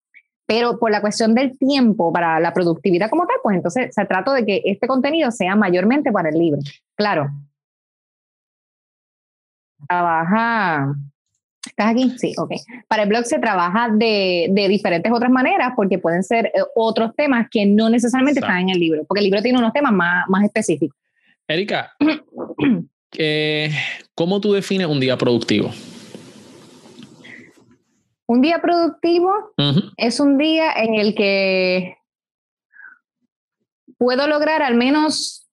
Pero 0.48 0.78
por 0.78 0.90
la 0.90 1.02
cuestión 1.02 1.34
del 1.34 1.58
tiempo 1.58 2.10
para 2.10 2.40
la 2.40 2.54
productividad 2.54 3.10
como 3.10 3.26
tal, 3.26 3.36
pues 3.42 3.54
entonces 3.54 3.94
se 3.94 4.06
trata 4.06 4.32
de 4.32 4.46
que 4.46 4.62
este 4.64 4.86
contenido 4.86 5.30
sea 5.30 5.54
mayormente 5.54 6.10
para 6.10 6.30
el 6.30 6.38
libro. 6.38 6.58
Claro. 6.96 7.28
Trabaja. 9.86 10.94
¿Estás 11.66 11.90
aquí? 11.90 12.14
Sí, 12.16 12.32
ok. 12.38 12.52
Para 12.88 13.02
el 13.02 13.10
blog 13.10 13.26
se 13.26 13.38
trabaja 13.38 13.90
de, 13.90 14.50
diferentes 14.70 15.12
otras 15.12 15.30
maneras 15.30 15.74
porque 15.76 15.98
pueden 15.98 16.22
ser 16.22 16.46
eh, 16.46 16.62
otros 16.74 17.14
temas 17.14 17.48
que 17.50 17.66
no 17.66 17.90
necesariamente 17.90 18.40
están 18.40 18.60
en 18.60 18.70
el 18.70 18.80
libro, 18.80 19.04
porque 19.06 19.20
el 19.20 19.24
libro 19.24 19.42
tiene 19.42 19.58
unos 19.58 19.74
temas 19.74 19.92
más, 19.92 20.24
más 20.30 20.44
específicos. 20.44 20.96
Erika, 21.46 21.92
eh, 23.18 23.70
¿cómo 24.14 24.40
tú 24.40 24.54
defines 24.54 24.86
un 24.86 24.98
día 24.98 25.18
productivo? 25.18 25.70
Un 28.30 28.42
día 28.42 28.60
productivo 28.60 29.32
es 29.96 30.20
un 30.20 30.36
día 30.36 30.72
en 30.76 30.94
el 30.96 31.14
que 31.14 31.96
puedo 33.96 34.26
lograr 34.26 34.62
al 34.62 34.74
menos 34.74 35.48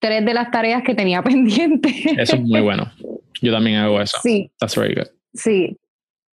tres 0.00 0.24
de 0.24 0.34
las 0.34 0.50
tareas 0.50 0.82
que 0.82 0.94
tenía 0.94 1.22
pendientes. 1.30 1.94
Eso 2.18 2.36
es 2.36 2.42
muy 2.42 2.60
bueno. 2.60 2.90
Yo 3.40 3.52
también 3.52 3.76
hago 3.78 4.00
eso. 4.00 4.18
Sí, 4.22 4.50
That's 4.58 4.76
very 4.76 4.94
good. 4.94 5.08
sí, 5.34 5.78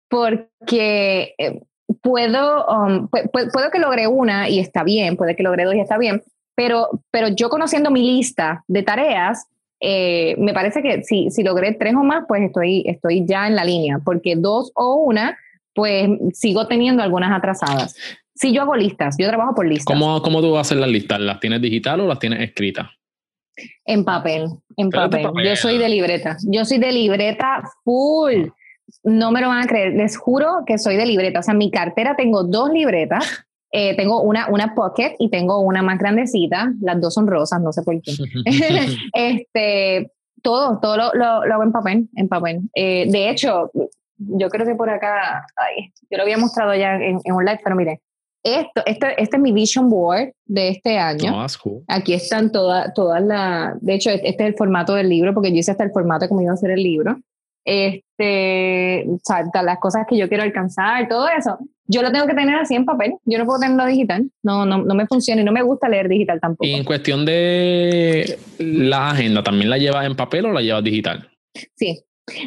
porque 0.09 1.35
eh, 1.39 1.61
puedo, 2.03 2.67
um, 2.67 3.09
pu- 3.09 3.31
pu- 3.31 3.53
puedo 3.53 3.71
que 3.71 3.79
logre 3.79 4.07
una 4.07 4.49
y 4.49 4.59
está 4.59 4.83
bien, 4.85 5.17
puede 5.17 5.35
que 5.37 5.43
logre 5.43 5.65
dos 5.65 5.75
y 5.75 5.81
está 5.81 5.99
bien, 5.99 6.23
pero, 6.57 6.89
pero 7.11 7.29
yo 7.29 7.49
conociendo 7.49 7.91
mi 7.91 8.03
lista 8.03 8.65
de 8.69 8.83
tareas, 8.83 9.47
eh, 9.81 10.35
me 10.39 10.55
parece 10.55 10.83
que 10.83 11.03
si, 11.03 11.31
si 11.31 11.43
logré 11.43 11.73
tres 11.75 11.95
o 11.95 12.05
más, 12.05 12.25
pues 12.29 12.43
estoy, 12.43 12.85
estoy 12.87 13.25
ya 13.27 13.47
en 13.47 13.57
la 13.57 13.65
línea, 13.65 13.99
porque 14.05 14.35
dos 14.37 14.71
o 14.75 14.95
una, 14.97 15.37
pues 15.75 16.09
sigo 16.33 16.67
teniendo 16.67 17.03
algunas 17.03 17.33
atrasadas. 17.37 17.97
Si 18.35 18.53
yo 18.53 18.63
hago 18.63 18.75
listas, 18.77 19.17
yo 19.19 19.29
trabajo 19.29 19.55
por 19.55 19.67
listas. 19.67 19.87
¿Cómo, 19.87 20.21
¿Cómo 20.23 20.41
tú 20.41 20.51
vas 20.53 20.59
a 20.59 20.61
hacer 20.63 20.79
las 20.79 20.89
listas? 20.91 21.21
¿Las 21.21 21.39
tienes 21.41 21.61
digital 21.61 22.01
o 22.01 22.07
las 22.07 22.19
tienes 22.19 22.41
escritas? 22.41 22.89
En 23.85 24.05
papel, 24.05 24.49
en 24.77 24.91
papel. 24.91 25.23
papel. 25.23 25.47
Yo 25.47 25.57
soy 25.57 25.79
de 25.79 25.89
libreta. 25.89 26.37
Yo 26.45 26.65
soy 26.65 26.79
de 26.79 26.91
libreta 26.91 27.63
full. 27.85 28.49
No 29.05 29.31
me 29.31 29.41
lo 29.41 29.49
van 29.49 29.63
a 29.63 29.67
creer. 29.67 29.95
Les 29.95 30.17
juro 30.17 30.65
que 30.67 30.79
soy 30.79 30.97
de 30.97 31.07
libreta. 31.07 31.39
O 31.39 31.43
sea, 31.43 31.53
en 31.53 31.59
mi 31.59 31.71
cartera 31.71 32.17
tengo 32.17 32.43
dos 32.43 32.71
libretas. 32.71 33.45
Eh, 33.71 33.97
tengo 33.97 34.21
una, 34.23 34.49
una 34.51 34.75
pocket 34.75 35.15
y 35.19 35.31
tengo 35.31 35.61
una 35.61 35.83
más 35.83 35.99
grandecita. 35.99 36.73
Las 36.81 37.01
dos 37.01 37.15
son 37.15 37.27
rosas, 37.29 37.61
no 37.61 37.73
sé 37.73 37.83
por 37.83 38.01
qué. 38.03 38.13
este, 39.13 40.11
todo, 40.43 40.79
todo 40.81 40.97
lo, 40.97 41.13
lo- 41.15 41.45
lo 41.47 41.55
hago 41.55 41.63
en 41.63 41.73
papel, 41.73 42.09
en 42.17 42.29
papel. 42.29 42.61
Eh, 42.75 43.07
de 43.11 43.31
hecho, 43.31 43.71
yo 44.39 44.49
creo 44.49 44.67
que 44.67 44.75
por 44.75 44.91
acá, 44.91 45.47
ay, 45.57 45.93
yo 46.11 46.17
lo 46.17 46.23
había 46.23 46.39
mostrado 46.39 46.75
ya 46.75 46.95
en, 46.97 47.21
en 47.23 47.35
un 47.35 47.45
live, 47.45 47.61
pero 47.63 47.77
mire, 47.77 48.01
esto, 48.45 48.83
esto, 48.85 49.07
este 49.17 49.37
es 49.37 49.43
mi 49.43 49.53
vision 49.53 49.89
board 49.89 50.33
de 50.45 50.69
este 50.69 50.99
año. 50.99 51.31
no, 51.31 51.41
that's 51.41 51.57
cool. 51.57 51.83
Aquí 51.89 52.13
están 52.13 52.53
todas 52.53 52.93
todas 52.93 53.23
las, 53.23 53.81
de 53.81 53.95
hecho, 53.95 54.11
este 54.11 54.29
es 54.29 54.41
el 54.41 54.55
formato 54.55 54.95
del 54.95 55.09
libro, 55.09 55.33
porque 55.33 55.51
yo 55.51 55.57
hice 55.57 55.71
hasta 55.71 55.85
el 55.85 55.93
formato 55.93 56.29
como 56.29 56.43
iba 56.43 56.53
a 56.53 56.57
ser 56.57 56.71
el 56.71 56.83
libro. 56.83 57.17
Este, 57.65 59.07
o 59.09 59.19
sea, 59.25 59.43
todas 59.51 59.65
las 59.65 59.79
cosas 59.79 60.07
que 60.07 60.19
yo 60.19 60.29
quiero 60.29 60.43
alcanzar, 60.43 61.09
todo 61.09 61.27
eso, 61.29 61.59
yo 61.87 62.03
lo 62.03 62.13
tengo 62.13 62.27
que 62.27 62.35
tener 62.35 62.55
así 62.57 62.75
en 62.75 62.85
papel, 62.85 63.15
yo 63.25 63.39
no 63.39 63.47
puedo 63.47 63.61
tenerlo 63.61 63.87
digital, 63.87 64.31
no, 64.43 64.67
no, 64.67 64.85
no 64.85 64.95
me 64.95 65.07
funciona 65.07 65.41
y 65.41 65.45
no 65.45 65.53
me 65.53 65.63
gusta 65.63 65.89
leer 65.89 66.09
digital 66.09 66.41
tampoco. 66.41 66.67
Y 66.67 66.75
en 66.75 66.85
cuestión 66.85 67.25
de 67.25 68.39
la 68.59 69.11
agenda, 69.11 69.43
¿también 69.43 69.71
la 69.71 69.79
llevas 69.79 70.05
en 70.05 70.15
papel 70.15 70.45
o 70.45 70.53
la 70.53 70.61
llevas 70.61 70.85
digital? 70.85 71.31
Sí, 71.75 72.03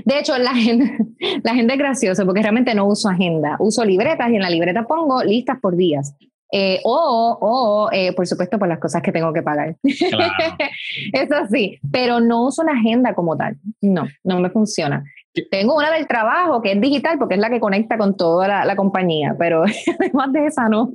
De 0.05 0.19
hecho, 0.19 0.37
la 0.37 0.51
agenda, 0.51 0.85
la 1.43 1.51
agenda 1.51 1.73
es 1.73 1.79
graciosa 1.79 2.25
porque 2.25 2.41
realmente 2.41 2.73
no 2.73 2.85
uso 2.85 3.09
agenda. 3.09 3.57
Uso 3.59 3.85
libretas 3.85 4.29
y 4.31 4.35
en 4.35 4.41
la 4.41 4.49
libreta 4.49 4.83
pongo 4.87 5.23
listas 5.23 5.59
por 5.61 5.75
días. 5.75 6.15
Eh, 6.51 6.79
o, 6.85 7.37
o 7.41 7.89
eh, 7.91 8.13
por 8.13 8.25
supuesto, 8.25 8.57
por 8.57 8.69
las 8.69 8.79
cosas 8.79 9.01
que 9.01 9.11
tengo 9.11 9.33
que 9.33 9.41
pagar. 9.41 9.75
Claro. 10.09 10.33
Eso 11.13 11.35
sí, 11.51 11.77
pero 11.91 12.21
no 12.21 12.45
uso 12.45 12.61
una 12.61 12.73
agenda 12.73 13.13
como 13.13 13.35
tal. 13.35 13.57
No, 13.81 14.07
no 14.23 14.39
me 14.39 14.49
funciona. 14.49 15.03
Tengo 15.51 15.75
una 15.75 15.91
del 15.91 16.07
trabajo 16.07 16.61
que 16.61 16.71
es 16.71 16.81
digital 16.81 17.19
porque 17.19 17.35
es 17.35 17.41
la 17.41 17.49
que 17.49 17.59
conecta 17.59 17.97
con 17.97 18.15
toda 18.17 18.47
la, 18.47 18.65
la 18.65 18.75
compañía, 18.75 19.35
pero 19.37 19.63
además 19.99 20.31
de 20.31 20.45
esa 20.47 20.69
no. 20.69 20.93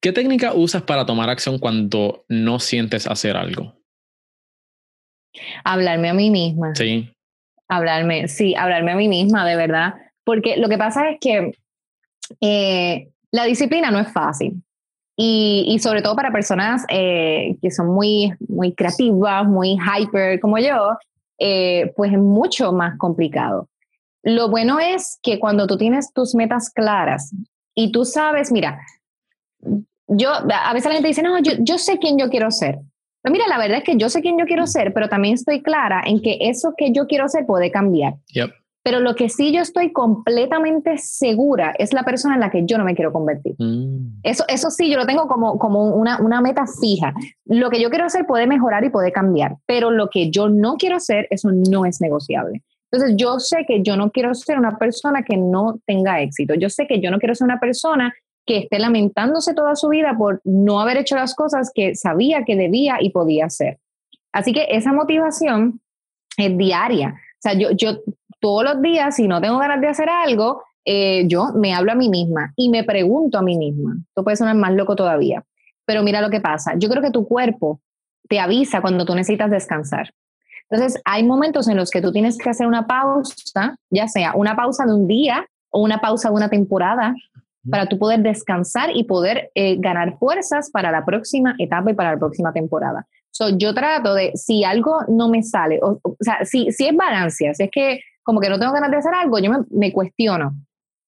¿Qué 0.00 0.12
técnica 0.12 0.54
usas 0.54 0.82
para 0.82 1.04
tomar 1.04 1.28
acción 1.28 1.58
cuando 1.58 2.24
no 2.28 2.58
sientes 2.58 3.06
hacer 3.06 3.36
algo? 3.36 3.74
Hablarme 5.62 6.08
a 6.08 6.14
mí 6.14 6.30
misma. 6.30 6.74
Sí. 6.74 7.12
Hablarme, 7.68 8.28
sí, 8.28 8.54
hablarme 8.54 8.92
a 8.92 8.96
mí 8.96 9.08
misma, 9.08 9.46
de 9.46 9.56
verdad. 9.56 9.94
Porque 10.24 10.56
lo 10.56 10.68
que 10.68 10.78
pasa 10.78 11.10
es 11.10 11.18
que 11.20 11.52
eh, 12.40 13.08
la 13.30 13.44
disciplina 13.44 13.90
no 13.90 13.98
es 13.98 14.12
fácil. 14.12 14.62
Y, 15.18 15.64
y 15.68 15.78
sobre 15.78 16.02
todo 16.02 16.14
para 16.14 16.30
personas 16.30 16.84
eh, 16.88 17.56
que 17.62 17.70
son 17.70 17.88
muy, 17.88 18.34
muy 18.48 18.74
creativas, 18.74 19.46
muy 19.46 19.78
hyper 19.78 20.38
como 20.40 20.58
yo, 20.58 20.98
eh, 21.38 21.92
pues 21.96 22.12
es 22.12 22.18
mucho 22.18 22.72
más 22.72 22.98
complicado. 22.98 23.68
Lo 24.22 24.50
bueno 24.50 24.78
es 24.78 25.18
que 25.22 25.38
cuando 25.38 25.66
tú 25.66 25.78
tienes 25.78 26.12
tus 26.12 26.34
metas 26.34 26.70
claras 26.70 27.32
y 27.74 27.92
tú 27.92 28.04
sabes, 28.04 28.50
mira, 28.50 28.80
yo, 30.08 30.30
a 30.32 30.72
veces 30.72 30.88
la 30.88 30.94
gente 30.94 31.08
dice, 31.08 31.22
no, 31.22 31.38
yo, 31.38 31.52
yo 31.60 31.78
sé 31.78 31.98
quién 31.98 32.18
yo 32.18 32.28
quiero 32.28 32.50
ser. 32.50 32.80
Pero 33.26 33.32
mira, 33.32 33.48
la 33.48 33.58
verdad 33.58 33.78
es 33.78 33.82
que 33.82 33.96
yo 33.96 34.08
sé 34.08 34.20
quién 34.20 34.38
yo 34.38 34.44
quiero 34.44 34.68
ser, 34.68 34.94
pero 34.94 35.08
también 35.08 35.34
estoy 35.34 35.60
clara 35.60 36.00
en 36.06 36.22
que 36.22 36.38
eso 36.42 36.74
que 36.76 36.92
yo 36.92 37.08
quiero 37.08 37.26
ser 37.28 37.44
puede 37.44 37.72
cambiar. 37.72 38.14
Pero 38.84 39.00
lo 39.00 39.16
que 39.16 39.28
sí 39.28 39.52
yo 39.52 39.62
estoy 39.62 39.92
completamente 39.92 40.96
segura 40.98 41.74
es 41.76 41.92
la 41.92 42.04
persona 42.04 42.34
en 42.34 42.40
la 42.40 42.52
que 42.52 42.64
yo 42.64 42.78
no 42.78 42.84
me 42.84 42.94
quiero 42.94 43.12
convertir. 43.12 43.56
Mm. 43.58 44.20
Eso, 44.22 44.44
eso 44.46 44.70
sí, 44.70 44.88
yo 44.88 44.96
lo 44.96 45.06
tengo 45.06 45.26
como, 45.26 45.58
como 45.58 45.88
una, 45.96 46.22
una 46.22 46.40
meta 46.40 46.66
fija. 46.80 47.14
Lo 47.46 47.68
que 47.68 47.80
yo 47.80 47.90
quiero 47.90 48.04
hacer 48.04 48.26
puede 48.26 48.46
mejorar 48.46 48.84
y 48.84 48.90
puede 48.90 49.10
cambiar, 49.10 49.56
pero 49.66 49.90
lo 49.90 50.08
que 50.08 50.30
yo 50.30 50.48
no 50.48 50.76
quiero 50.76 50.94
hacer, 50.94 51.26
eso 51.30 51.50
no 51.50 51.84
es 51.84 52.00
negociable. 52.00 52.62
Entonces, 52.92 53.16
yo 53.18 53.40
sé 53.40 53.64
que 53.66 53.82
yo 53.82 53.96
no 53.96 54.12
quiero 54.12 54.32
ser 54.34 54.56
una 54.56 54.78
persona 54.78 55.24
que 55.24 55.36
no 55.36 55.80
tenga 55.84 56.20
éxito. 56.20 56.54
Yo 56.54 56.70
sé 56.70 56.86
que 56.86 57.00
yo 57.00 57.10
no 57.10 57.18
quiero 57.18 57.34
ser 57.34 57.46
una 57.46 57.58
persona 57.58 58.14
que 58.46 58.58
esté 58.58 58.78
lamentándose 58.78 59.54
toda 59.54 59.74
su 59.74 59.88
vida 59.88 60.14
por 60.16 60.40
no 60.44 60.80
haber 60.80 60.98
hecho 60.98 61.16
las 61.16 61.34
cosas 61.34 61.70
que 61.74 61.94
sabía 61.94 62.44
que 62.44 62.56
debía 62.56 62.96
y 63.00 63.10
podía 63.10 63.46
hacer. 63.46 63.78
Así 64.32 64.52
que 64.52 64.66
esa 64.70 64.92
motivación 64.92 65.80
es 66.36 66.56
diaria. 66.56 67.14
O 67.14 67.40
sea, 67.40 67.54
yo, 67.54 67.70
yo 67.72 67.98
todos 68.40 68.64
los 68.64 68.80
días, 68.82 69.16
si 69.16 69.26
no 69.26 69.40
tengo 69.40 69.58
ganas 69.58 69.80
de 69.80 69.88
hacer 69.88 70.08
algo, 70.08 70.62
eh, 70.84 71.24
yo 71.26 71.48
me 71.54 71.74
hablo 71.74 71.92
a 71.92 71.96
mí 71.96 72.08
misma 72.08 72.52
y 72.54 72.68
me 72.68 72.84
pregunto 72.84 73.38
a 73.38 73.42
mí 73.42 73.56
misma. 73.56 73.96
Esto 74.08 74.22
puede 74.22 74.36
sonar 74.36 74.54
más 74.54 74.72
loco 74.72 74.94
todavía, 74.94 75.44
pero 75.84 76.02
mira 76.02 76.20
lo 76.20 76.30
que 76.30 76.40
pasa. 76.40 76.74
Yo 76.78 76.88
creo 76.88 77.02
que 77.02 77.10
tu 77.10 77.26
cuerpo 77.26 77.80
te 78.28 78.38
avisa 78.38 78.80
cuando 78.80 79.04
tú 79.04 79.14
necesitas 79.14 79.50
descansar. 79.50 80.12
Entonces, 80.68 81.00
hay 81.04 81.22
momentos 81.22 81.68
en 81.68 81.76
los 81.76 81.90
que 81.90 82.02
tú 82.02 82.12
tienes 82.12 82.38
que 82.38 82.50
hacer 82.50 82.66
una 82.66 82.86
pausa, 82.86 83.76
ya 83.90 84.08
sea 84.08 84.32
una 84.34 84.56
pausa 84.56 84.84
de 84.84 84.94
un 84.94 85.06
día 85.06 85.46
o 85.70 85.80
una 85.80 86.00
pausa 86.00 86.28
de 86.28 86.34
una 86.34 86.48
temporada, 86.48 87.14
para 87.70 87.86
tú 87.86 87.98
poder 87.98 88.20
descansar 88.20 88.90
y 88.94 89.04
poder 89.04 89.50
eh, 89.54 89.76
ganar 89.78 90.18
fuerzas 90.18 90.70
para 90.70 90.90
la 90.90 91.04
próxima 91.04 91.54
etapa 91.58 91.90
y 91.90 91.94
para 91.94 92.12
la 92.12 92.18
próxima 92.18 92.52
temporada. 92.52 93.06
So, 93.30 93.50
yo 93.50 93.74
trato 93.74 94.14
de, 94.14 94.32
si 94.34 94.64
algo 94.64 95.00
no 95.08 95.28
me 95.28 95.42
sale, 95.42 95.78
o, 95.82 96.00
sea, 96.20 96.44
si, 96.44 96.72
si 96.72 96.86
es 96.86 96.96
balancia, 96.96 97.52
si 97.54 97.64
es 97.64 97.70
que 97.70 98.00
como 98.22 98.40
que 98.40 98.48
no 98.48 98.58
tengo 98.58 98.72
ganas 98.72 98.90
de 98.90 98.96
hacer 98.96 99.14
algo, 99.14 99.38
yo 99.38 99.50
me, 99.50 99.58
me 99.70 99.92
cuestiono 99.92 100.54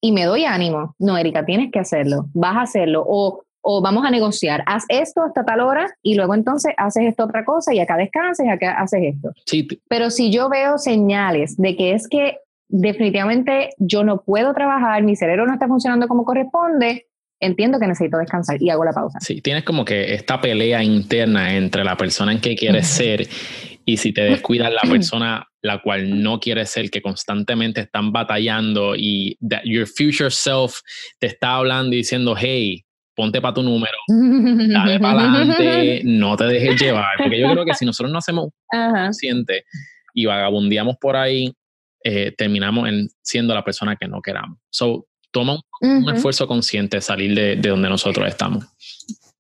y 0.01 0.13
me 0.13 0.25
doy 0.25 0.45
ánimo. 0.45 0.95
No, 0.99 1.17
Erika, 1.17 1.45
tienes 1.45 1.73
que 1.73 1.81
hacerlo, 1.81 2.27
vas 2.35 2.57
a 2.57 2.63
hacerlo. 2.63 3.05
O 3.07 3.43
o 3.71 3.83
vamos 3.83 4.05
a 4.07 4.11
negociar, 4.11 4.63
haz 4.67 4.85
esto 4.89 5.23
hasta 5.23 5.45
tal 5.45 5.61
hora 5.61 5.95
y 6.03 6.15
luego 6.15 6.35
entonces 6.35 6.73
haces 6.79 7.05
esto 7.05 7.25
otra 7.25 7.45
cosa 7.45 7.75
y 7.75 7.81
acá 7.81 7.99
descansas 7.99 8.47
y 8.47 8.49
acá 8.49 8.73
haces 8.79 9.15
esto. 9.15 9.33
Sí. 9.45 9.69
Pero 9.89 10.11
si 10.11 10.31
yo 10.33 10.49
veo 10.49 10.79
señales 10.79 11.57
de 11.59 11.77
que 11.77 11.93
es 11.93 12.09
que 12.09 12.39
definitivamente 12.69 13.71
yo 13.79 14.05
no 14.05 14.23
puedo 14.23 14.53
trabajar, 14.55 15.03
mi 15.03 15.17
cerebro 15.17 15.47
no 15.47 15.55
está 15.55 15.67
funcionando 15.67 16.09
como 16.09 16.25
corresponde, 16.25 17.07
entiendo 17.41 17.79
que 17.79 17.87
necesito 17.87 18.19
descansar 18.19 18.61
y 18.61 18.71
hago 18.71 18.85
la 18.85 18.93
pausa. 18.93 19.19
Sí, 19.21 19.41
tienes 19.41 19.65
como 19.65 19.85
que 19.85 20.15
esta 20.15 20.41
pelea 20.41 20.83
interna 20.83 21.55
entre 21.55 21.85
la 21.85 21.97
persona 21.97 22.33
en 22.33 22.41
que 22.41 22.57
quieres 22.57 22.87
ser 22.87 23.27
y 23.85 23.97
si 23.97 24.13
te 24.13 24.23
descuidas 24.23 24.73
la 24.73 24.83
persona 24.91 25.47
la 25.61 25.81
cual 25.81 26.23
no 26.23 26.39
quieres 26.39 26.71
ser, 26.71 26.91
que 26.91 27.03
constantemente 27.03 27.81
están 27.81 28.13
batallando 28.13 28.95
y 28.97 29.37
your 29.65 29.87
future 29.87 30.31
self 30.31 30.81
te 31.19 31.27
está 31.27 31.57
hablando 31.57 31.95
y 31.95 31.99
diciendo, 31.99 32.37
hey, 32.39 32.85
ponte 33.17 33.41
para 33.41 33.55
tu 33.55 33.63
número, 33.63 33.97
dale 34.09 35.01
para 35.01 35.21
adelante, 35.21 36.03
no 36.05 36.37
te 36.37 36.45
dejes 36.45 36.81
llevar, 36.81 37.17
porque 37.19 37.41
yo 37.41 37.51
creo 37.51 37.65
que 37.65 37.75
si 37.75 37.85
nosotros 37.85 38.13
no 38.13 38.19
hacemos 38.19 38.51
consciente 38.71 39.65
y 40.15 40.27
vagabundeamos 40.27 40.97
por 41.01 41.17
ahí, 41.17 41.53
eh, 42.05 42.35
terminamos 42.37 42.89
en 42.89 43.09
siendo 43.23 43.55
la 43.55 43.65
persona 43.65 43.97
que 43.97 44.09
no 44.09 44.21
queramos. 44.23 44.59
So, 44.71 45.07
toma 45.31 45.61
un, 45.81 46.09
esfuerzo 46.11 46.47
consciente 46.47 47.01
salir 47.01 47.35
de, 47.35 47.57
de, 47.57 47.69
donde 47.69 47.89
nosotros 47.89 48.27
estamos. 48.27 48.65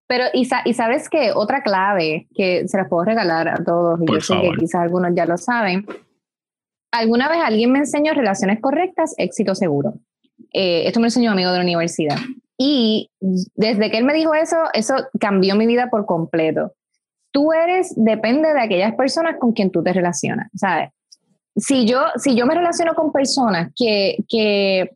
Pero, 0.06 0.24
y, 0.32 0.48
y 0.64 0.74
sabes 0.74 1.08
que 1.08 1.32
otra 1.34 1.62
clave 1.62 2.28
que 2.34 2.66
se 2.66 2.78
las 2.78 2.88
puedo 2.88 3.04
regalar 3.04 3.48
a 3.48 3.62
todos, 3.64 4.00
y 4.00 4.12
yo 4.12 4.20
sé 4.20 4.34
que 4.40 4.56
quizás 4.58 4.82
algunos 4.82 5.12
ya 5.14 5.26
lo 5.26 5.36
saben, 5.36 5.86
alguna 6.92 7.28
vez 7.28 7.38
alguien 7.44 7.72
me 7.72 7.80
enseñó 7.80 8.14
relaciones 8.14 8.60
correctas, 8.60 9.14
éxito 9.18 9.54
seguro. 9.54 9.94
Eh, 10.52 10.86
esto 10.86 11.00
me 11.00 11.04
lo 11.04 11.08
enseñó 11.08 11.30
un 11.30 11.34
amigo 11.34 11.50
de 11.50 11.58
la 11.58 11.64
universidad. 11.64 12.18
Y 12.56 13.10
desde 13.20 13.90
que 13.90 13.98
él 13.98 14.04
me 14.04 14.14
dijo 14.14 14.34
eso, 14.34 14.56
eso 14.72 14.94
cambió 15.20 15.54
mi 15.54 15.66
vida 15.66 15.90
por 15.90 16.06
completo. 16.06 16.72
Tú 17.30 17.52
eres, 17.52 17.92
depende 17.96 18.52
de 18.52 18.60
aquellas 18.60 18.94
personas 18.94 19.36
con 19.38 19.52
quien 19.52 19.70
tú 19.70 19.82
te 19.82 19.92
relacionas. 19.92 20.50
¿sabes? 20.54 20.90
Si 21.58 21.86
yo, 21.86 22.00
si 22.16 22.34
yo 22.34 22.46
me 22.46 22.54
relaciono 22.54 22.94
con 22.94 23.12
personas 23.12 23.70
que, 23.76 24.16
que, 24.28 24.90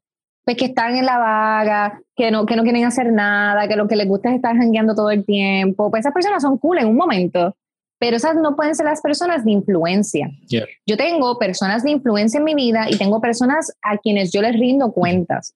pues 0.45 0.57
que 0.57 0.67
están 0.67 0.97
en 0.97 1.07
la 1.07 1.19
vaga, 1.19 2.01
que 2.17 2.31
no, 2.31 2.47
que 2.47 2.57
no 2.57 2.63
quieren 2.63 2.85
hacer 2.85 3.13
nada, 3.13 3.69
que 3.69 3.77
lo 3.77 3.89
que 3.89 3.97
les 3.97 4.09
gusta 4.09 4.31
es 4.31 4.37
estar 4.37 4.57
jangueando 4.57 4.95
todo 4.95 5.11
el 5.11 5.25
tiempo, 5.25 5.91
pues 5.91 6.01
esas 6.01 6.15
personas 6.15 6.43
son 6.43 6.59
cool 6.59 6.79
en 6.79 6.87
un 6.87 6.97
momento, 6.97 7.57
pero 7.99 8.17
esas 8.17 8.35
no 8.37 8.57
pueden 8.57 8.75
ser 8.75 8.87
las 8.87 9.01
personas 9.01 9.45
de 9.45 9.53
influencia. 9.53 10.31
Yo 10.87 10.97
tengo 10.97 11.39
personas 11.39 11.85
de 11.85 11.93
influencia 11.93 12.39
en 12.39 12.45
mi 12.45 12.55
vida 12.55 12.87
y 12.89 12.99
tengo 12.99 13.21
personas 13.21 13.77
a 13.83 13.97
quienes 13.99 14.33
yo 14.33 14.43
les 14.43 14.59
rindo 14.59 14.93
cuentas. 14.93 15.55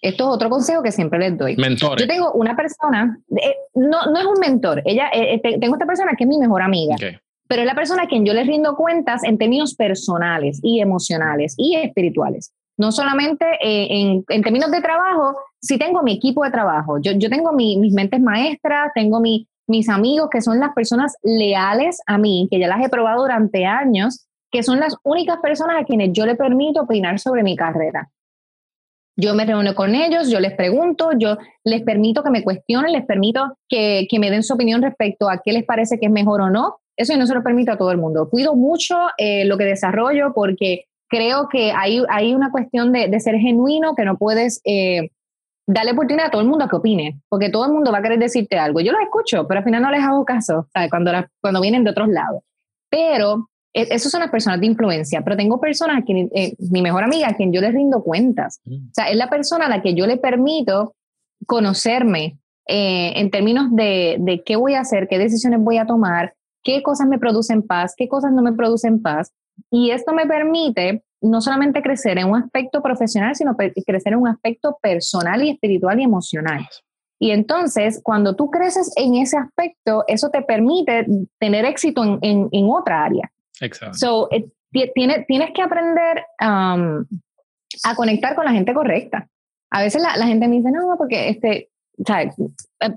Esto 0.00 0.24
es 0.24 0.30
otro 0.30 0.48
consejo 0.48 0.82
que 0.82 0.92
siempre 0.92 1.18
les 1.18 1.36
doy. 1.36 1.56
Mentores. 1.56 2.02
Yo 2.02 2.08
tengo 2.08 2.32
una 2.32 2.56
persona, 2.56 3.18
eh, 3.36 3.56
no, 3.74 4.06
no 4.06 4.18
es 4.18 4.24
un 4.24 4.38
mentor, 4.40 4.82
ella, 4.84 5.10
eh, 5.12 5.34
eh, 5.34 5.58
tengo 5.60 5.74
esta 5.74 5.86
persona 5.86 6.12
que 6.16 6.24
es 6.24 6.28
mi 6.28 6.38
mejor 6.38 6.62
amiga, 6.62 6.96
pero 7.50 7.62
es 7.62 7.66
la 7.66 7.74
persona 7.74 8.04
a 8.04 8.06
quien 8.06 8.24
yo 8.24 8.32
le 8.32 8.44
rindo 8.44 8.76
cuentas 8.76 9.24
en 9.24 9.36
términos 9.36 9.74
personales 9.74 10.60
y 10.62 10.80
emocionales 10.80 11.56
y 11.58 11.74
espirituales. 11.74 12.54
No 12.78 12.92
solamente 12.92 13.44
en, 13.60 14.24
en, 14.28 14.42
términos 14.42 14.70
de 14.70 14.80
trabajo, 14.80 15.36
sí 15.60 15.76
tengo 15.76 16.04
mi 16.04 16.12
equipo 16.12 16.44
de 16.44 16.52
trabajo. 16.52 16.98
Yo, 17.02 17.10
yo 17.10 17.28
tengo 17.28 17.52
mis 17.52 17.92
mentes 17.92 18.20
maestras, 18.20 18.92
tengo 18.94 19.18
mi, 19.18 19.48
mis 19.66 19.88
amigos 19.88 20.28
que 20.30 20.42
son 20.42 20.60
las 20.60 20.72
personas 20.74 21.16
leales 21.24 22.00
a 22.06 22.18
mí, 22.18 22.46
que 22.52 22.60
ya 22.60 22.68
las 22.68 22.84
he 22.84 22.88
probado 22.88 23.22
durante 23.22 23.66
años, 23.66 24.28
que 24.52 24.62
son 24.62 24.78
las 24.78 24.94
únicas 25.02 25.38
personas 25.40 25.82
a 25.82 25.84
quienes 25.84 26.12
yo 26.12 26.26
le 26.26 26.36
permito 26.36 26.82
opinar 26.82 27.18
sobre 27.18 27.42
mi 27.42 27.56
carrera. 27.56 28.10
Yo 29.16 29.34
me 29.34 29.44
reúno 29.44 29.74
con 29.74 29.96
ellos, 29.96 30.30
yo 30.30 30.38
les 30.38 30.54
pregunto, 30.54 31.10
yo 31.18 31.36
les 31.64 31.82
permito 31.82 32.22
que 32.22 32.30
me 32.30 32.44
cuestionen, 32.44 32.92
les 32.92 33.04
permito 33.04 33.56
que, 33.68 34.06
que 34.08 34.20
me 34.20 34.30
den 34.30 34.44
su 34.44 34.54
opinión 34.54 34.82
respecto 34.82 35.28
a 35.28 35.40
qué 35.44 35.52
les 35.52 35.64
parece 35.64 35.98
que 35.98 36.06
es 36.06 36.12
mejor 36.12 36.42
o 36.42 36.48
no. 36.48 36.76
Eso 37.00 37.14
yo 37.14 37.18
no 37.18 37.26
se 37.26 37.34
lo 37.34 37.42
permito 37.42 37.72
a 37.72 37.78
todo 37.78 37.92
el 37.92 37.96
mundo. 37.96 38.28
Cuido 38.28 38.54
mucho 38.54 38.94
eh, 39.16 39.46
lo 39.46 39.56
que 39.56 39.64
desarrollo 39.64 40.34
porque 40.34 40.84
creo 41.08 41.48
que 41.48 41.72
hay, 41.72 42.02
hay 42.10 42.34
una 42.34 42.50
cuestión 42.50 42.92
de, 42.92 43.08
de 43.08 43.20
ser 43.20 43.36
genuino 43.36 43.94
que 43.94 44.04
no 44.04 44.18
puedes 44.18 44.60
eh, 44.64 45.08
darle 45.66 45.92
oportunidad 45.92 46.26
a 46.26 46.30
todo 46.30 46.42
el 46.42 46.48
mundo 46.48 46.66
a 46.66 46.68
que 46.68 46.76
opine, 46.76 47.18
porque 47.30 47.48
todo 47.48 47.64
el 47.64 47.72
mundo 47.72 47.90
va 47.90 47.98
a 47.98 48.02
querer 48.02 48.18
decirte 48.18 48.58
algo. 48.58 48.80
Yo 48.80 48.92
lo 48.92 49.00
escucho, 49.00 49.48
pero 49.48 49.58
al 49.58 49.64
final 49.64 49.80
no 49.80 49.90
les 49.90 50.02
hago 50.02 50.26
caso 50.26 50.68
Cuando, 50.90 51.12
cuando 51.40 51.60
vienen 51.62 51.84
de 51.84 51.90
otros 51.90 52.08
lados. 52.08 52.42
Pero 52.90 53.48
e-, 53.72 53.88
esas 53.90 54.12
son 54.12 54.20
las 54.20 54.30
personas 54.30 54.60
de 54.60 54.66
influencia, 54.66 55.22
pero 55.22 55.38
tengo 55.38 55.58
personas, 55.58 56.04
que, 56.06 56.28
eh, 56.34 56.54
mi 56.70 56.82
mejor 56.82 57.02
amiga, 57.02 57.28
a 57.28 57.34
quien 57.34 57.50
yo 57.50 57.62
le 57.62 57.70
rindo 57.70 58.02
cuentas. 58.02 58.60
Mm. 58.66 58.88
O 58.88 58.92
sea, 58.92 59.08
es 59.08 59.16
la 59.16 59.30
persona 59.30 59.64
a 59.64 59.68
la 59.70 59.80
que 59.80 59.94
yo 59.94 60.06
le 60.06 60.18
permito 60.18 60.94
conocerme 61.46 62.38
eh, 62.68 63.14
en 63.16 63.30
términos 63.30 63.74
de, 63.74 64.16
de, 64.20 64.42
qué 64.44 64.56
voy 64.56 64.74
a 64.74 64.80
hacer, 64.80 65.08
qué 65.08 65.18
decisiones 65.18 65.60
voy 65.60 65.78
a 65.78 65.86
tomar, 65.86 66.34
qué 66.62 66.82
cosas 66.82 67.08
me 67.08 67.18
producen 67.18 67.62
paz, 67.62 67.94
qué 67.96 68.08
cosas 68.08 68.32
no 68.32 68.42
me 68.42 68.52
producen 68.52 69.02
paz. 69.02 69.32
Y 69.70 69.90
esto 69.90 70.12
me 70.12 70.26
permite 70.26 71.02
no 71.20 71.40
solamente 71.40 71.82
crecer 71.82 72.18
en 72.18 72.28
un 72.28 72.42
aspecto 72.42 72.82
profesional, 72.82 73.34
sino 73.36 73.56
crecer 73.56 74.12
en 74.12 74.18
un 74.18 74.28
aspecto 74.28 74.78
personal 74.80 75.42
y 75.42 75.50
espiritual 75.50 76.00
y 76.00 76.04
emocional. 76.04 76.66
Y 77.18 77.32
entonces, 77.32 78.00
cuando 78.02 78.34
tú 78.34 78.50
creces 78.50 78.92
en 78.96 79.16
ese 79.16 79.36
aspecto, 79.36 80.04
eso 80.08 80.30
te 80.30 80.40
permite 80.40 81.06
tener 81.38 81.66
éxito 81.66 82.02
en, 82.02 82.18
en, 82.22 82.48
en 82.50 82.70
otra 82.70 83.04
área. 83.04 83.30
Exacto. 83.60 83.98
So, 83.98 84.28
eh, 84.30 84.48
tienes, 84.94 85.26
tienes 85.26 85.50
que 85.52 85.60
aprender 85.60 86.24
um, 86.40 87.04
a 87.84 87.94
conectar 87.94 88.34
con 88.34 88.46
la 88.46 88.52
gente 88.52 88.72
correcta. 88.72 89.28
A 89.70 89.82
veces 89.82 90.00
la, 90.00 90.16
la 90.16 90.26
gente 90.26 90.48
me 90.48 90.56
dice, 90.56 90.70
no, 90.70 90.94
porque 90.96 91.28
este, 91.28 91.68
o 91.98 92.04
sea, 92.06 92.22
eh, 92.22 92.30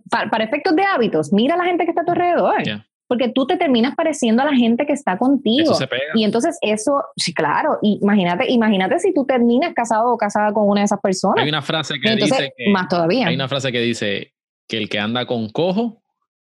para, 0.09 0.29
para, 0.29 0.45
efectos 0.45 0.73
de 0.73 0.83
hábitos, 0.83 1.33
mira 1.33 1.55
a 1.55 1.57
la 1.57 1.65
gente 1.65 1.83
que 1.83 1.91
está 1.91 2.03
a 2.03 2.05
tu 2.05 2.11
alrededor. 2.13 2.63
Yeah 2.63 2.85
porque 3.13 3.29
tú 3.29 3.45
te 3.45 3.57
terminas 3.57 3.93
pareciendo 3.95 4.41
a 4.41 4.45
la 4.45 4.55
gente 4.55 4.87
que 4.87 4.93
está 4.93 5.19
contigo. 5.19 5.65
Eso 5.65 5.75
se 5.75 5.85
pega. 5.85 6.01
Y 6.15 6.23
entonces 6.23 6.57
eso, 6.61 7.03
sí, 7.15 7.31
claro, 7.31 7.77
imagínate, 7.83 8.51
imagínate 8.51 8.97
si 8.97 9.13
tú 9.13 9.23
terminas 9.23 9.71
casado 9.75 10.11
o 10.11 10.17
casada 10.17 10.51
con 10.51 10.67
una 10.67 10.81
de 10.81 10.85
esas 10.85 10.99
personas. 10.99 11.43
Hay 11.43 11.49
una 11.49 11.61
frase 11.61 11.93
que 12.01 12.15
dice 12.15 12.51
que, 12.57 12.71
más 12.71 12.87
todavía. 12.87 13.27
Hay 13.27 13.35
una 13.35 13.47
frase 13.47 13.71
que 13.71 13.81
dice 13.81 14.33
que 14.67 14.77
el 14.79 14.89
que 14.89 14.97
anda 14.97 15.27
con 15.27 15.49
cojo 15.49 16.01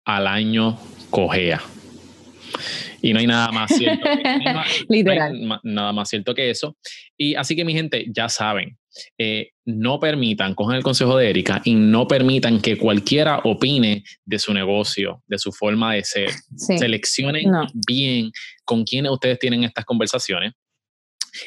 al 0.05 0.25
año 0.25 0.75
cojea. 1.11 1.61
Y 3.01 3.13
no 3.13 3.19
hay 3.19 3.27
nada 3.27 3.51
más 3.51 3.75
cierto. 3.75 4.07
Literal. 4.89 5.47
No 5.47 5.59
nada 5.63 5.93
más 5.93 6.09
cierto 6.09 6.33
que 6.33 6.49
eso. 6.49 6.77
Y 7.17 7.35
así 7.35 7.55
que 7.55 7.65
mi 7.65 7.73
gente, 7.73 8.05
ya 8.09 8.29
saben, 8.29 8.77
eh, 9.17 9.49
no 9.65 9.99
permitan, 9.99 10.55
cojan 10.55 10.77
el 10.77 10.83
consejo 10.83 11.17
de 11.17 11.29
Erika 11.29 11.61
y 11.65 11.75
no 11.75 12.07
permitan 12.07 12.61
que 12.61 12.77
cualquiera 12.77 13.39
opine 13.43 14.03
de 14.25 14.39
su 14.39 14.53
negocio, 14.53 15.23
de 15.27 15.37
su 15.37 15.51
forma 15.51 15.93
de 15.93 16.03
ser. 16.03 16.29
Seleccionen 16.55 17.51
bien 17.87 18.31
con 18.63 18.83
quién 18.83 19.07
ustedes 19.07 19.39
tienen 19.39 19.63
estas 19.63 19.85
conversaciones 19.85 20.53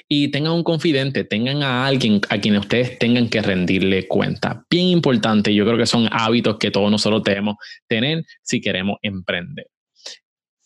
y 0.08 0.28
tengan 0.28 0.52
un 0.52 0.62
confidente, 0.62 1.24
tengan 1.24 1.62
a 1.62 1.86
alguien 1.86 2.20
a 2.28 2.38
quien 2.38 2.56
ustedes 2.56 2.98
tengan 2.98 3.28
que 3.28 3.40
rendirle 3.42 4.06
cuenta. 4.06 4.64
Bien 4.70 4.86
importante, 4.86 5.54
yo 5.54 5.64
creo 5.64 5.78
que 5.78 5.86
son 5.86 6.08
hábitos 6.10 6.58
que 6.58 6.70
todos 6.70 6.90
nosotros 6.90 7.22
debemos 7.24 7.56
tener 7.86 8.24
si 8.42 8.60
queremos 8.60 8.98
emprender. 9.02 9.66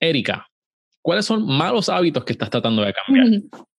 Erika, 0.01 0.47
¿cuáles 1.03 1.27
son 1.27 1.47
malos 1.47 1.89
hábitos 1.89 2.25
que 2.25 2.33
estás 2.33 2.51
tratando 2.51 2.83
de 2.83 2.95
cambiar? 2.95 3.43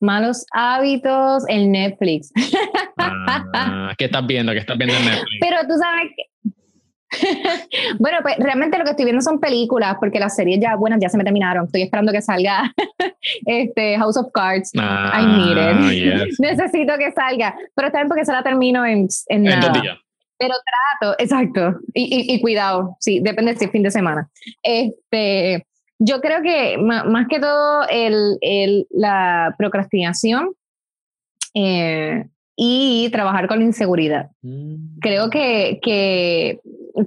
Malos 0.00 0.46
hábitos, 0.52 1.42
el 1.48 1.72
Netflix. 1.72 2.32
Ah, 2.98 3.92
¿Qué 3.98 4.04
estás 4.04 4.24
viendo? 4.26 4.52
¿Qué 4.52 4.58
estás 4.58 4.78
viendo 4.78 4.94
en 4.94 5.04
Netflix? 5.04 5.30
Pero 5.40 5.56
tú 5.62 5.74
sabes 5.76 6.12
que... 6.16 6.24
bueno, 7.98 8.18
pues 8.22 8.36
realmente 8.38 8.78
lo 8.78 8.84
que 8.84 8.90
estoy 8.90 9.06
viendo 9.06 9.22
son 9.22 9.40
películas, 9.40 9.96
porque 9.98 10.20
las 10.20 10.36
series 10.36 10.60
ya, 10.60 10.76
buenas, 10.76 11.00
ya 11.00 11.08
se 11.08 11.16
me 11.16 11.24
terminaron. 11.24 11.64
Estoy 11.64 11.82
esperando 11.82 12.12
que 12.12 12.22
salga 12.22 12.72
este 13.46 13.96
House 13.96 14.16
of 14.16 14.30
Cards. 14.32 14.70
I 14.74 15.24
need 15.24 15.56
it. 15.56 16.38
Necesito 16.38 16.96
que 16.96 17.10
salga. 17.12 17.56
Pero 17.74 17.90
bien 17.92 18.08
porque 18.08 18.24
se 18.24 18.32
la 18.32 18.42
termino 18.42 18.84
en, 18.84 19.08
en, 19.28 19.42
nada. 19.42 19.72
Pero 20.38 20.54
trato, 21.00 21.16
exacto. 21.18 21.80
Y, 21.94 22.32
y, 22.32 22.40
cuidado, 22.40 22.96
sí, 23.00 23.20
depende 23.20 23.56
si 23.56 23.64
es 23.64 23.72
fin 23.72 23.82
de 23.82 23.90
semana. 23.90 24.28
Este, 24.62 25.66
yo 25.98 26.20
creo 26.20 26.42
que 26.42 26.78
más 26.78 27.26
que 27.28 27.40
todo 27.40 27.86
el, 27.90 28.38
el, 28.40 28.86
la 28.90 29.54
procrastinación 29.58 30.50
eh, 31.54 32.28
y 32.56 33.08
trabajar 33.10 33.48
con 33.48 33.58
la 33.58 33.64
inseguridad. 33.64 34.30
Mm. 34.42 34.98
Creo 35.00 35.30
que, 35.30 35.78
que 35.82 36.60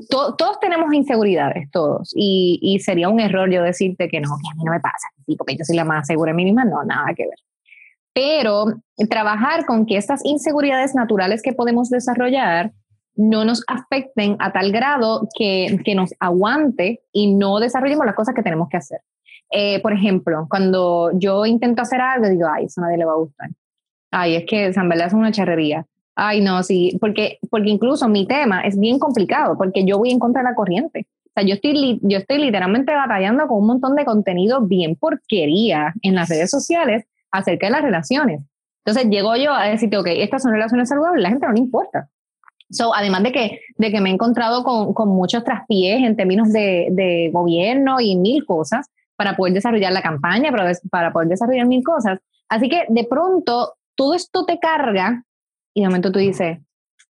todos 0.09 0.59
tenemos 0.59 0.93
inseguridades, 0.93 1.69
todos. 1.71 2.13
Y, 2.15 2.59
y, 2.61 2.79
sería 2.79 3.09
un 3.09 3.19
error 3.19 3.49
yo 3.51 3.63
decirte 3.63 4.09
que 4.09 4.19
no, 4.19 4.29
que 4.29 4.49
a 4.51 4.55
mí 4.55 4.63
no 4.63 4.71
me 4.71 4.79
pasa, 4.79 5.07
porque 5.37 5.57
yo 5.57 5.65
soy 5.65 5.75
la 5.75 5.85
más 5.85 6.07
segura 6.07 6.31
de 6.31 6.35
mí 6.35 6.45
misma. 6.45 6.65
No, 6.65 6.83
nada 6.83 7.13
que 7.15 7.23
ver. 7.23 7.37
Pero 8.13 8.65
trabajar 9.09 9.65
con 9.65 9.85
que 9.85 9.97
estas 9.97 10.23
inseguridades 10.25 10.95
naturales 10.95 11.41
que 11.41 11.53
podemos 11.53 11.89
desarrollar 11.89 12.71
no 13.21 13.45
nos 13.45 13.63
afecten 13.67 14.35
a 14.39 14.51
tal 14.51 14.71
grado 14.71 15.27
que, 15.37 15.79
que 15.85 15.93
nos 15.93 16.11
aguante 16.19 17.01
y 17.11 17.35
no 17.35 17.59
desarrollemos 17.59 18.05
las 18.05 18.15
cosas 18.15 18.33
que 18.33 18.41
tenemos 18.41 18.67
que 18.67 18.77
hacer. 18.77 19.01
Eh, 19.51 19.79
por 19.81 19.93
ejemplo, 19.93 20.47
cuando 20.49 21.11
yo 21.13 21.45
intento 21.45 21.83
hacer 21.83 22.01
algo, 22.01 22.27
digo, 22.27 22.47
ay, 22.51 22.65
eso 22.65 22.81
a 22.81 22.85
nadie 22.85 22.97
le 22.97 23.05
va 23.05 23.13
a 23.13 23.17
gustar. 23.17 23.49
Ay, 24.09 24.35
es 24.35 24.45
que 24.45 24.65
en 24.65 24.89
verdad 24.89 25.07
es 25.07 25.13
una 25.13 25.31
charrería. 25.31 25.85
Ay, 26.15 26.41
no, 26.41 26.63
sí, 26.63 26.97
porque, 26.99 27.37
porque 27.49 27.69
incluso 27.69 28.09
mi 28.09 28.25
tema 28.25 28.61
es 28.61 28.79
bien 28.79 28.97
complicado, 28.97 29.55
porque 29.57 29.85
yo 29.85 29.99
voy 29.99 30.09
en 30.09 30.19
contra 30.19 30.41
de 30.41 30.49
la 30.49 30.55
corriente. 30.55 31.05
O 31.25 31.31
sea, 31.35 31.43
yo 31.43 31.53
estoy, 31.53 31.99
yo 32.01 32.17
estoy 32.17 32.39
literalmente 32.39 32.93
batallando 32.93 33.47
con 33.47 33.59
un 33.59 33.67
montón 33.67 33.95
de 33.95 34.03
contenido 34.03 34.61
bien 34.61 34.95
porquería 34.95 35.93
en 36.01 36.15
las 36.15 36.27
redes 36.27 36.49
sociales 36.49 37.05
acerca 37.31 37.67
de 37.67 37.71
las 37.71 37.81
relaciones. 37.83 38.41
Entonces 38.83 39.11
llego 39.11 39.35
yo 39.35 39.53
a 39.53 39.65
decirte, 39.65 39.97
ok, 39.97 40.07
estas 40.07 40.41
son 40.41 40.51
relaciones 40.51 40.89
saludables, 40.89 41.21
la 41.21 41.29
gente 41.29 41.45
no 41.45 41.53
le 41.53 41.59
importa. 41.59 42.09
So, 42.71 42.95
además 42.95 43.23
de 43.23 43.31
que, 43.31 43.59
de 43.77 43.91
que 43.91 44.01
me 44.01 44.09
he 44.09 44.13
encontrado 44.13 44.63
con, 44.63 44.93
con 44.93 45.09
muchos 45.09 45.43
traspiés 45.43 46.01
en 46.01 46.15
términos 46.15 46.51
de, 46.51 46.87
de, 46.91 47.29
gobierno 47.31 47.99
y 47.99 48.15
mil 48.15 48.45
cosas 48.45 48.87
para 49.15 49.35
poder 49.35 49.53
desarrollar 49.53 49.91
la 49.91 50.01
campaña, 50.01 50.51
para, 50.51 50.71
para 50.89 51.11
poder 51.11 51.27
desarrollar 51.27 51.67
mil 51.67 51.83
cosas. 51.83 52.19
Así 52.49 52.69
que 52.69 52.85
de 52.87 53.03
pronto 53.03 53.73
todo 53.95 54.13
esto 54.13 54.45
te 54.45 54.57
carga 54.57 55.23
y 55.73 55.81
de 55.81 55.87
momento 55.87 56.11
tú 56.11 56.19
dices, 56.19 56.59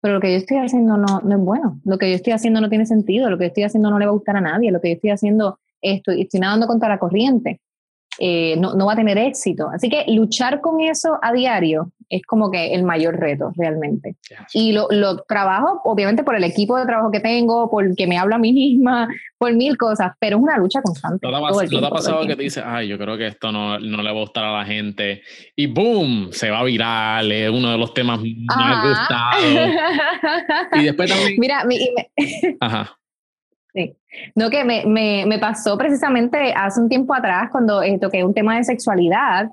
pero 0.02 0.16
lo 0.16 0.20
que 0.20 0.32
yo 0.32 0.38
estoy 0.38 0.58
haciendo 0.58 0.98
no, 0.98 1.22
no 1.22 1.36
es 1.36 1.42
bueno, 1.42 1.80
lo 1.86 1.98
que 1.98 2.10
yo 2.10 2.16
estoy 2.16 2.34
haciendo 2.34 2.60
no 2.60 2.70
tiene 2.70 2.86
sentido, 2.86 3.30
lo 3.30 3.38
que 3.38 3.46
yo 3.46 3.50
estoy 3.50 3.64
haciendo 3.64 3.92
no 3.92 4.00
le 4.00 4.06
va 4.06 4.12
a 4.12 4.16
gustar 4.16 4.36
a 4.38 4.42
nadie, 4.42 4.72
lo 4.72 4.82
que 4.82 4.90
yo 4.90 4.96
estoy 4.96 5.12
haciendo 5.12 5.60
estoy, 5.82 6.22
estoy 6.22 6.40
nadando 6.40 6.68
contra 6.68 6.90
la 6.90 7.00
corriente. 7.00 7.62
Eh, 8.20 8.56
no, 8.58 8.74
no, 8.76 8.86
va 8.86 8.94
a 8.94 8.96
tener 8.96 9.18
éxito. 9.18 9.70
Así 9.74 9.90
que 9.90 10.06
luchar 10.08 10.62
con 10.62 10.82
eso 10.82 11.18
a 11.22 11.32
diario 11.32 11.92
es 12.10 12.22
como 12.24 12.52
que 12.52 12.74
el 12.74 12.84
mayor 12.84 13.18
reto 13.18 13.52
realmente. 13.56 14.18
Y 14.54 14.74
lo, 14.74 14.88
lo, 14.92 15.24
trabajo, 15.24 15.82
obviamente, 15.86 16.24
por 16.24 16.36
el 16.36 16.44
equipo 16.44 16.78
de 16.78 16.86
trabajo 16.86 17.10
que 17.10 17.22
tengo, 17.22 17.70
porque 17.72 18.06
me 18.06 18.18
hablo 18.18 18.36
a 18.36 18.38
mí 18.38 18.52
misma, 18.52 19.08
por 19.38 19.54
mil 19.54 19.78
cosas, 19.78 20.12
pero 20.20 20.38
es 20.38 20.44
una 20.44 20.58
lucha 20.58 20.82
constante. 20.82 21.26
¿No 21.26 21.32
te, 21.32 21.86
ha 21.86 21.90
pasado 21.90 22.28
que 22.28 22.36
te 22.36 22.44
dices, 22.44 22.64
ay, 22.66 22.90
yo 22.90 22.98
creo 22.98 23.18
que 23.18 23.28
esto 23.28 23.52
no, 23.52 23.80
no, 23.80 23.98
le 23.98 24.12
va 24.12 24.18
a 24.18 24.22
gustar 24.22 24.44
a 24.44 24.58
la 24.58 24.66
gente? 24.66 25.22
Y 25.56 25.68
boom, 25.68 26.30
se 26.32 26.52
va 26.52 26.64
viral, 26.64 27.32
es 27.32 27.50
uno 27.50 27.72
de 27.72 27.78
los 27.78 27.94
temas 27.94 28.20
más 28.20 28.88
gustados. 28.88 29.44
y 30.74 30.84
después 30.84 31.10
también... 31.10 31.36
Mira, 31.40 31.64
mi, 31.64 31.78
Ajá. 32.60 32.98
Sí. 33.74 33.96
No, 34.36 34.50
que 34.50 34.66
me, 34.66 34.86
me, 34.86 35.26
me, 35.26 35.40
pasó 35.40 35.78
precisamente 35.78 36.54
hace 36.54 36.82
un 36.82 36.90
tiempo 36.90 37.14
atrás 37.14 37.50
cuando 37.52 37.82
eh, 37.82 37.98
toqué 38.00 38.24
un 38.24 38.34
tema 38.34 38.58
de 38.58 38.66
sexualidad 38.66 39.50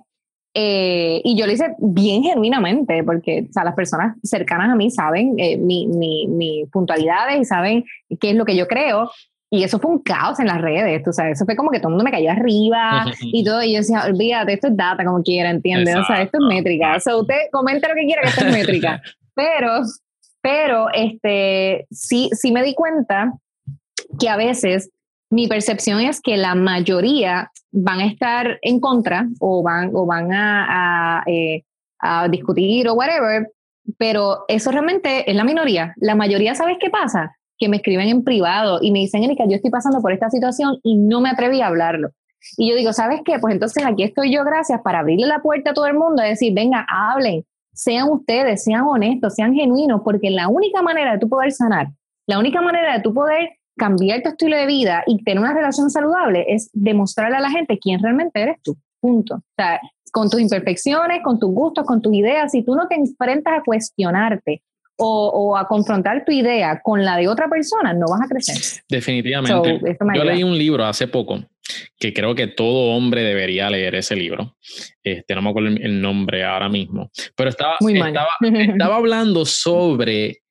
eh, 0.55 1.21
y 1.25 1.37
yo 1.37 1.47
lo 1.47 1.53
hice 1.53 1.75
bien 1.79 2.23
genuinamente 2.23 3.05
porque 3.05 3.47
o 3.49 3.53
sea, 3.53 3.65
las 3.65 3.75
personas 3.75 4.17
cercanas 4.25 4.71
a 4.71 4.75
mí 4.75 4.91
saben 4.91 5.35
eh, 5.39 5.57
mis 5.57 5.87
mi, 5.89 6.27
mi 6.27 6.65
puntualidades 6.73 7.41
y 7.41 7.45
saben 7.45 7.85
qué 8.19 8.31
es 8.31 8.37
lo 8.37 8.45
que 8.45 8.57
yo 8.57 8.67
creo. 8.67 9.11
Y 9.51 9.63
eso 9.63 9.79
fue 9.79 9.91
un 9.91 10.01
caos 10.01 10.41
en 10.41 10.47
las 10.47 10.61
redes, 10.61 11.03
tú 11.03 11.11
sabes, 11.11 11.39
eso 11.39 11.47
fue 11.47 11.57
como 11.57 11.71
que 11.71 11.79
todo 11.79 11.89
el 11.89 11.93
mundo 11.93 12.05
me 12.05 12.11
cayó 12.11 12.31
arriba 12.31 13.07
y 13.21 13.43
todo, 13.45 13.63
y 13.63 13.73
yo 13.73 13.79
decía, 13.79 14.05
olvídate, 14.05 14.53
esto 14.53 14.67
es 14.67 14.77
data 14.77 15.05
como 15.07 15.23
quiera, 15.23 15.49
¿entiendes? 15.49 15.97
O 15.97 16.05
sea, 16.05 16.21
esto 16.21 16.37
es 16.39 16.55
métrica, 16.55 16.97
o 16.97 17.01
sea, 17.01 17.17
usted 17.17 17.37
comente 17.51 17.89
lo 17.89 17.95
que 17.95 18.05
quiera 18.05 18.21
que 18.21 18.29
esto 18.29 18.45
es 18.45 18.53
métrica, 18.53 19.01
pero, 19.35 19.81
pero, 20.43 20.89
este, 20.93 21.87
sí, 21.91 22.29
sí 22.35 22.53
me 22.53 22.63
di 22.63 22.75
cuenta 22.75 23.33
que 24.19 24.29
a 24.29 24.37
veces 24.37 24.91
mi 25.31 25.47
percepción 25.47 26.01
es 26.01 26.21
que 26.21 26.37
la 26.37 26.55
mayoría 26.55 27.51
van 27.71 28.01
a 28.01 28.07
estar 28.07 28.59
en 28.63 28.81
contra 28.81 29.29
o 29.41 29.63
van, 29.63 29.91
o 29.95 30.07
van 30.07 30.33
a, 30.33 31.23
eh, 31.27 31.65
a, 31.99 32.29
discutir 32.29 32.89
o 32.89 32.95
whatever, 32.95 33.51
pero 33.99 34.45
eso 34.49 34.71
realmente 34.71 35.31
es 35.31 35.37
la 35.37 35.45
minoría. 35.45 35.95
La 35.97 36.15
mayoría, 36.15 36.55
¿sabes 36.55 36.77
qué 36.81 36.91
pasa? 36.91 37.37
Que 37.59 37.69
me 37.69 37.77
escriben 37.77 38.09
en 38.09 38.25
privado 38.25 38.79
y 38.81 38.91
me 38.91 39.01
dicen, 39.01 39.23
Erika, 39.23 39.45
yo 39.47 39.57
estoy 39.57 39.71
pasando 39.71 40.01
por 40.01 40.13
esta 40.13 40.31
situación 40.31 40.79
y 40.83 40.97
no 40.97 41.21
me 41.21 41.31
atreví 41.31 41.61
a 41.61 41.67
hablarlo. 41.67 42.11
Y 42.57 42.71
yo 42.71 42.77
digo, 42.77 42.93
¿sabes 42.93 43.21
qué? 43.25 43.39
Pues 43.39 43.53
entonces 43.53 43.85
aquí 43.85 44.05
estoy 44.05 44.33
yo, 44.33 44.45
gracias, 44.45 44.81
para 44.83 45.01
abrirle 45.01 45.27
la 45.27 45.41
puerta 45.41 45.71
a 45.71 45.75
todo 45.75 45.87
el 45.87 45.95
mundo 45.95 46.25
y 46.25 46.29
decir, 46.29 46.55
venga, 46.55 46.87
hablen, 46.89 47.45
sean 47.73 48.09
ustedes, 48.09 48.65
sean 48.65 48.85
honestos, 48.87 49.35
sean 49.35 49.55
genuinos, 49.55 50.01
porque 50.05 50.31
la 50.31 50.49
única 50.49 50.81
manera 50.81 51.13
de 51.13 51.19
tú 51.19 51.29
poder 51.29 51.53
sanar, 51.53 51.89
la 52.27 52.39
única 52.39 52.63
manera 52.63 52.95
de 52.95 53.03
tú 53.03 53.13
poder 53.13 53.58
cambiar 53.79 54.23
tu 54.23 54.29
estilo 54.29 54.57
de 54.57 54.67
vida 54.67 55.03
y 55.07 55.23
tener 55.25 55.41
una 55.41 55.55
relación 55.55 55.91
saludable 55.91 56.45
es 56.49 56.69
demostrarle 56.75 57.39
a 57.39 57.41
la 57.41 57.51
gente 57.51 57.79
quién 57.79 58.03
realmente 58.03 58.41
eres 58.41 58.57
tú. 58.63 58.77
Punto. 59.01 59.37
O 59.37 59.55
sea, 59.57 59.81
con 60.13 60.29
tus 60.29 60.41
imperfecciones, 60.41 61.21
con 61.23 61.39
tus 61.39 61.51
gustos, 61.51 61.87
con 61.87 62.03
tus 62.03 62.13
ideas, 62.15 62.53
si 62.53 62.63
tú 62.63 62.75
no 62.75 62.89
te 62.89 62.97
enfrentas 62.97 63.59
a 63.59 63.63
cuestionarte 63.63 64.63
o, 64.97 65.29
o, 65.29 65.57
a 65.57 65.67
confrontar 65.69 66.25
tu 66.25 66.33
idea 66.33 66.81
con 66.83 67.05
la 67.05 67.17
de 67.17 67.29
otra 67.29 67.49
persona, 67.49 67.95
no 67.95 68.07
vas 68.09 68.23
a 68.23 68.29
crecer. 68.29 68.83
Definitivamente. 68.89 69.81
Yo 70.15 70.25
leí 70.25 70.43
un 70.43 70.59
libro 70.59 70.85
hace 70.85 71.07
poco 71.07 71.41
que 71.99 72.13
creo 72.13 72.35
que 72.35 72.47
todo 72.47 72.97
hombre 72.97 73.23
debería 73.23 73.71
leer 73.71 73.95
ese 73.95 74.17
libro. 74.17 74.57
Este, 75.03 75.35
no 75.35 75.43
me 75.43 75.51
acuerdo 75.51 75.69
el 75.69 76.01
nombre 76.01 76.45
ahora 76.45 76.69
mismo, 76.69 77.11
pero 77.37 77.51
estaba, 77.51 77.77
estaba, 77.81 78.29
estaba 78.41 78.97
hablando 78.97 79.45
sobre 79.45 80.43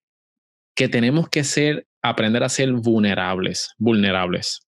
que 0.75 0.88
tenemos 0.88 1.28
que 1.28 1.43
ser 1.43 1.86
aprender 2.10 2.43
a 2.43 2.49
ser 2.49 2.72
vulnerables, 2.72 3.74
vulnerables. 3.78 4.62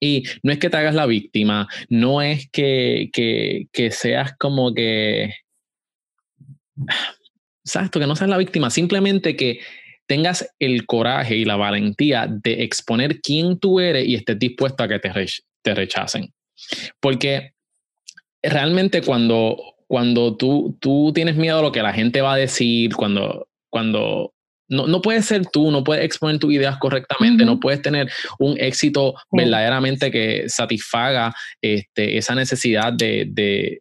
Y 0.00 0.24
no 0.42 0.52
es 0.52 0.58
que 0.58 0.70
te 0.70 0.76
hagas 0.76 0.94
la 0.94 1.06
víctima, 1.06 1.68
no 1.88 2.22
es 2.22 2.48
que, 2.50 3.10
que, 3.12 3.90
seas 3.90 4.32
como 4.38 4.72
que, 4.72 5.34
¿sabes? 7.64 7.90
Que 7.90 8.00
no 8.00 8.14
seas 8.14 8.30
la 8.30 8.38
víctima, 8.38 8.70
simplemente 8.70 9.34
que 9.34 9.60
tengas 10.06 10.48
el 10.58 10.86
coraje 10.86 11.36
y 11.36 11.44
la 11.44 11.56
valentía 11.56 12.28
de 12.28 12.62
exponer 12.62 13.20
quién 13.20 13.58
tú 13.58 13.80
eres 13.80 14.06
y 14.06 14.14
estés 14.14 14.38
dispuesto 14.38 14.84
a 14.84 14.88
que 14.88 15.00
te, 15.00 15.10
te 15.62 15.74
rechacen. 15.74 16.32
Porque 17.00 17.54
realmente 18.42 19.02
cuando, 19.02 19.56
cuando 19.86 20.36
tú, 20.36 20.76
tú 20.80 21.12
tienes 21.12 21.36
miedo 21.36 21.58
a 21.58 21.62
lo 21.62 21.72
que 21.72 21.82
la 21.82 21.92
gente 21.92 22.20
va 22.20 22.34
a 22.34 22.38
decir, 22.38 22.94
cuando, 22.94 23.48
cuando 23.68 24.32
no, 24.68 24.86
no 24.86 25.00
puedes 25.00 25.24
ser 25.24 25.46
tú, 25.46 25.70
no 25.70 25.82
puedes 25.82 26.04
exponer 26.04 26.38
tus 26.38 26.52
ideas 26.52 26.76
correctamente, 26.78 27.44
no 27.44 27.58
puedes 27.58 27.82
tener 27.82 28.10
un 28.38 28.56
éxito 28.58 29.14
verdaderamente 29.30 30.10
que 30.10 30.48
satisfaga 30.48 31.34
este, 31.62 32.18
esa 32.18 32.34
necesidad 32.34 32.92
de, 32.92 33.26
de, 33.30 33.80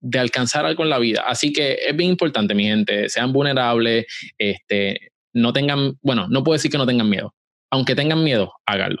de, 0.00 0.18
alcanzar 0.18 0.66
algo 0.66 0.82
en 0.82 0.90
la 0.90 0.98
vida. 0.98 1.22
Así 1.26 1.52
que 1.52 1.78
es 1.86 1.96
bien 1.96 2.10
importante, 2.10 2.54
mi 2.54 2.64
gente, 2.64 3.08
sean 3.08 3.32
vulnerables, 3.32 4.06
este, 4.36 5.12
no 5.32 5.52
tengan, 5.52 5.94
bueno, 6.02 6.26
no 6.28 6.42
puedo 6.42 6.54
decir 6.54 6.70
que 6.70 6.78
no 6.78 6.86
tengan 6.86 7.08
miedo. 7.08 7.32
Aunque 7.70 7.94
tengan 7.94 8.22
miedo, 8.22 8.52
háganlo. 8.66 9.00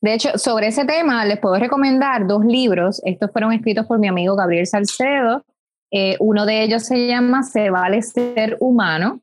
De 0.00 0.14
hecho, 0.14 0.38
sobre 0.38 0.68
ese 0.68 0.84
tema 0.84 1.24
les 1.24 1.38
puedo 1.38 1.56
recomendar 1.56 2.26
dos 2.26 2.44
libros. 2.44 3.00
Estos 3.04 3.30
fueron 3.32 3.52
escritos 3.52 3.86
por 3.86 3.98
mi 3.98 4.08
amigo 4.08 4.36
Gabriel 4.36 4.66
Salcedo. 4.66 5.44
Eh, 5.96 6.16
uno 6.18 6.44
de 6.44 6.64
ellos 6.64 6.82
se 6.82 7.06
llama 7.06 7.44
Se 7.44 7.70
vale 7.70 8.02
ser 8.02 8.56
humano 8.58 9.20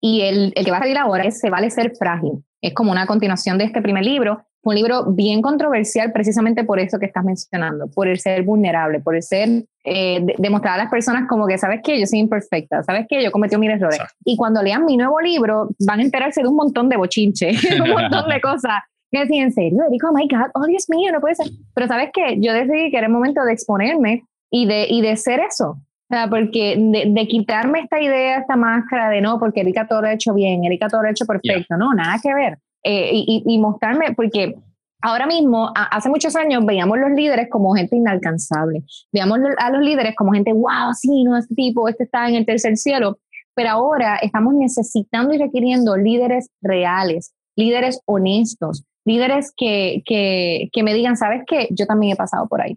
y 0.00 0.22
el, 0.22 0.54
el, 0.56 0.64
que 0.64 0.70
va 0.70 0.78
a 0.78 0.80
salir 0.80 0.96
ahora 0.96 1.24
es 1.24 1.40
Se 1.40 1.50
vale 1.50 1.68
ser 1.68 1.94
frágil. 1.94 2.42
Es 2.62 2.72
como 2.72 2.90
una 2.90 3.06
continuación 3.06 3.58
de 3.58 3.64
este 3.64 3.82
primer 3.82 4.02
libro. 4.02 4.46
Un 4.62 4.74
libro 4.76 5.04
bien 5.12 5.42
controversial 5.42 6.10
precisamente 6.10 6.64
por 6.64 6.80
eso 6.80 6.98
que 6.98 7.04
estás 7.04 7.22
mencionando, 7.22 7.88
por 7.88 8.08
el 8.08 8.18
ser 8.18 8.44
vulnerable, 8.44 9.00
por 9.00 9.14
el 9.14 9.22
ser, 9.22 9.64
eh, 9.84 10.24
demostrar 10.38 10.74
a 10.74 10.84
las 10.84 10.90
personas 10.90 11.28
como 11.28 11.46
que, 11.46 11.58
¿sabes 11.58 11.80
qué? 11.82 12.00
Yo 12.00 12.06
soy 12.06 12.20
imperfecta, 12.20 12.82
¿sabes 12.84 13.06
qué? 13.08 13.22
Yo 13.22 13.30
cometí 13.30 13.56
mil 13.58 13.72
errores. 13.72 14.00
Y 14.24 14.36
cuando 14.36 14.62
lean 14.62 14.86
mi 14.86 14.96
nuevo 14.96 15.20
libro, 15.20 15.68
van 15.80 15.98
a 15.98 16.02
enterarse 16.02 16.40
de 16.40 16.48
un 16.48 16.56
montón 16.56 16.88
de 16.88 16.96
bochinche, 16.96 17.50
un 17.82 17.90
montón 17.90 18.28
de 18.30 18.40
cosas. 18.40 18.80
Que 19.10 19.18
decir, 19.18 19.42
en 19.42 19.52
serio, 19.52 19.82
Erika, 19.86 20.08
oh 20.08 20.14
my 20.14 20.26
God, 20.26 20.50
oh 20.54 20.64
Dios 20.66 20.88
mío, 20.88 21.12
no 21.12 21.20
puede 21.20 21.34
ser. 21.34 21.48
Pero 21.74 21.86
¿sabes 21.88 22.10
qué? 22.14 22.40
Yo 22.40 22.54
decidí 22.54 22.90
que 22.90 22.96
era 22.96 23.08
el 23.08 23.12
momento 23.12 23.44
de 23.44 23.52
exponerme 23.52 24.24
y 24.52 24.66
de, 24.66 24.86
y 24.88 25.00
de 25.00 25.16
ser 25.16 25.40
eso. 25.40 25.70
O 25.70 26.14
sea, 26.14 26.28
porque 26.28 26.76
de, 26.78 27.06
de, 27.08 27.26
quitarme 27.26 27.80
esta 27.80 28.00
idea, 28.00 28.38
esta 28.38 28.54
máscara 28.54 29.08
de 29.08 29.22
no, 29.22 29.40
porque 29.40 29.62
Erika 29.62 29.88
todo 29.88 30.02
lo 30.02 30.08
ha 30.08 30.12
hecho 30.12 30.34
bien, 30.34 30.62
Erika 30.62 30.88
todo 30.88 31.00
lo 31.00 31.08
ha 31.08 31.10
hecho 31.10 31.24
perfecto, 31.24 31.76
no, 31.78 31.94
nada 31.94 32.20
que 32.22 32.34
ver. 32.34 32.58
Eh, 32.84 33.10
y, 33.14 33.42
y, 33.46 33.58
mostrarme, 33.58 34.12
porque 34.14 34.54
ahora 35.00 35.26
mismo, 35.26 35.72
hace 35.74 36.10
muchos 36.10 36.36
años, 36.36 36.66
veíamos 36.66 36.98
los 36.98 37.12
líderes 37.12 37.48
como 37.50 37.74
gente 37.74 37.96
inalcanzable. 37.96 38.82
Veíamos 39.10 39.38
a 39.56 39.70
los 39.70 39.80
líderes 39.80 40.14
como 40.14 40.32
gente, 40.32 40.52
wow, 40.52 40.92
sí, 40.92 41.24
no, 41.24 41.38
este 41.38 41.54
tipo, 41.54 41.88
este 41.88 42.04
está 42.04 42.28
en 42.28 42.34
el 42.34 42.44
tercer 42.44 42.76
cielo. 42.76 43.18
Pero 43.54 43.70
ahora 43.70 44.16
estamos 44.16 44.52
necesitando 44.54 45.32
y 45.32 45.38
requiriendo 45.38 45.96
líderes 45.96 46.50
reales, 46.60 47.32
líderes 47.56 48.00
honestos, 48.04 48.84
líderes 49.06 49.52
que, 49.56 50.02
que, 50.04 50.68
que 50.72 50.82
me 50.82 50.92
digan, 50.92 51.16
¿sabes 51.16 51.42
qué? 51.46 51.68
Yo 51.70 51.86
también 51.86 52.12
he 52.12 52.16
pasado 52.16 52.46
por 52.48 52.60
ahí. 52.60 52.76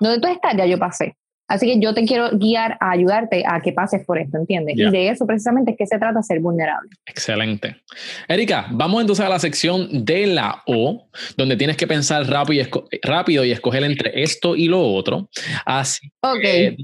Donde 0.00 0.20
tú 0.20 0.28
estás, 0.28 0.56
ya 0.56 0.66
yo 0.66 0.78
pasé. 0.78 1.16
Así 1.50 1.66
que 1.66 1.80
yo 1.80 1.92
te 1.92 2.04
quiero 2.04 2.30
guiar 2.30 2.76
a 2.78 2.92
ayudarte 2.92 3.42
a 3.44 3.60
que 3.60 3.72
pases 3.72 4.06
por 4.06 4.18
esto, 4.18 4.38
¿entiendes? 4.38 4.76
Y 4.78 4.88
de 4.88 5.08
eso 5.08 5.26
precisamente 5.26 5.72
es 5.72 5.76
que 5.76 5.84
se 5.84 5.98
trata 5.98 6.22
ser 6.22 6.38
vulnerable. 6.38 6.88
Excelente. 7.04 7.82
Erika, 8.28 8.68
vamos 8.70 9.00
entonces 9.00 9.26
a 9.26 9.28
la 9.28 9.40
sección 9.40 10.04
de 10.04 10.28
la 10.28 10.62
O, 10.66 11.08
donde 11.36 11.56
tienes 11.56 11.76
que 11.76 11.88
pensar 11.88 12.24
rápido 12.30 12.62
y, 12.62 12.98
rápido 13.02 13.44
y 13.44 13.50
escoger 13.50 13.82
entre 13.82 14.22
esto 14.22 14.54
y 14.54 14.68
lo 14.68 14.80
otro. 14.80 15.28
Así 15.66 16.12
Ok. 16.20 16.40
que 16.40 16.76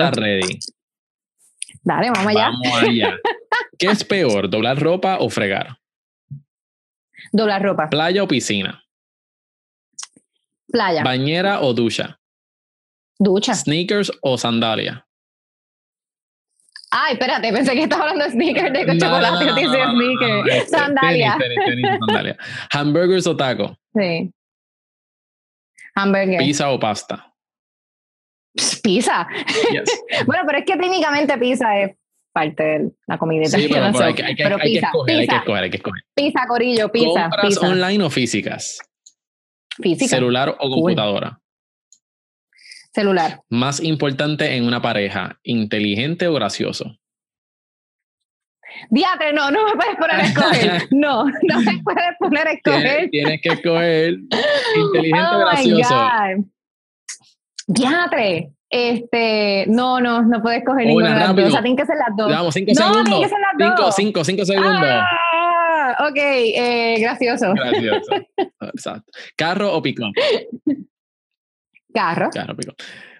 a 0.00 0.10
ready. 0.10 0.58
Dale, 1.82 2.10
vamos 2.10 2.26
allá. 2.26 2.46
Vamos 2.46 2.82
allá. 2.82 3.18
¿Qué 3.78 3.88
es 3.88 4.04
peor, 4.04 4.48
doblar 4.48 4.80
ropa 4.80 5.18
o 5.20 5.28
fregar? 5.28 5.76
Doblar 7.30 7.62
ropa. 7.62 7.90
¿Playa 7.90 8.22
o 8.22 8.26
piscina? 8.26 8.82
Playa. 10.72 11.04
¿Bañera 11.04 11.60
o 11.60 11.74
ducha? 11.74 12.18
Ducha. 13.18 13.54
¿Sneakers 13.54 14.12
o 14.22 14.36
sandalia? 14.36 15.06
Ay, 16.90 17.14
espérate, 17.14 17.52
pensé 17.52 17.72
que 17.72 17.82
estaba 17.82 18.02
hablando 18.02 18.24
de 18.24 18.30
sneakers, 18.30 18.72
de 18.72 18.86
no, 18.86 18.94
chocolate, 18.94 19.44
no, 19.44 19.54
dice 19.56 19.84
sneakers. 19.90 20.70
sandalia. 20.70 21.36
Tenis, 21.38 21.58
tenis, 21.66 21.82
tenis, 21.82 21.98
sandalia. 22.06 22.36
¿Hamburgers 22.70 23.26
o 23.26 23.36
taco? 23.36 23.76
Sí. 23.92 24.32
Hamburger. 25.96 26.38
¿Pizza 26.38 26.70
o 26.70 26.78
pasta? 26.78 27.34
Pizza. 28.82 29.26
Yes. 29.72 30.02
bueno, 30.26 30.44
pero 30.46 30.58
es 30.58 30.64
que 30.64 30.76
técnicamente 30.76 31.36
pizza 31.38 31.80
es 31.80 31.96
parte 32.32 32.62
de 32.62 32.90
la 33.06 33.18
comida 33.18 33.46
sí, 33.46 33.68
pero, 33.68 33.90
pero, 33.92 34.04
hay, 34.04 34.14
que, 34.14 34.24
hay, 34.24 34.36
pero 34.36 34.56
hay, 34.56 34.62
pizza, 34.62 34.80
que 34.80 34.86
escoger, 34.86 35.06
pizza. 35.06 35.20
hay 35.20 35.26
que 35.26 35.36
escoger, 35.36 35.64
hay 35.64 35.70
que 35.70 35.76
escoger. 35.76 36.02
Pizza, 36.14 36.46
corillo, 36.46 36.92
pizza. 36.92 37.22
¿Compras 37.22 37.46
pizza. 37.46 37.68
online 37.68 38.04
o 38.04 38.10
físicas? 38.10 38.78
Física. 39.80 40.16
¿Celular 40.16 40.56
o 40.60 40.70
computadora? 40.70 41.40
Celular. 42.94 43.40
Más 43.50 43.82
importante 43.82 44.54
en 44.54 44.64
una 44.66 44.80
pareja, 44.80 45.40
inteligente 45.42 46.28
o 46.28 46.34
gracioso. 46.34 46.96
Diatre, 48.88 49.32
no, 49.32 49.50
no 49.50 49.66
me 49.66 49.72
puedes 49.72 49.96
poner 49.96 50.16
a 50.16 50.22
escoger. 50.22 50.88
No, 50.92 51.24
no 51.24 51.60
me 51.60 51.80
puedes 51.82 52.16
poner 52.20 52.46
a 52.46 52.52
escoger. 52.52 52.82
Tienes, 52.82 53.10
tienes 53.10 53.40
que 53.42 53.48
escoger 53.48 54.14
inteligente 54.76 55.28
oh 55.32 55.36
o 55.36 55.38
gracioso. 55.40 56.08
Diatre. 57.66 58.50
Este, 58.70 59.66
no, 59.68 60.00
no, 60.00 60.22
no 60.22 60.42
puedes 60.42 60.60
escoger 60.60 60.86
ninguna 60.86 61.14
de 61.14 61.20
las 61.20 61.36
dos. 61.36 61.44
O 61.46 61.50
sea, 61.50 61.62
tienen 61.62 61.76
que 61.76 61.86
ser 61.86 61.96
las 61.96 62.16
dos. 62.16 62.30
Damos 62.30 62.54
cinco 62.54 62.72
no, 62.74 62.80
segundos. 62.80 63.04
tienen 63.04 63.22
que 63.22 63.28
ser 63.28 63.38
las 63.40 63.58
dos. 63.58 63.94
Cinco, 63.96 64.24
cinco, 64.24 64.24
cinco 64.24 64.44
segundos. 64.44 64.88
Ah, 64.90 66.06
ok, 66.08 66.16
eh, 66.16 66.96
gracioso. 67.00 67.54
Gracioso. 67.54 68.12
Exacto. 68.74 69.12
¿Carro 69.36 69.72
o 69.74 69.82
pick-up? 69.82 70.12
Carro. 71.94 72.28
Carro, 72.32 72.56
pick-up. 72.56 72.74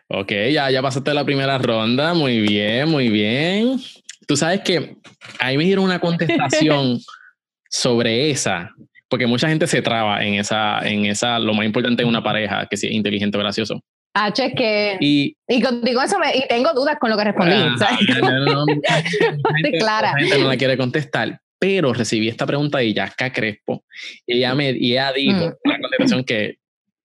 Ok, 0.09 0.33
ya, 0.51 0.71
ya 0.71 0.83
pasaste 0.83 1.15
la 1.15 1.25
primera 1.25 1.57
ronda. 1.59 2.13
Muy 2.13 2.41
bien, 2.41 2.89
muy 2.91 3.09
bien. 3.09 3.79
Tú 4.27 4.37
sabes 4.37 4.61
que 4.61 4.97
ahí 5.39 5.57
me 5.57 5.65
dieron 5.65 5.85
una 5.85 5.99
contestación 6.01 6.99
sobre 7.71 8.31
esa, 8.31 8.71
porque 9.09 9.27
mucha 9.27 9.49
gente 9.49 9.67
se 9.67 9.81
traba 9.83 10.23
en 10.25 10.35
esa, 10.35 10.81
en 10.87 11.07
esa, 11.07 11.39
lo 11.39 11.55
más 11.55 11.65
importante 11.67 12.03
en 12.03 12.09
una 12.09 12.23
pareja, 12.23 12.67
que 12.67 12.77
si 12.77 12.87
es 12.87 12.93
inteligente 12.93 13.39
o 13.39 13.41
gracioso. 13.41 13.81
Ah, 14.17 14.29
es 14.37 14.53
que. 14.55 14.97
Y, 15.01 15.37
y 15.49 15.61
contigo 15.61 16.01
eso 16.03 16.19
me, 16.19 16.37
y 16.37 16.47
tengo 16.49 16.73
dudas 16.73 16.97
con 17.01 17.11
lo 17.11 17.17
que 17.17 17.25
respondí. 17.25 17.55
Ah, 17.55 17.75
¿sabes? 17.79 17.99
no, 18.23 18.31
no, 18.31 18.65
no, 18.67 18.73
Estoy 19.57 19.79
clara. 19.79 20.13
La 20.13 20.19
gente 20.21 20.39
no 20.39 20.49
la 20.49 20.57
quiere 20.57 20.77
contestar, 20.77 21.41
pero 21.59 21.93
recibí 21.93 22.29
esta 22.29 22.47
pregunta 22.47 22.79
de 22.79 22.93
Yaska 22.93 23.33
Crespo 23.33 23.85
y 24.27 24.37
ella, 24.39 24.55
me, 24.55 24.71
y 24.71 24.93
ella 24.93 25.13
dijo 25.13 25.39
Mm. 25.39 25.53
una 25.65 25.79
contestación 25.81 26.25
que 26.25 26.59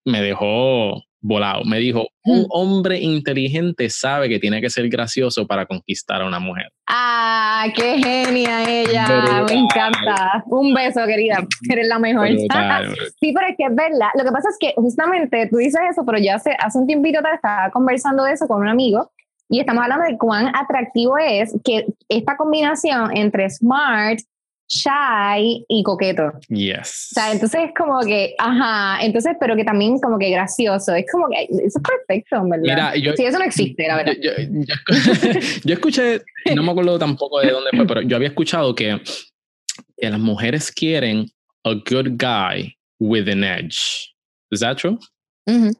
me 0.05 0.22
dejó 0.22 1.03
volado. 1.22 1.63
Me 1.65 1.78
dijo, 1.80 2.07
un 2.24 2.45
hombre 2.49 2.99
inteligente 2.99 3.89
sabe 3.89 4.30
que 4.30 4.39
tiene 4.39 4.61
que 4.61 4.70
ser 4.70 4.88
gracioso 4.89 5.45
para 5.47 5.65
conquistar 5.65 6.22
a 6.22 6.28
una 6.28 6.39
mujer. 6.39 6.72
Ah, 6.88 7.65
qué 7.76 7.97
genia 7.97 8.70
ella. 8.70 9.05
Brutal. 9.05 9.45
Me 9.45 9.53
encanta. 9.53 10.43
Un 10.47 10.74
beso, 10.74 11.05
querida. 11.05 11.45
Eres 11.70 11.88
la 11.88 11.99
mejor. 11.99 12.30
Brutal. 12.30 12.95
Sí, 13.20 13.34
pero 13.34 13.47
es 13.47 13.57
que 13.57 13.65
es 13.65 13.76
verdad. 13.76 14.07
Lo 14.17 14.24
que 14.24 14.32
pasa 14.32 14.49
es 14.49 14.57
que 14.59 14.74
justamente 14.76 15.47
tú 15.47 15.57
dices 15.57 15.82
eso, 15.91 16.03
pero 16.05 16.17
yo 16.20 16.34
hace, 16.34 16.55
hace 16.57 16.78
un 16.78 16.88
tiempito 16.88 17.20
estaba 17.34 17.70
conversando 17.72 18.24
de 18.24 18.34
eso 18.34 18.47
con 18.47 18.61
un 18.61 18.70
amigo 18.70 19.11
y 19.49 19.59
estamos 19.59 19.84
hablando 19.84 20.05
de 20.05 20.17
cuán 20.17 20.55
atractivo 20.55 21.17
es 21.17 21.53
que 21.63 21.88
esta 22.07 22.38
combinación 22.38 23.15
entre 23.17 23.49
smart, 23.49 24.20
shy 24.70 25.65
y 25.67 25.84
coqueto. 25.84 26.32
Yes. 26.47 27.09
O 27.11 27.15
sea, 27.15 27.32
entonces 27.32 27.61
es 27.65 27.72
como 27.78 27.99
que, 28.01 28.36
ajá, 28.38 29.03
entonces, 29.03 29.36
pero 29.39 29.55
que 29.55 29.63
también 29.63 29.97
como 29.99 30.17
que 30.20 30.30
gracioso. 30.30 30.93
Es 30.93 31.05
como 31.11 31.28
que, 31.30 31.43
eso 31.43 31.80
es 31.80 31.84
perfecto, 31.84 32.41
verdad. 32.47 32.61
Mira, 32.63 32.95
yo, 32.95 33.13
sí, 33.15 33.26
eso 33.26 33.39
no 33.39 33.45
existe, 33.45 33.88
la 33.88 33.95
verdad. 33.97 34.13
yo, 34.22 34.32
yo- 34.38 34.76
yo- 35.65 35.74
escuché, 35.74 36.22
no 36.55 36.61
me 36.63 36.72
acuerdo 36.72 36.99
tampoco 36.99 37.39
de 37.39 37.51
dónde 37.51 37.72
fue, 37.76 37.88
pero 37.88 38.01
yo 38.03 38.15
había 38.15 38.30
escuchado 38.30 38.76
que, 38.76 39.01
que 39.97 40.09
las 40.09 40.20
mujeres 40.20 40.72
quieren 40.72 41.26
a 41.65 41.72
good 41.74 42.11
guy 42.17 42.76
with 42.99 43.28
an 43.28 43.43
edge. 43.43 44.13
Is 44.51 44.59
that 44.61 44.78
true? 44.78 44.97
Ujú. 45.47 45.72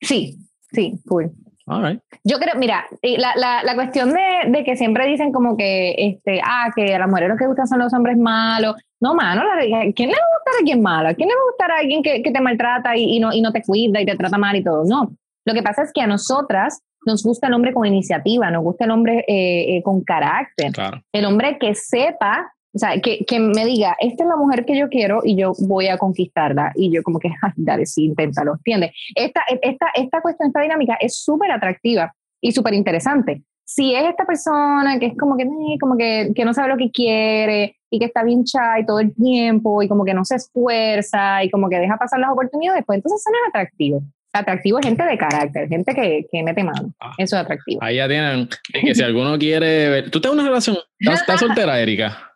Sí, 0.00 0.36
sí, 0.72 0.94
cool. 1.06 1.30
All 1.66 1.82
right. 1.84 2.00
Yo 2.24 2.38
creo, 2.38 2.54
mira, 2.56 2.84
la, 3.02 3.32
la, 3.36 3.62
la 3.62 3.74
cuestión 3.74 4.12
de, 4.12 4.20
de 4.50 4.64
que 4.64 4.76
siempre 4.76 5.06
dicen 5.06 5.32
como 5.32 5.56
que, 5.56 5.94
este, 5.96 6.40
ah, 6.44 6.70
que 6.74 6.94
a 6.94 6.98
las 6.98 7.08
mujeres 7.08 7.28
lo 7.30 7.36
que 7.36 7.46
gustan 7.46 7.66
son 7.68 7.78
los 7.78 7.92
hombres 7.94 8.16
malos. 8.16 8.74
No, 9.00 9.14
mano, 9.14 9.42
la- 9.44 9.60
¿quién 9.94 10.10
le 10.10 10.16
va 10.16 10.22
a 10.22 10.38
gustar 10.38 10.54
a 10.54 10.58
alguien 10.58 10.82
malo? 10.82 11.08
¿A 11.08 11.14
quién 11.14 11.28
le 11.28 11.34
va 11.34 11.40
a 11.40 11.50
gustar 11.50 11.70
a 11.70 11.78
alguien 11.78 12.02
que, 12.02 12.22
que 12.22 12.30
te 12.32 12.40
maltrata 12.40 12.96
y, 12.96 13.16
y 13.16 13.20
no, 13.20 13.32
y 13.32 13.40
no 13.40 13.52
te 13.52 13.62
cuida 13.62 14.00
y 14.00 14.06
te 14.06 14.16
trata 14.16 14.38
mal 14.38 14.56
y 14.56 14.64
todo? 14.64 14.84
No. 14.84 15.10
Lo 15.44 15.54
que 15.54 15.62
pasa 15.62 15.82
es 15.82 15.92
que 15.92 16.00
a 16.00 16.06
nosotras 16.06 16.80
nos 17.04 17.22
gusta 17.24 17.48
el 17.48 17.54
hombre 17.54 17.72
con 17.72 17.84
iniciativa, 17.86 18.50
nos 18.50 18.62
gusta 18.62 18.84
el 18.84 18.90
hombre 18.92 19.24
eh, 19.28 19.76
eh, 19.76 19.82
con 19.82 20.02
carácter, 20.04 20.72
Claro. 20.72 21.00
el 21.12 21.24
hombre 21.24 21.58
que 21.58 21.74
sepa, 21.74 22.52
o 22.74 22.78
sea, 22.78 22.98
que, 23.00 23.24
que 23.26 23.38
me 23.38 23.64
diga, 23.66 23.96
esta 24.00 24.24
es 24.24 24.28
la 24.28 24.36
mujer 24.36 24.64
que 24.64 24.78
yo 24.78 24.88
quiero 24.88 25.20
y 25.24 25.36
yo 25.36 25.52
voy 25.58 25.88
a 25.88 25.98
conquistarla. 25.98 26.72
Y 26.74 26.90
yo 26.90 27.02
como 27.02 27.18
que, 27.18 27.28
ay, 27.42 27.52
dale, 27.56 27.86
sí, 27.86 28.06
inténtalo, 28.06 28.54
¿entiendes? 28.54 28.92
Esta, 29.14 29.42
esta, 29.62 29.86
esta 29.94 30.20
cuestión, 30.20 30.48
esta 30.48 30.62
dinámica 30.62 30.96
es 31.00 31.16
súper 31.22 31.50
atractiva 31.50 32.14
y 32.40 32.52
súper 32.52 32.74
interesante. 32.74 33.42
si 33.64 33.94
es 33.94 34.04
esta 34.04 34.26
persona 34.26 34.98
que 34.98 35.06
es 35.06 35.16
como 35.16 35.36
que, 35.36 35.46
como 35.80 35.96
que, 35.96 36.32
que 36.34 36.44
no 36.44 36.52
sabe 36.52 36.68
lo 36.68 36.76
que 36.76 36.90
quiere 36.90 37.76
y 37.90 37.98
que 37.98 38.06
está 38.06 38.24
bien 38.24 38.42
y 38.42 38.86
todo 38.86 39.00
el 39.00 39.14
tiempo 39.14 39.82
y 39.82 39.88
como 39.88 40.04
que 40.04 40.14
no 40.14 40.24
se 40.24 40.36
esfuerza 40.36 41.44
y 41.44 41.50
como 41.50 41.68
que 41.68 41.78
deja 41.78 41.96
pasar 41.96 42.18
las 42.20 42.30
oportunidades, 42.30 42.84
pues 42.86 42.96
entonces 42.96 43.20
eso 43.20 43.30
no 43.30 43.36
es 43.36 43.48
atractivo. 43.50 44.02
Atractivo 44.32 44.78
es 44.78 44.86
gente 44.86 45.04
de 45.04 45.18
carácter, 45.18 45.68
gente 45.68 45.94
que, 45.94 46.26
que 46.32 46.42
mete 46.42 46.64
mano. 46.64 46.92
Ah. 47.00 47.12
eso 47.18 47.36
es 47.36 47.42
atractivo. 47.42 47.82
Ahí 47.82 47.96
ya 47.96 48.08
tienen, 48.08 48.48
que 48.72 48.94
si 48.94 49.02
alguno 49.02 49.38
quiere 49.38 49.90
ver, 49.90 50.10
¿tú 50.10 50.20
tienes 50.20 50.38
una 50.38 50.48
relación? 50.48 50.78
¿Estás, 50.98 51.38
soltera, 51.38 51.78
Erika? 51.78 52.31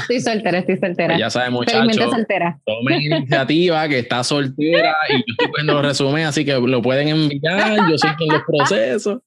Estoy 0.00 0.20
soltera, 0.20 0.58
estoy 0.58 0.76
soltera. 0.76 1.08
Pues 1.08 1.20
ya 1.20 1.30
sabes, 1.30 1.50
muchachos. 1.50 2.10
soltera. 2.10 2.58
Tomen 2.64 3.02
iniciativa, 3.02 3.88
que 3.88 3.98
está 4.00 4.24
soltera 4.24 4.94
y 5.08 5.12
yo 5.14 5.24
estoy 5.28 5.48
poniendo 5.48 5.74
los 5.74 5.82
resúmenes, 5.82 6.28
así 6.28 6.44
que 6.44 6.52
lo 6.54 6.82
pueden 6.82 7.08
enviar. 7.08 7.90
Yo 7.90 7.98
soy 7.98 8.10
en 8.20 8.32
los 8.32 8.42
procesos. 8.46 9.20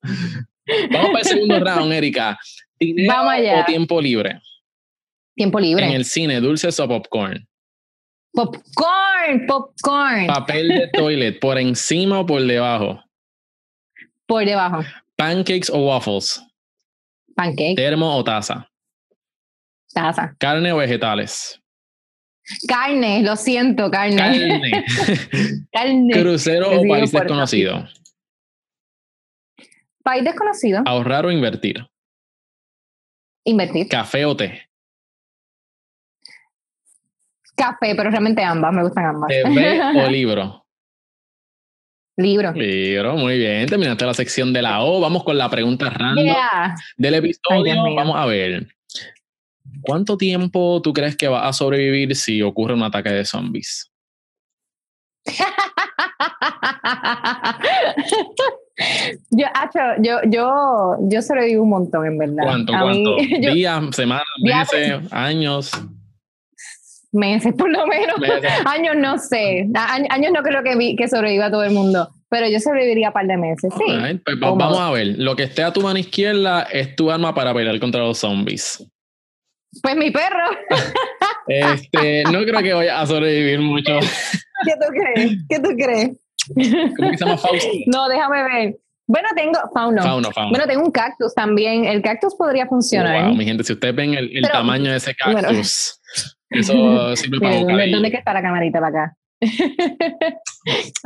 Vamos 0.92 1.12
para 1.12 1.20
el 1.20 1.26
segundo 1.26 1.60
round, 1.60 1.94
Erika. 1.94 2.38
Vamos 3.08 3.34
allá. 3.34 3.62
o 3.62 3.66
tiempo 3.66 4.02
libre? 4.02 4.42
Tiempo 5.36 5.60
libre. 5.60 5.86
En 5.86 5.94
el 5.94 6.06
cine, 6.06 6.42
dulces 6.42 6.80
o 6.80 6.88
popcorn. 6.88 7.48
Popcorn, 8.34 9.46
popcorn. 9.48 10.28
Papel 10.28 10.68
de 10.68 10.88
toilet, 10.90 11.40
¿por 11.40 11.58
encima 11.58 12.20
o 12.20 12.26
por 12.26 12.42
debajo? 12.42 13.04
Por 14.26 14.46
debajo. 14.46 14.84
Pancakes 15.16 15.70
o 15.72 15.88
waffles. 15.88 16.44
Pancakes. 17.36 17.76
Termo 17.76 18.16
o 18.16 18.24
taza. 18.24 18.70
Taza. 19.98 20.36
Carne 20.38 20.72
o 20.72 20.78
vegetales. 20.78 21.60
Carne, 22.68 23.24
lo 23.24 23.36
siento, 23.36 23.90
carne. 23.90 24.16
Carne. 24.16 24.86
carne. 25.72 26.22
Crucero 26.22 26.70
o 26.70 26.88
país 26.88 27.12
desconocido. 27.12 27.88
País 30.04 30.24
desconocido. 30.24 30.84
Ahorrar 30.86 31.26
o 31.26 31.32
invertir. 31.32 31.84
Invertir. 33.44 33.90
Café 33.90 34.26
o 34.26 34.38
té. 34.38 34.70
Café, 37.56 37.96
pero 37.96 38.12
realmente 38.12 38.44
ambas, 38.44 38.72
me 38.74 38.84
gustan 38.84 39.06
ambas. 39.06 39.30
¿TV 39.30 39.82
o 39.82 40.10
libro? 40.12 40.64
Libro. 42.18 42.52
Libro, 42.52 43.16
muy 43.16 43.40
bien. 43.40 43.68
Terminaste 43.68 44.06
la 44.06 44.14
sección 44.14 44.54
de 44.54 44.62
la 44.62 44.84
O. 44.84 45.02
Vamos 45.02 45.24
con 45.24 45.40
la 45.40 45.50
pregunta 45.50 45.90
random 45.90 46.36
del 46.98 47.16
episodio. 47.16 47.96
Vamos 47.96 48.16
a 48.16 48.26
ver. 48.28 48.77
¿Cuánto 49.82 50.18
tiempo 50.18 50.82
tú 50.82 50.94
crees 50.94 51.16
que 51.16 51.28
va 51.28 51.48
a 51.48 51.54
sobrevivir 51.54 52.16
si 52.16 52.42
ocurre 52.42 52.74
un 52.74 52.84
ataque 52.84 53.10
de 53.10 53.26
zombies? 53.26 53.92
yo, 59.32 59.48
yo, 60.00 60.20
yo, 60.30 60.96
yo 61.10 61.22
sobrevivo 61.22 61.64
un 61.64 61.70
montón, 61.70 62.06
en 62.06 62.18
verdad. 62.18 62.44
¿Cuánto? 62.44 62.74
¿Cuánto? 62.74 63.16
¿Días, 63.54 63.96
semanas, 63.96 64.26
meses, 64.42 65.02
años? 65.12 65.72
Meses, 67.12 67.54
por 67.58 67.70
lo 67.70 67.88
menos. 67.88 68.16
años 68.66 68.96
no 68.98 69.18
sé. 69.18 69.68
años 69.76 70.32
no 70.34 70.44
creo 70.44 70.64
que, 70.64 70.96
que 70.96 71.08
sobreviva 71.08 71.50
todo 71.50 71.64
el 71.64 71.72
mundo. 71.72 72.10
Pero 72.30 72.50
yo 72.50 72.60
sobreviviría 72.60 73.08
un 73.08 73.14
par 73.14 73.26
de 73.26 73.38
meses, 73.38 73.74
sí. 73.78 74.20
Pues 74.26 74.40
vamos 74.40 74.80
a 74.80 74.92
ver. 74.92 75.16
Lo 75.18 75.36
que 75.36 75.44
esté 75.44 75.64
a 75.64 75.72
tu 75.72 75.82
mano 75.82 75.98
izquierda 75.98 76.64
es 76.64 76.96
tu 76.96 77.10
arma 77.10 77.34
para 77.34 77.54
pelear 77.54 77.80
contra 77.80 78.02
los 78.02 78.18
zombies. 78.18 78.86
Pues 79.82 79.96
mi 79.96 80.12
perro. 80.12 80.50
Este, 81.48 82.24
no 82.26 82.44
creo 82.44 82.62
que 82.62 82.74
vaya 82.74 83.00
a 83.00 83.06
sobrevivir 83.06 83.60
mucho. 83.60 84.00
¿Qué 84.66 84.74
tú 84.74 84.88
crees? 84.90 85.38
¿Qué 85.48 85.60
tú 85.60 85.70
crees? 85.78 86.12
¿Cómo 86.98 87.12
que 87.12 87.18
se 87.18 87.26
llama 87.26 87.38
Fausto? 87.38 87.68
No, 87.86 88.10
déjame 88.10 88.44
ver. 88.44 88.78
Bueno, 89.08 89.30
tengo 89.36 89.58
fauno. 89.74 90.04
Fauno, 90.04 90.32
fauno. 90.32 90.50
Bueno, 90.50 90.68
tengo 90.68 90.84
un 90.84 90.92
cactus 90.92 91.34
también. 91.34 91.86
El 91.86 92.02
cactus 92.02 92.36
podría 92.36 92.68
funcionar. 92.68 93.28
Wow, 93.28 93.36
mi 93.36 93.46
gente, 93.46 93.64
si 93.64 93.74
ustedes 93.74 93.96
ven 93.96 94.14
el, 94.14 94.42
tamaño 94.42 94.92
de 94.92 94.98
ese 94.98 95.16
cactus, 95.16 96.02
eso 96.50 97.16
sirve 97.16 97.40
para 97.40 97.56
¿Dónde, 97.56 97.92
¿Dónde 97.92 98.10
está 98.10 98.34
la 98.34 98.42
camarita 98.42 98.82
para 98.82 99.04
acá? 99.04 99.18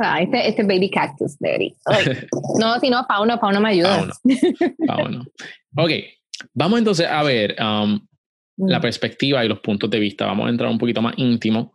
ah, 0.00 0.20
este, 0.20 0.48
este 0.48 0.62
baby 0.64 0.90
cactus, 0.90 1.38
Daddy. 1.38 1.74
No, 2.58 2.80
si 2.80 2.90
no, 2.90 3.04
fauno, 3.06 3.38
fauno 3.38 3.60
me 3.60 3.70
ayuda. 3.70 3.98
Fauno. 3.98 4.12
fauno. 4.86 5.24
Ok, 5.76 5.90
vamos 6.54 6.78
entonces 6.80 7.06
a 7.06 7.22
ver 7.22 7.54
um, 7.60 8.00
la 8.66 8.80
perspectiva 8.80 9.44
y 9.44 9.48
los 9.48 9.60
puntos 9.60 9.90
de 9.90 10.00
vista. 10.00 10.26
Vamos 10.26 10.46
a 10.46 10.50
entrar 10.50 10.70
un 10.70 10.78
poquito 10.78 11.02
más 11.02 11.14
íntimo. 11.16 11.72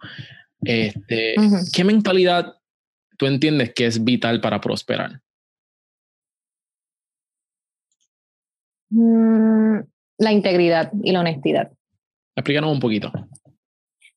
Este, 0.64 1.36
¿Qué 1.74 1.84
mentalidad 1.84 2.56
tú 3.18 3.26
entiendes 3.26 3.74
que 3.74 3.86
es 3.86 4.04
vital 4.04 4.42
para 4.42 4.62
prosperar? 4.62 5.22
Mm, 8.90 9.80
la 10.18 10.32
integridad 10.32 10.92
y 11.04 11.12
la 11.12 11.20
honestidad. 11.20 11.72
Explícanos 12.36 12.72
un 12.72 12.80
poquito. 12.80 13.12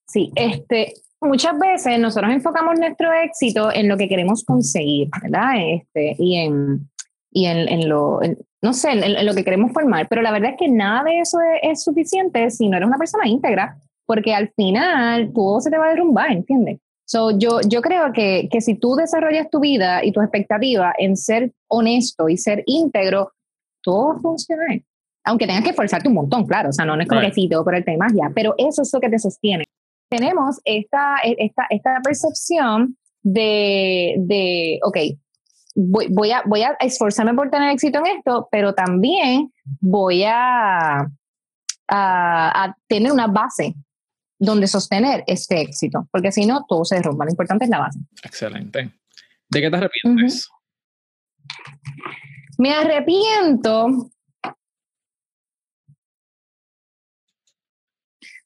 Sí, 0.07 0.31
este, 0.35 0.95
muchas 1.21 1.59
veces 1.59 1.99
nosotros 1.99 2.33
enfocamos 2.33 2.79
nuestro 2.79 3.12
éxito 3.12 3.73
en 3.73 3.89
lo 3.89 3.97
que 3.97 4.09
queremos 4.09 4.45
conseguir, 4.45 5.09
¿verdad? 5.23 5.55
Este, 5.59 6.16
y 6.18 6.37
en, 6.37 6.91
y 7.31 7.47
en, 7.47 7.89
lo, 7.89 8.21
no 8.62 8.72
sé, 8.72 8.90
en, 8.90 9.26
lo 9.26 9.34
que 9.34 9.44
queremos 9.44 9.72
formar, 9.72 10.06
pero 10.08 10.22
la 10.22 10.32
verdad 10.32 10.50
es 10.50 10.56
que 10.58 10.68
nada 10.68 11.04
de 11.04 11.20
eso 11.20 11.38
es, 11.62 11.82
suficiente 11.82 12.50
si 12.50 12.68
no 12.68 12.76
eres 12.76 12.88
una 12.88 12.98
persona 12.98 13.26
íntegra, 13.26 13.76
porque 14.06 14.34
al 14.34 14.50
final 14.50 15.32
todo 15.32 15.61
se 15.61 15.70
te 15.70 15.78
va 15.78 15.86
a 15.86 15.90
derrumbar, 15.90 16.32
¿entiendes? 16.32 16.78
So, 17.06 17.36
yo, 17.36 17.61
yo 17.66 17.80
creo 17.80 18.12
que, 18.12 18.48
que 18.52 18.61
si 18.61 18.74
tú 18.74 18.94
desarrollas 18.94 19.50
tu 19.50 19.61
vida 19.61 20.04
y 20.04 20.12
tu 20.12 20.20
expectativa 20.20 20.92
en 20.96 21.16
ser 21.16 21.52
honesto 21.68 22.28
y 22.28 22.36
ser 22.36 22.62
íntegro, 22.66 23.32
todo 23.82 24.18
funciona. 24.20 24.64
Aunque 25.24 25.46
tengas 25.46 25.64
que 25.64 25.70
esforzarte 25.70 26.08
un 26.08 26.14
montón, 26.14 26.46
claro, 26.46 26.70
o 26.70 26.72
sea, 26.72 26.84
no, 26.84 27.00
es 27.00 27.08
como 27.08 27.20
que 27.20 27.32
sí, 27.32 27.48
tengo 27.48 27.64
por 27.64 27.74
el 27.74 27.84
tema 27.84 28.06
ya, 28.14 28.30
pero 28.34 28.54
eso 28.58 28.82
es 28.82 28.92
lo 28.92 29.00
que 29.00 29.08
te 29.08 29.18
sostiene. 29.18 29.64
Tenemos 30.08 30.61
esta, 30.64 31.16
esta, 31.22 31.66
esta 31.70 32.00
percepción 32.02 32.96
de, 33.22 34.14
de, 34.18 34.80
ok, 34.82 34.96
voy, 35.75 36.31
a, 36.31 36.43
voy 36.47 36.62
a 36.62 36.77
esforzarme 36.81 37.35
por 37.35 37.51
tener 37.51 37.71
éxito 37.71 37.99
en 37.99 38.18
esto, 38.18 38.49
pero 38.51 38.75
también 38.75 39.53
voy 39.81 40.25
a, 40.25 41.07
a, 41.89 42.77
tener 42.87 43.12
una 43.12 43.27
base 43.27 43.75
donde 44.39 44.66
sostener 44.66 45.23
este 45.27 45.61
éxito, 45.61 46.09
porque 46.11 46.33
si 46.33 46.47
no, 46.47 46.64
todo 46.66 46.85
se 46.85 46.97
derrumba. 46.97 47.27
Lo 47.27 47.31
importante 47.31 47.64
es 47.64 47.71
la 47.71 47.79
base. 47.79 47.99
Excelente. 48.23 48.91
¿De 49.49 49.61
qué 49.61 49.71
te 49.71 49.77
arrepientes? 49.77 50.49
Me 52.59 52.73
arrepiento 52.73 54.11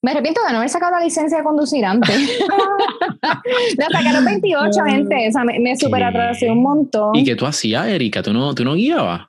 Me 0.04 0.10
arrepiento 0.10 0.42
de 0.46 0.52
no 0.52 0.58
haber 0.58 0.68
sacado 0.68 0.92
la 0.92 1.02
licencia 1.02 1.38
de 1.38 1.44
conducir 1.44 1.82
antes. 1.82 2.14
la 3.78 4.12
los 4.12 4.24
28, 4.26 4.84
gente. 4.84 5.28
O 5.28 5.32
sea, 5.32 5.44
me, 5.44 5.58
me 5.58 5.74
super 5.78 6.04
atrasé 6.04 6.50
un 6.50 6.62
montón. 6.62 7.16
¿Y 7.16 7.24
qué 7.24 7.34
tú 7.34 7.46
hacías, 7.46 7.86
Erika? 7.86 8.22
¿Tú 8.22 8.34
no, 8.34 8.54
tú 8.54 8.66
no 8.66 8.74
guiabas? 8.74 9.22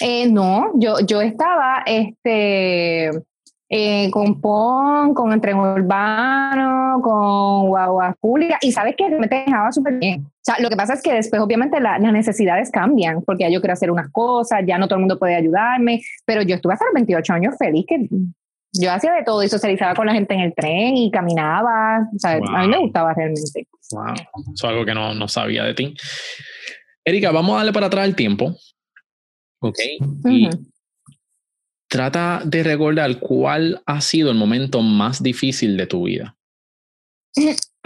Eh, 0.00 0.28
no, 0.30 0.70
yo, 0.74 1.00
yo 1.04 1.20
estaba 1.22 1.82
este, 1.86 3.10
eh, 3.68 4.10
con 4.12 4.40
PON, 4.40 5.12
con 5.12 5.40
tren 5.40 5.56
urbano, 5.56 7.00
con 7.02 7.66
guagua 7.66 8.14
pública, 8.20 8.58
y 8.60 8.70
sabes 8.70 8.94
que 8.96 9.08
me 9.08 9.26
dejaba 9.26 9.72
súper 9.72 9.94
bien. 9.94 10.20
O 10.24 10.30
sea, 10.40 10.54
lo 10.60 10.68
que 10.68 10.76
pasa 10.76 10.94
es 10.94 11.02
que 11.02 11.14
después 11.14 11.42
obviamente 11.42 11.80
las 11.80 12.00
necesidades 12.00 12.70
cambian, 12.70 13.22
porque 13.22 13.42
ya 13.42 13.50
yo 13.50 13.60
quiero 13.60 13.72
hacer 13.72 13.90
unas 13.90 14.08
cosas, 14.12 14.60
ya 14.64 14.78
no 14.78 14.86
todo 14.86 14.98
el 14.98 15.00
mundo 15.00 15.18
puede 15.18 15.34
ayudarme, 15.34 16.00
pero 16.24 16.42
yo 16.42 16.54
estuve 16.54 16.74
hasta 16.74 16.84
los 16.84 16.94
28 16.94 17.32
años 17.32 17.56
feliz 17.58 17.84
que 17.88 18.06
yo 18.72 18.92
hacía 18.92 19.12
de 19.12 19.24
todo 19.24 19.42
y 19.42 19.48
socializaba 19.48 19.94
con 19.94 20.06
la 20.06 20.12
gente 20.12 20.34
en 20.34 20.40
el 20.40 20.54
tren 20.54 20.96
y 20.96 21.10
caminaba. 21.10 22.08
O 22.14 22.18
sea, 22.18 22.32
a 22.32 22.62
mí 22.62 22.68
me 22.68 22.78
gustaba 22.78 23.12
realmente. 23.14 23.66
Wow. 23.90 24.14
Eso 24.14 24.52
es 24.54 24.64
algo 24.64 24.84
que 24.84 24.94
no, 24.94 25.14
no 25.14 25.28
sabía 25.28 25.64
de 25.64 25.74
ti. 25.74 25.94
Erika, 27.04 27.32
vamos 27.32 27.54
a 27.54 27.58
darle 27.58 27.72
para 27.72 27.86
atrás 27.86 28.06
el 28.06 28.14
tiempo. 28.14 28.54
Ok. 29.60 29.78
Y 30.28 30.48
trata 31.88 32.42
de 32.44 32.62
recordar 32.62 33.18
cuál 33.18 33.82
ha 33.86 34.00
sido 34.00 34.30
el 34.30 34.36
momento 34.36 34.80
más 34.82 35.22
difícil 35.22 35.76
de 35.76 35.86
tu 35.86 36.04
vida. 36.04 36.36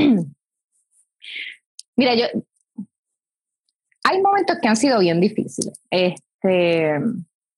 Mira, 1.96 2.14
yo. 2.14 2.26
Hay 4.06 4.20
momentos 4.20 4.58
que 4.60 4.68
han 4.68 4.76
sido 4.76 4.98
bien 4.98 5.18
difíciles. 5.20 5.80
Este, 5.90 7.00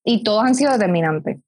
y 0.05 0.23
todos 0.23 0.45
han 0.45 0.55
sido 0.55 0.71
determinantes. 0.73 1.39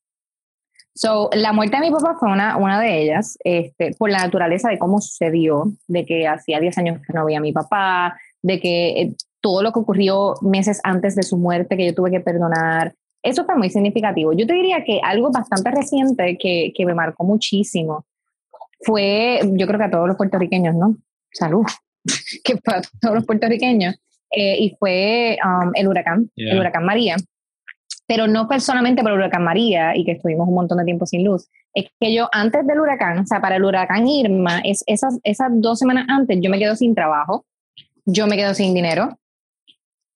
So, 0.98 1.30
la 1.32 1.52
muerte 1.52 1.76
de 1.76 1.82
mi 1.82 1.90
papá 1.92 2.16
fue 2.18 2.28
una, 2.28 2.56
una 2.56 2.80
de 2.80 3.00
ellas, 3.00 3.38
este, 3.44 3.92
por 3.96 4.10
la 4.10 4.18
naturaleza 4.18 4.68
de 4.68 4.80
cómo 4.80 5.00
sucedió, 5.00 5.72
de 5.86 6.04
que 6.04 6.26
hacía 6.26 6.58
10 6.58 6.76
años 6.78 6.98
que 7.06 7.12
no 7.12 7.24
veía 7.24 7.38
a 7.38 7.40
mi 7.40 7.52
papá, 7.52 8.18
de 8.42 8.58
que 8.58 8.88
eh, 8.88 9.14
todo 9.40 9.62
lo 9.62 9.70
que 9.72 9.78
ocurrió 9.78 10.34
meses 10.42 10.80
antes 10.82 11.14
de 11.14 11.22
su 11.22 11.36
muerte, 11.36 11.76
que 11.76 11.86
yo 11.86 11.94
tuve 11.94 12.10
que 12.10 12.18
perdonar, 12.18 12.96
eso 13.22 13.44
fue 13.44 13.54
muy 13.54 13.70
significativo. 13.70 14.32
Yo 14.32 14.44
te 14.44 14.54
diría 14.54 14.82
que 14.82 15.00
algo 15.00 15.30
bastante 15.30 15.70
reciente 15.70 16.36
que, 16.36 16.72
que 16.74 16.84
me 16.84 16.94
marcó 16.94 17.22
muchísimo 17.22 18.04
fue, 18.80 19.38
yo 19.52 19.68
creo 19.68 19.78
que 19.78 19.84
a 19.84 19.90
todos 19.92 20.08
los 20.08 20.16
puertorriqueños, 20.16 20.74
¿no? 20.74 20.96
Salud, 21.30 21.64
que 22.42 22.56
fue 22.56 22.74
a 22.74 22.82
todos 23.00 23.14
los 23.14 23.24
puertorriqueños, 23.24 23.94
eh, 24.32 24.56
y 24.58 24.76
fue 24.80 25.38
um, 25.44 25.70
el 25.76 25.86
huracán, 25.86 26.28
el 26.34 26.58
huracán 26.58 26.84
María 26.84 27.14
pero 28.08 28.26
no 28.26 28.46
fue 28.46 28.58
solamente 28.58 29.02
por 29.02 29.12
el 29.12 29.18
huracán 29.18 29.44
María 29.44 29.94
y 29.94 30.04
que 30.04 30.12
estuvimos 30.12 30.48
un 30.48 30.54
montón 30.54 30.78
de 30.78 30.84
tiempo 30.84 31.04
sin 31.04 31.24
luz. 31.24 31.48
Es 31.74 31.90
que 32.00 32.12
yo 32.12 32.28
antes 32.32 32.66
del 32.66 32.80
huracán, 32.80 33.18
o 33.18 33.26
sea, 33.26 33.40
para 33.40 33.56
el 33.56 33.64
huracán 33.64 34.08
Irma, 34.08 34.60
es, 34.64 34.82
esas, 34.86 35.20
esas 35.24 35.50
dos 35.52 35.78
semanas 35.78 36.06
antes 36.08 36.38
yo 36.40 36.50
me 36.50 36.58
quedo 36.58 36.74
sin 36.74 36.94
trabajo, 36.94 37.44
yo 38.06 38.26
me 38.26 38.36
quedo 38.36 38.54
sin 38.54 38.74
dinero, 38.74 39.18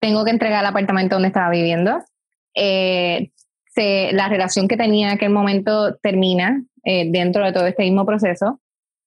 tengo 0.01 0.24
que 0.24 0.30
entregar 0.30 0.62
el 0.62 0.70
apartamento 0.70 1.16
donde 1.16 1.28
estaba 1.28 1.51
viviendo, 1.51 2.03
eh, 2.55 3.30
la 3.76 4.28
relación 4.28 4.68
que 4.68 4.76
tenía 4.76 5.09
en 5.09 5.14
aquel 5.14 5.30
momento 5.30 5.97
termina 5.97 6.62
eh, 6.84 7.11
dentro 7.11 7.45
de 7.45 7.53
todo 7.53 7.66
este 7.66 7.82
mismo 7.82 8.07
proceso. 8.07 8.61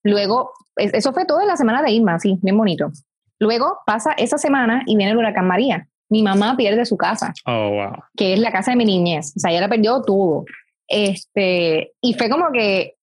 Luego, 0.04 0.52
eso 0.76 1.12
fue 1.12 1.26
todo 1.26 1.42
en 1.42 1.48
la 1.48 1.58
semana 1.58 1.82
de 1.82 1.92
Irma, 1.92 2.20
sí, 2.20 2.38
bien 2.42 2.58
bonito. 2.58 2.92
Luego 3.40 3.80
pasa 3.86 4.14
esa 4.14 4.38
semana 4.38 4.84
y 4.86 4.96
viene 4.96 5.12
el 5.12 5.18
huracán 5.18 5.48
María. 5.48 5.88
Mi 6.10 6.22
mamá 6.22 6.56
pierde 6.56 6.86
su 6.86 6.98
casa, 6.98 7.34
oh, 7.46 7.70
wow. 7.72 8.04
que 8.16 8.34
es 8.34 8.40
la 8.40 8.52
casa 8.52 8.72
de 8.72 8.78
mi 8.78 8.86
niñez. 8.86 9.34
O 9.36 9.40
sea, 9.40 9.52
ella 9.52 9.62
la 9.62 9.70
perdió 9.70 10.02
todo. 10.02 10.46
Este, 10.88 11.94
y 12.02 12.14
fue 12.14 12.30
como 12.30 12.52
que 12.52 12.96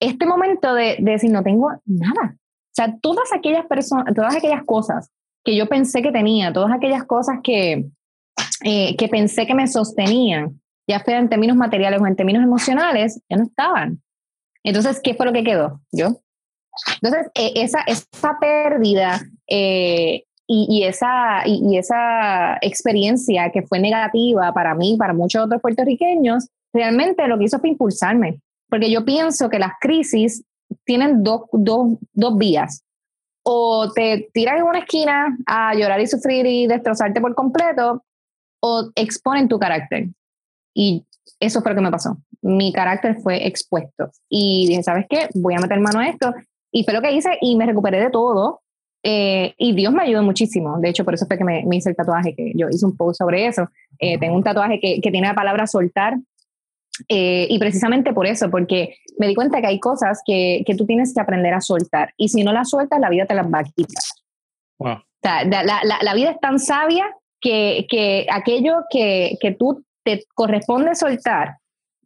este 0.00 0.26
momento 0.26 0.74
de, 0.74 0.96
decir, 0.98 1.30
no 1.30 1.42
tengo 1.42 1.70
nada. 1.86 2.36
O 2.36 2.74
sea, 2.74 2.96
todas 3.00 3.32
aquellas 3.32 3.66
personas, 3.66 4.14
todas 4.14 4.34
aquellas 4.34 4.64
cosas 4.64 5.10
que 5.44 5.56
yo 5.56 5.68
pensé 5.68 6.02
que 6.02 6.12
tenía, 6.12 6.52
todas 6.52 6.72
aquellas 6.72 7.04
cosas 7.04 7.38
que, 7.42 7.86
eh, 8.64 8.96
que 8.96 9.08
pensé 9.08 9.46
que 9.46 9.54
me 9.54 9.68
sostenían, 9.68 10.60
ya 10.88 11.00
fuera 11.00 11.20
en 11.20 11.28
términos 11.28 11.56
materiales 11.56 12.00
o 12.00 12.06
en 12.06 12.16
términos 12.16 12.42
emocionales, 12.42 13.20
ya 13.28 13.36
no 13.36 13.44
estaban. 13.44 14.02
Entonces, 14.64 15.00
¿qué 15.02 15.14
fue 15.14 15.26
lo 15.26 15.32
que 15.32 15.44
quedó? 15.44 15.80
Yo. 15.92 16.20
Entonces, 17.00 17.30
eh, 17.34 17.52
esa, 17.56 17.80
esa 17.82 18.38
pérdida 18.40 19.20
eh, 19.48 20.24
y, 20.54 20.84
esa, 20.84 21.46
y, 21.46 21.78
esa 21.78 22.58
experiencia 22.60 23.50
que 23.50 23.62
fue 23.62 23.80
negativa 23.80 24.52
para 24.52 24.74
mí, 24.74 24.96
para 24.98 25.14
muchos 25.14 25.46
otros 25.46 25.62
puertorriqueños, 25.62 26.48
realmente 26.74 27.26
lo 27.26 27.38
que 27.38 27.44
hizo 27.44 27.58
fue 27.58 27.70
impulsarme. 27.70 28.40
Porque 28.68 28.90
yo 28.90 29.04
pienso 29.04 29.48
que 29.48 29.58
las 29.58 29.72
crisis 29.80 30.44
tienen 30.84 31.22
dos, 31.22 31.42
dos, 31.52 31.96
dos 32.12 32.36
vías. 32.36 32.84
O 33.44 33.90
te 33.92 34.28
tiras 34.34 34.58
en 34.58 34.64
una 34.64 34.80
esquina 34.80 35.36
a 35.46 35.74
llorar 35.74 36.00
y 36.00 36.06
sufrir 36.06 36.46
y 36.46 36.66
destrozarte 36.66 37.20
por 37.20 37.34
completo, 37.34 38.04
o 38.60 38.90
exponen 38.94 39.48
tu 39.48 39.58
carácter. 39.58 40.08
Y 40.74 41.04
eso 41.40 41.62
fue 41.62 41.72
lo 41.72 41.76
que 41.76 41.84
me 41.84 41.90
pasó. 41.90 42.18
Mi 42.42 42.72
carácter 42.72 43.16
fue 43.20 43.46
expuesto. 43.46 44.10
Y 44.28 44.66
dije, 44.68 44.82
¿sabes 44.82 45.06
qué? 45.08 45.28
Voy 45.34 45.54
a 45.54 45.60
meter 45.60 45.80
mano 45.80 46.00
a 46.00 46.08
esto. 46.08 46.34
Y 46.70 46.84
fue 46.84 46.94
lo 46.94 47.02
que 47.02 47.12
hice 47.12 47.38
y 47.40 47.56
me 47.56 47.66
recuperé 47.66 48.00
de 48.00 48.10
todo. 48.10 48.61
Eh, 49.02 49.54
y 49.58 49.74
Dios 49.74 49.92
me 49.92 50.02
ayudó 50.02 50.22
muchísimo. 50.22 50.78
De 50.78 50.88
hecho, 50.88 51.04
por 51.04 51.14
eso 51.14 51.26
fue 51.26 51.36
que 51.36 51.44
me, 51.44 51.64
hice 51.72 51.90
el 51.90 51.96
tatuaje, 51.96 52.34
que 52.34 52.52
yo 52.54 52.68
hice 52.68 52.86
un 52.86 52.96
post 52.96 53.18
sobre 53.18 53.46
eso. 53.46 53.68
Eh, 53.98 54.18
tengo 54.18 54.36
un 54.36 54.44
tatuaje 54.44 54.78
que, 54.80 55.00
que, 55.00 55.10
tiene 55.10 55.26
la 55.26 55.34
palabra 55.34 55.66
soltar. 55.66 56.18
Eh, 57.08 57.46
y 57.48 57.58
precisamente 57.58 58.12
por 58.12 58.26
eso, 58.26 58.50
porque 58.50 58.96
me 59.18 59.26
di 59.26 59.34
cuenta 59.34 59.60
que 59.60 59.66
hay 59.66 59.80
cosas 59.80 60.20
que, 60.24 60.62
que, 60.66 60.74
tú 60.74 60.86
tienes 60.86 61.14
que 61.14 61.20
aprender 61.20 61.54
a 61.54 61.60
soltar. 61.60 62.12
Y 62.16 62.28
si 62.28 62.44
no 62.44 62.52
las 62.52 62.70
sueltas, 62.70 63.00
la 63.00 63.10
vida 63.10 63.26
te 63.26 63.34
las 63.34 63.46
va 63.46 63.60
a 63.60 63.64
quitar. 63.64 64.04
Wow. 64.78 64.92
O 64.92 65.02
sea, 65.22 65.44
la, 65.44 65.62
la, 65.62 65.80
la, 66.02 66.14
vida 66.14 66.32
es 66.32 66.40
tan 66.40 66.58
sabia 66.58 67.04
que, 67.40 67.86
que 67.88 68.26
aquello 68.30 68.84
que, 68.90 69.36
que 69.40 69.52
tú 69.52 69.84
te 70.04 70.24
corresponde 70.34 70.94
soltar, 70.94 71.58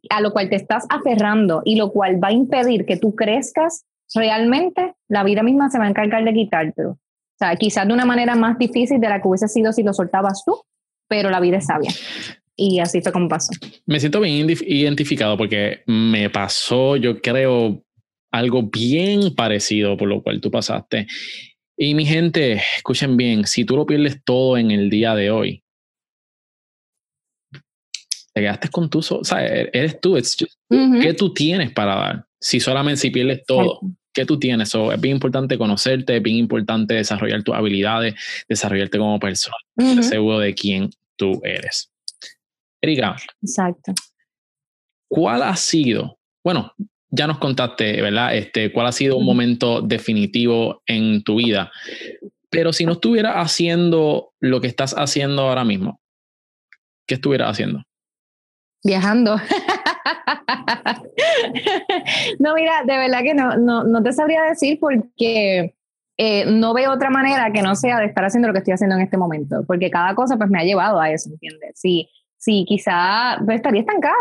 a 0.09 0.21
lo 0.21 0.31
cual 0.31 0.49
te 0.49 0.55
estás 0.55 0.85
aferrando 0.89 1.61
y 1.65 1.75
lo 1.75 1.91
cual 1.91 2.23
va 2.23 2.29
a 2.29 2.33
impedir 2.33 2.85
que 2.85 2.97
tú 2.97 3.15
crezcas, 3.15 3.85
realmente 4.13 4.95
la 5.07 5.23
vida 5.23 5.43
misma 5.43 5.69
se 5.69 5.79
va 5.79 5.85
a 5.85 5.89
encargar 5.89 6.23
de 6.23 6.33
quitártelo. 6.33 6.91
O 6.91 7.37
sea, 7.37 7.55
quizás 7.55 7.87
de 7.87 7.93
una 7.93 8.05
manera 8.05 8.35
más 8.35 8.57
difícil 8.57 8.99
de 8.99 9.09
la 9.09 9.21
que 9.21 9.27
hubiese 9.27 9.47
sido 9.47 9.71
si 9.71 9.83
lo 9.83 9.93
soltabas 9.93 10.43
tú, 10.45 10.59
pero 11.07 11.29
la 11.29 11.39
vida 11.39 11.57
es 11.57 11.65
sabia. 11.67 11.91
Y 12.55 12.79
así 12.79 13.01
fue 13.01 13.11
como 13.11 13.27
pasó. 13.27 13.51
Me 13.85 13.99
siento 13.99 14.19
bien 14.19 14.49
identificado 14.49 15.37
porque 15.37 15.83
me 15.85 16.29
pasó, 16.31 16.95
yo 16.95 17.21
creo, 17.21 17.83
algo 18.31 18.63
bien 18.63 19.35
parecido 19.35 19.95
por 19.97 20.07
lo 20.07 20.23
cual 20.23 20.41
tú 20.41 20.49
pasaste. 20.49 21.07
Y 21.77 21.93
mi 21.93 22.05
gente, 22.05 22.53
escuchen 22.77 23.17
bien, 23.17 23.45
si 23.45 23.63
tú 23.63 23.75
lo 23.75 23.85
pierdes 23.85 24.23
todo 24.23 24.57
en 24.57 24.71
el 24.71 24.89
día 24.89 25.13
de 25.13 25.29
hoy, 25.29 25.63
te 28.37 28.41
quedaste 28.43 28.69
con 28.69 28.87
tu, 28.87 28.99
o 28.99 29.23
sea, 29.23 29.43
e-, 29.45 29.69
eres 29.73 29.99
tú, 29.99 30.15
¿qué 31.01 31.13
tú 31.13 31.33
tienes 31.33 31.71
para 31.71 31.95
dar? 31.95 32.25
Si 32.39 32.59
solamente 32.59 33.01
si 33.01 33.09
pierdes 33.09 33.43
todo, 33.47 33.79
¿qué 34.13 34.25
tú 34.25 34.37
tienes? 34.37 34.73
es 34.75 35.01
bien 35.01 35.15
importante 35.15 35.57
conocerte, 35.57 36.17
es 36.17 36.21
bien 36.21 36.35
importante 36.35 36.93
desarrollar 36.93 37.41
tus 37.41 37.55
habilidades, 37.55 38.13
desarrollarte 38.47 38.99
como 38.99 39.19
persona, 39.19 39.57
seguro 40.01 40.39
de 40.39 40.53
quién 40.53 40.91
tú 41.15 41.41
eres. 41.43 41.91
Erika. 42.79 43.15
Exacto. 43.41 43.93
¿Cuál 45.09 45.41
ha 45.41 45.55
sido, 45.55 46.19
bueno, 46.43 46.73
ya 47.09 47.25
nos 47.25 47.39
contaste, 47.39 48.01
¿verdad? 48.03 48.35
Este, 48.35 48.71
¿Cuál 48.71 48.85
ha 48.85 48.91
sido 48.91 49.17
un 49.17 49.25
momento 49.25 49.81
definitivo 49.81 50.83
en 50.85 51.23
tu 51.23 51.37
vida? 51.37 51.71
Pero 52.51 52.71
si 52.71 52.85
no 52.85 52.93
estuvieras 52.93 53.33
haciendo 53.37 54.33
lo 54.39 54.61
que 54.61 54.67
estás 54.67 54.93
haciendo 54.93 55.43
ahora 55.43 55.63
mismo, 55.63 56.01
¿qué 57.07 57.15
estuvieras 57.15 57.49
haciendo? 57.49 57.81
Viajando. 58.87 59.35
no, 62.39 62.55
mira, 62.55 62.83
de 62.85 62.97
verdad 62.97 63.21
que 63.21 63.33
no, 63.35 63.57
no, 63.57 63.83
no 63.83 64.01
te 64.01 64.13
sabría 64.13 64.43
decir 64.43 64.79
porque 64.79 65.75
eh, 66.17 66.45
no 66.47 66.73
veo 66.73 66.91
otra 66.91 67.09
manera 67.11 67.51
que 67.51 67.61
no 67.61 67.75
sea 67.75 67.99
de 67.99 68.05
estar 68.05 68.25
haciendo 68.25 68.47
lo 68.47 68.53
que 68.53 68.59
estoy 68.59 68.73
haciendo 68.73 68.95
en 68.95 69.03
este 69.03 69.17
momento, 69.17 69.63
porque 69.67 69.91
cada 69.91 70.15
cosa 70.15 70.37
pues 70.37 70.49
me 70.49 70.59
ha 70.59 70.63
llevado 70.63 70.99
a 70.99 71.11
eso, 71.11 71.29
¿entiendes? 71.29 71.73
Si, 71.75 72.09
si 72.37 72.65
quizá 72.65 73.37
pues, 73.45 73.57
estaría 73.57 73.81
estancada. 73.81 74.15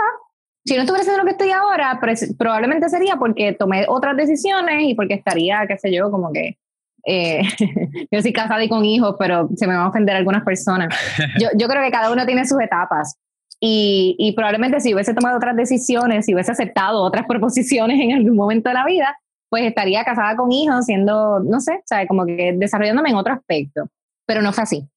Si 0.65 0.75
no 0.75 0.81
estuviera 0.81 1.03
haciendo 1.03 1.23
lo 1.23 1.27
que 1.27 1.31
estoy 1.31 1.53
ahora, 1.53 2.01
probablemente 2.37 2.89
sería 2.89 3.15
porque 3.17 3.53
tomé 3.53 3.85
otras 3.87 4.17
decisiones 4.17 4.83
y 4.83 4.97
porque 4.97 5.15
estaría, 5.15 5.65
qué 5.69 5.79
sé 5.79 5.95
yo, 5.95 6.11
como 6.11 6.33
que 6.33 6.59
eh, 7.07 7.43
yo 8.11 8.21
soy 8.21 8.33
casada 8.33 8.65
y 8.65 8.69
con 8.69 8.85
hijos, 8.85 9.15
pero 9.17 9.49
se 9.55 9.67
me 9.69 9.75
van 9.75 9.85
a 9.85 9.89
ofender 9.89 10.17
algunas 10.17 10.43
personas. 10.43 10.93
Yo, 11.41 11.49
yo 11.57 11.69
creo 11.69 11.85
que 11.85 11.93
cada 11.93 12.11
uno 12.11 12.27
tiene 12.27 12.45
sus 12.45 12.61
etapas. 12.61 13.17
Y, 13.61 14.33
probablemente 14.37 14.81
si 14.81 14.95
hubiese 14.95 15.15
tomado 15.15 15.37
otras 15.37 15.57
decisiones, 15.57 16.27
si 16.27 16.35
hubiese 16.35 16.53
aceptado 16.53 17.03
otras 17.03 17.27
proposiciones 17.29 18.01
en 18.01 18.13
algún 18.13 18.37
momento 18.37 18.69
de 18.69 18.75
la 18.75 18.85
vida, 18.85 19.17
pues 19.49 19.65
estaría 19.65 20.05
casada 20.05 20.37
con 20.37 20.53
hijos, 20.53 20.85
siendo, 20.85 21.41
no 21.41 21.61
sé, 21.61 21.81
o 21.91 22.07
como 22.09 22.27
que 22.27 22.55
desarrollándome 22.57 23.11
en 23.11 23.17
otro 23.17 23.33
aspecto. 23.33 23.89
Pero 24.27 24.43
no 24.43 24.53
fue 24.53 24.65
así. 24.65 24.89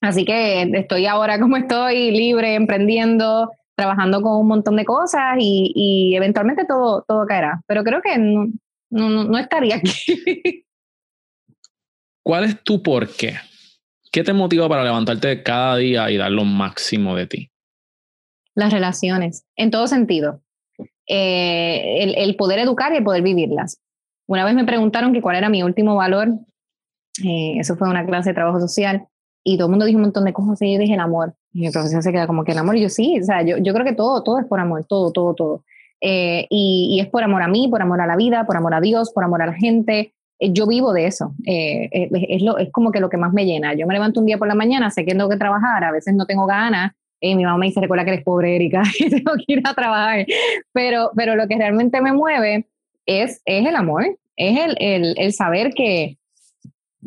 Así 0.00 0.24
que 0.24 0.62
estoy 0.74 1.06
ahora 1.06 1.40
como 1.40 1.56
estoy, 1.56 2.10
libre, 2.12 2.54
emprendiendo, 2.54 3.50
trabajando 3.74 4.22
con 4.22 4.40
un 4.40 4.48
montón 4.48 4.76
de 4.76 4.84
cosas 4.84 5.36
y, 5.38 6.14
eventualmente 6.14 6.64
todo, 6.64 7.04
todo 7.06 7.26
caerá. 7.26 7.60
Pero 7.66 7.82
creo 7.84 8.00
que 8.02 8.16
no, 8.18 8.48
no, 8.90 9.24
no 9.24 9.38
estaría 9.38 9.76
aquí. 9.76 9.90
¿Cuál 12.22 12.44
es 12.44 12.62
tu 12.62 12.82
por 12.82 13.08
qué? 13.14 13.34
¿Qué 14.10 14.24
te 14.24 14.32
motiva 14.32 14.68
para 14.68 14.82
levantarte 14.82 15.42
cada 15.42 15.76
día 15.76 16.10
y 16.10 16.16
dar 16.16 16.30
lo 16.30 16.44
máximo 16.44 17.14
de 17.14 17.26
ti? 17.26 17.50
Las 18.56 18.72
relaciones, 18.72 19.46
en 19.54 19.70
todo 19.70 19.86
sentido. 19.86 20.40
Eh, 21.06 22.14
el, 22.16 22.34
poder 22.36 22.58
educar 22.58 22.92
y 22.92 22.96
el 22.96 23.04
poder 23.04 23.22
vivirlas. 23.22 23.80
Una 24.26 24.44
vez 24.44 24.54
me 24.54 24.64
preguntaron 24.64 25.12
que 25.12 25.22
cuál 25.22 25.36
era 25.36 25.48
mi 25.48 25.62
último 25.62 25.94
valor, 25.94 26.30
eh, 27.24 27.54
eso 27.58 27.76
fue 27.76 27.88
una 27.88 28.04
clase 28.04 28.30
de 28.30 28.34
trabajo 28.34 28.58
social, 28.58 29.06
y 29.44 29.56
todo 29.56 29.68
el 29.68 29.70
mundo 29.70 29.86
dijo 29.86 29.98
un 29.98 30.04
montón 30.04 30.24
de 30.24 30.32
cosas, 30.32 30.60
y 30.62 30.72
yo 30.72 30.80
dije 30.80 30.94
el 30.94 31.00
amor. 31.00 31.34
Y 31.52 31.60
mi 31.60 31.70
profesor 31.70 32.02
se 32.02 32.10
queda 32.10 32.26
como 32.26 32.42
que 32.42 32.52
el 32.52 32.58
amor, 32.58 32.76
y 32.76 32.82
yo 32.82 32.88
sí, 32.88 33.20
o 33.20 33.24
sea, 33.24 33.42
yo, 33.42 33.58
yo 33.58 33.72
creo 33.72 33.84
que 33.84 33.92
todo, 33.92 34.24
todo 34.24 34.40
es 34.40 34.46
por 34.46 34.58
amor, 34.58 34.84
todo, 34.88 35.12
todo, 35.12 35.34
todo. 35.34 35.64
Eh, 36.00 36.46
y, 36.50 36.98
es 37.00 37.08
por 37.08 37.22
amor 37.22 37.42
a 37.42 37.48
mí, 37.48 37.68
por 37.68 37.82
amor 37.82 38.00
a 38.00 38.06
la 38.06 38.16
vida, 38.16 38.44
por 38.46 38.56
amor 38.56 38.74
a 38.74 38.80
Dios, 38.80 39.12
por 39.12 39.22
amor 39.22 39.42
a 39.42 39.46
la 39.46 39.54
gente. 39.54 40.14
yo 40.40 40.66
vivo 40.66 40.92
de 40.92 41.06
eso. 41.06 41.34
es, 41.44 42.42
lo, 42.42 42.58
es 42.58 42.72
como 42.72 42.90
que 42.90 43.00
lo 43.00 43.10
que 43.10 43.16
más 43.18 43.32
me 43.32 43.44
llena. 43.44 43.74
Yo 43.74 43.86
me 43.86 43.94
levanto 43.94 44.20
un 44.20 44.26
día 44.26 44.38
por 44.38 44.48
la 44.48 44.54
mañana, 44.54 44.90
sé 44.90 45.04
que 45.04 45.12
tengo 45.12 45.28
que 45.28 45.36
trabajar, 45.36 45.84
a 45.84 45.92
veces 45.92 46.14
no 46.14 46.26
tengo 46.26 46.46
ganas, 46.46 46.92
y 47.30 47.36
mi 47.36 47.44
mamá 47.44 47.58
me 47.58 47.66
dice, 47.66 47.80
recuerda 47.80 48.04
que 48.04 48.12
eres 48.12 48.24
pobre, 48.24 48.56
Erika, 48.56 48.82
y 48.98 49.10
tengo 49.10 49.32
que 49.34 49.54
ir 49.54 49.62
a 49.64 49.74
trabajar. 49.74 50.26
Pero, 50.72 51.10
pero 51.16 51.36
lo 51.36 51.46
que 51.48 51.56
realmente 51.56 52.00
me 52.00 52.12
mueve 52.12 52.66
es, 53.06 53.40
es 53.44 53.66
el 53.66 53.76
amor, 53.76 54.04
es 54.36 54.58
el, 54.58 54.76
el, 54.80 55.14
el 55.18 55.32
saber 55.32 55.72
que, 55.74 56.18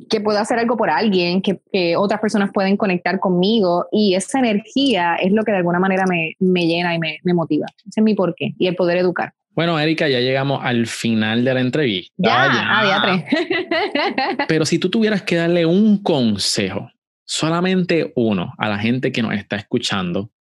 que 0.09 0.21
puedo 0.21 0.39
hacer 0.39 0.59
algo 0.59 0.77
por 0.77 0.89
alguien, 0.89 1.41
que, 1.41 1.59
que, 1.71 1.95
otras 1.97 2.19
personas 2.19 2.51
pueden 2.53 2.77
conectar 2.77 3.19
conmigo 3.19 3.87
y 3.91 4.15
esa 4.15 4.39
energía 4.39 5.15
es 5.15 5.31
lo 5.31 5.43
que 5.43 5.51
de 5.51 5.57
alguna 5.57 5.79
manera 5.79 6.05
me, 6.07 6.35
me 6.39 6.65
llena 6.65 6.95
y 6.95 6.99
me, 6.99 7.19
me, 7.23 7.33
motiva. 7.33 7.65
Ese 7.79 7.99
es 7.99 8.03
mi 8.03 8.15
porqué 8.15 8.53
y 8.57 8.67
el 8.67 8.75
poder 8.75 8.97
educar. 8.97 9.33
Bueno, 9.55 9.77
Erika, 9.77 10.07
ya 10.07 10.19
llegamos 10.19 10.61
al 10.63 10.87
final 10.87 11.43
de 11.43 11.53
la 11.53 11.59
entrevista. 11.59 12.13
Ya, 12.17 12.47
ya. 12.47 12.95
Ah, 12.95 13.01
tres. 13.03 14.47
Pero 14.47 14.65
si 14.65 14.79
tú 14.79 14.89
tuvieras 14.89 15.23
que 15.23 15.35
darle 15.35 15.65
un 15.65 16.01
consejo 16.01 16.89
solamente 17.29 18.11
uno 18.15 18.55
a 18.57 18.67
la 18.67 18.79
gente 18.79 19.11
que 19.11 19.21
nos 19.21 19.35
está 19.35 19.55
escuchando, 19.55 20.31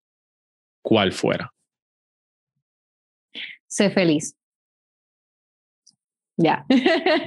¿cuál 0.80 1.12
fuera? 1.12 1.53
Sé 3.66 3.91
feliz. 3.91 4.34
Ya. 6.39 6.64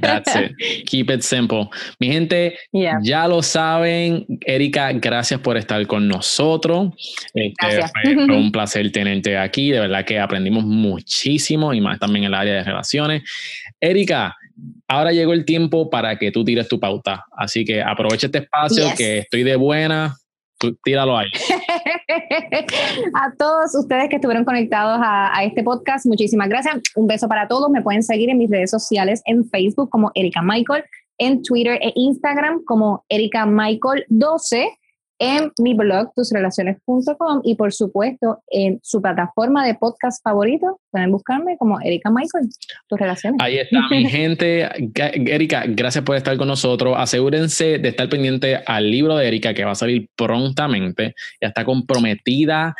That's 0.01 0.33
it. 0.35 0.55
Keep 0.87 1.11
it 1.11 1.21
simple. 1.21 1.69
Mi 1.99 2.07
gente, 2.07 2.57
ya 3.03 3.27
lo 3.27 3.43
saben. 3.43 4.25
Erika, 4.47 4.93
gracias 4.93 5.39
por 5.41 5.57
estar 5.57 5.85
con 5.85 6.07
nosotros. 6.07 6.93
Este, 7.35 7.87
fue, 8.03 8.15
un 8.35 8.51
placer 8.51 8.91
tenerte 8.91 9.37
aquí. 9.37 9.69
De 9.69 9.81
verdad 9.81 10.05
que 10.05 10.17
aprendimos 10.17 10.63
muchísimo 10.63 11.71
y 11.73 11.81
más 11.81 11.99
también 11.99 12.23
en 12.23 12.29
el 12.29 12.33
área 12.33 12.53
de 12.55 12.63
relaciones. 12.63 13.23
Erika, 13.79 14.35
ahora 14.87 15.11
llegó 15.11 15.33
el 15.33 15.45
tiempo 15.45 15.89
para 15.89 16.17
que 16.17 16.31
tú 16.31 16.43
tires 16.43 16.67
tu 16.67 16.79
pauta. 16.79 17.25
Así 17.35 17.65
que 17.65 17.81
aprovecha 17.81 18.27
este 18.27 18.39
espacio 18.39 18.85
que 18.97 19.19
estoy 19.19 19.43
de 19.43 19.55
buena. 19.55 20.15
tíralo 20.83 21.17
ahí. 21.17 21.27
a 23.13 23.33
todos 23.37 23.73
ustedes 23.75 24.09
que 24.09 24.15
estuvieron 24.17 24.45
conectados 24.45 24.99
a, 25.03 25.43
este 25.43 25.63
podcast, 25.63 26.05
muchísimas 26.05 26.49
gracias. 26.49 26.75
Un 26.95 27.07
beso 27.07 27.27
para 27.27 27.47
todos. 27.47 27.69
Me 27.69 27.81
pueden 27.81 28.03
seguir 28.03 28.29
en 28.29 28.37
mis 28.37 28.49
redes 28.49 28.69
sociales 28.71 29.21
en 29.25 29.47
Facebook 29.49 29.89
como 29.89 30.11
Erika 30.13 30.41
Michael, 30.41 30.83
en 31.17 31.41
Twitter 31.43 31.79
e 31.81 31.91
Instagram 31.95 32.63
como 32.65 33.05
Erika 33.09 33.45
Michael 33.45 34.05
12 34.09 34.69
en 35.21 35.51
mi 35.59 35.75
blog 35.75 36.11
tusrelaciones.com 36.15 37.41
y 37.43 37.53
por 37.53 37.71
supuesto 37.71 38.39
en 38.49 38.79
su 38.81 39.03
plataforma 39.03 39.63
de 39.63 39.75
podcast 39.75 40.23
favorito. 40.23 40.79
Pueden 40.89 41.11
buscarme 41.11 41.57
como 41.59 41.79
Erika 41.79 42.09
Michael, 42.09 42.49
tus 42.87 42.99
relaciones. 42.99 43.39
Ahí 43.39 43.59
está 43.59 43.87
mi 43.91 44.03
gente. 44.09 44.67
Erika, 44.95 45.65
gracias 45.67 46.03
por 46.03 46.15
estar 46.15 46.35
con 46.37 46.47
nosotros. 46.47 46.95
Asegúrense 46.97 47.77
de 47.77 47.89
estar 47.89 48.09
pendiente 48.09 48.63
al 48.65 48.89
libro 48.89 49.15
de 49.15 49.27
Erika 49.27 49.53
que 49.53 49.63
va 49.63 49.71
a 49.71 49.75
salir 49.75 50.09
prontamente. 50.15 51.13
Ya 51.39 51.49
está 51.49 51.63
comprometida. 51.65 52.73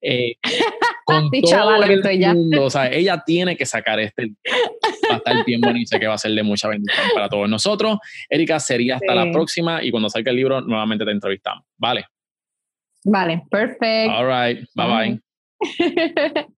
Eh, 0.00 0.34
con 1.08 1.30
todo 1.30 2.10
el 2.10 2.34
mundo. 2.34 2.64
O 2.64 2.70
sea, 2.70 2.90
ella 2.92 3.22
tiene 3.24 3.56
que 3.56 3.64
sacar 3.64 3.98
este 3.98 4.34
va 5.10 5.14
a 5.14 5.16
estar 5.16 5.44
bien 5.46 5.60
y 5.74 5.86
sé 5.86 5.98
que 5.98 6.06
va 6.06 6.14
a 6.14 6.18
ser 6.18 6.32
de 6.32 6.42
mucha 6.42 6.68
bendición 6.68 7.06
para 7.14 7.30
todos 7.30 7.48
nosotros. 7.48 7.98
Erika, 8.28 8.60
sería 8.60 8.96
hasta 8.96 9.14
la 9.14 9.32
próxima 9.32 9.82
y 9.82 9.90
cuando 9.90 10.10
salga 10.10 10.30
el 10.30 10.36
libro 10.36 10.60
nuevamente 10.60 11.06
te 11.06 11.10
entrevistamos. 11.10 11.64
Vale. 11.78 12.04
Vale, 13.04 13.42
perfecto. 13.50 14.12
All 14.12 14.26
right, 14.26 14.68
bye. 14.74 15.18
bye. 15.60 16.46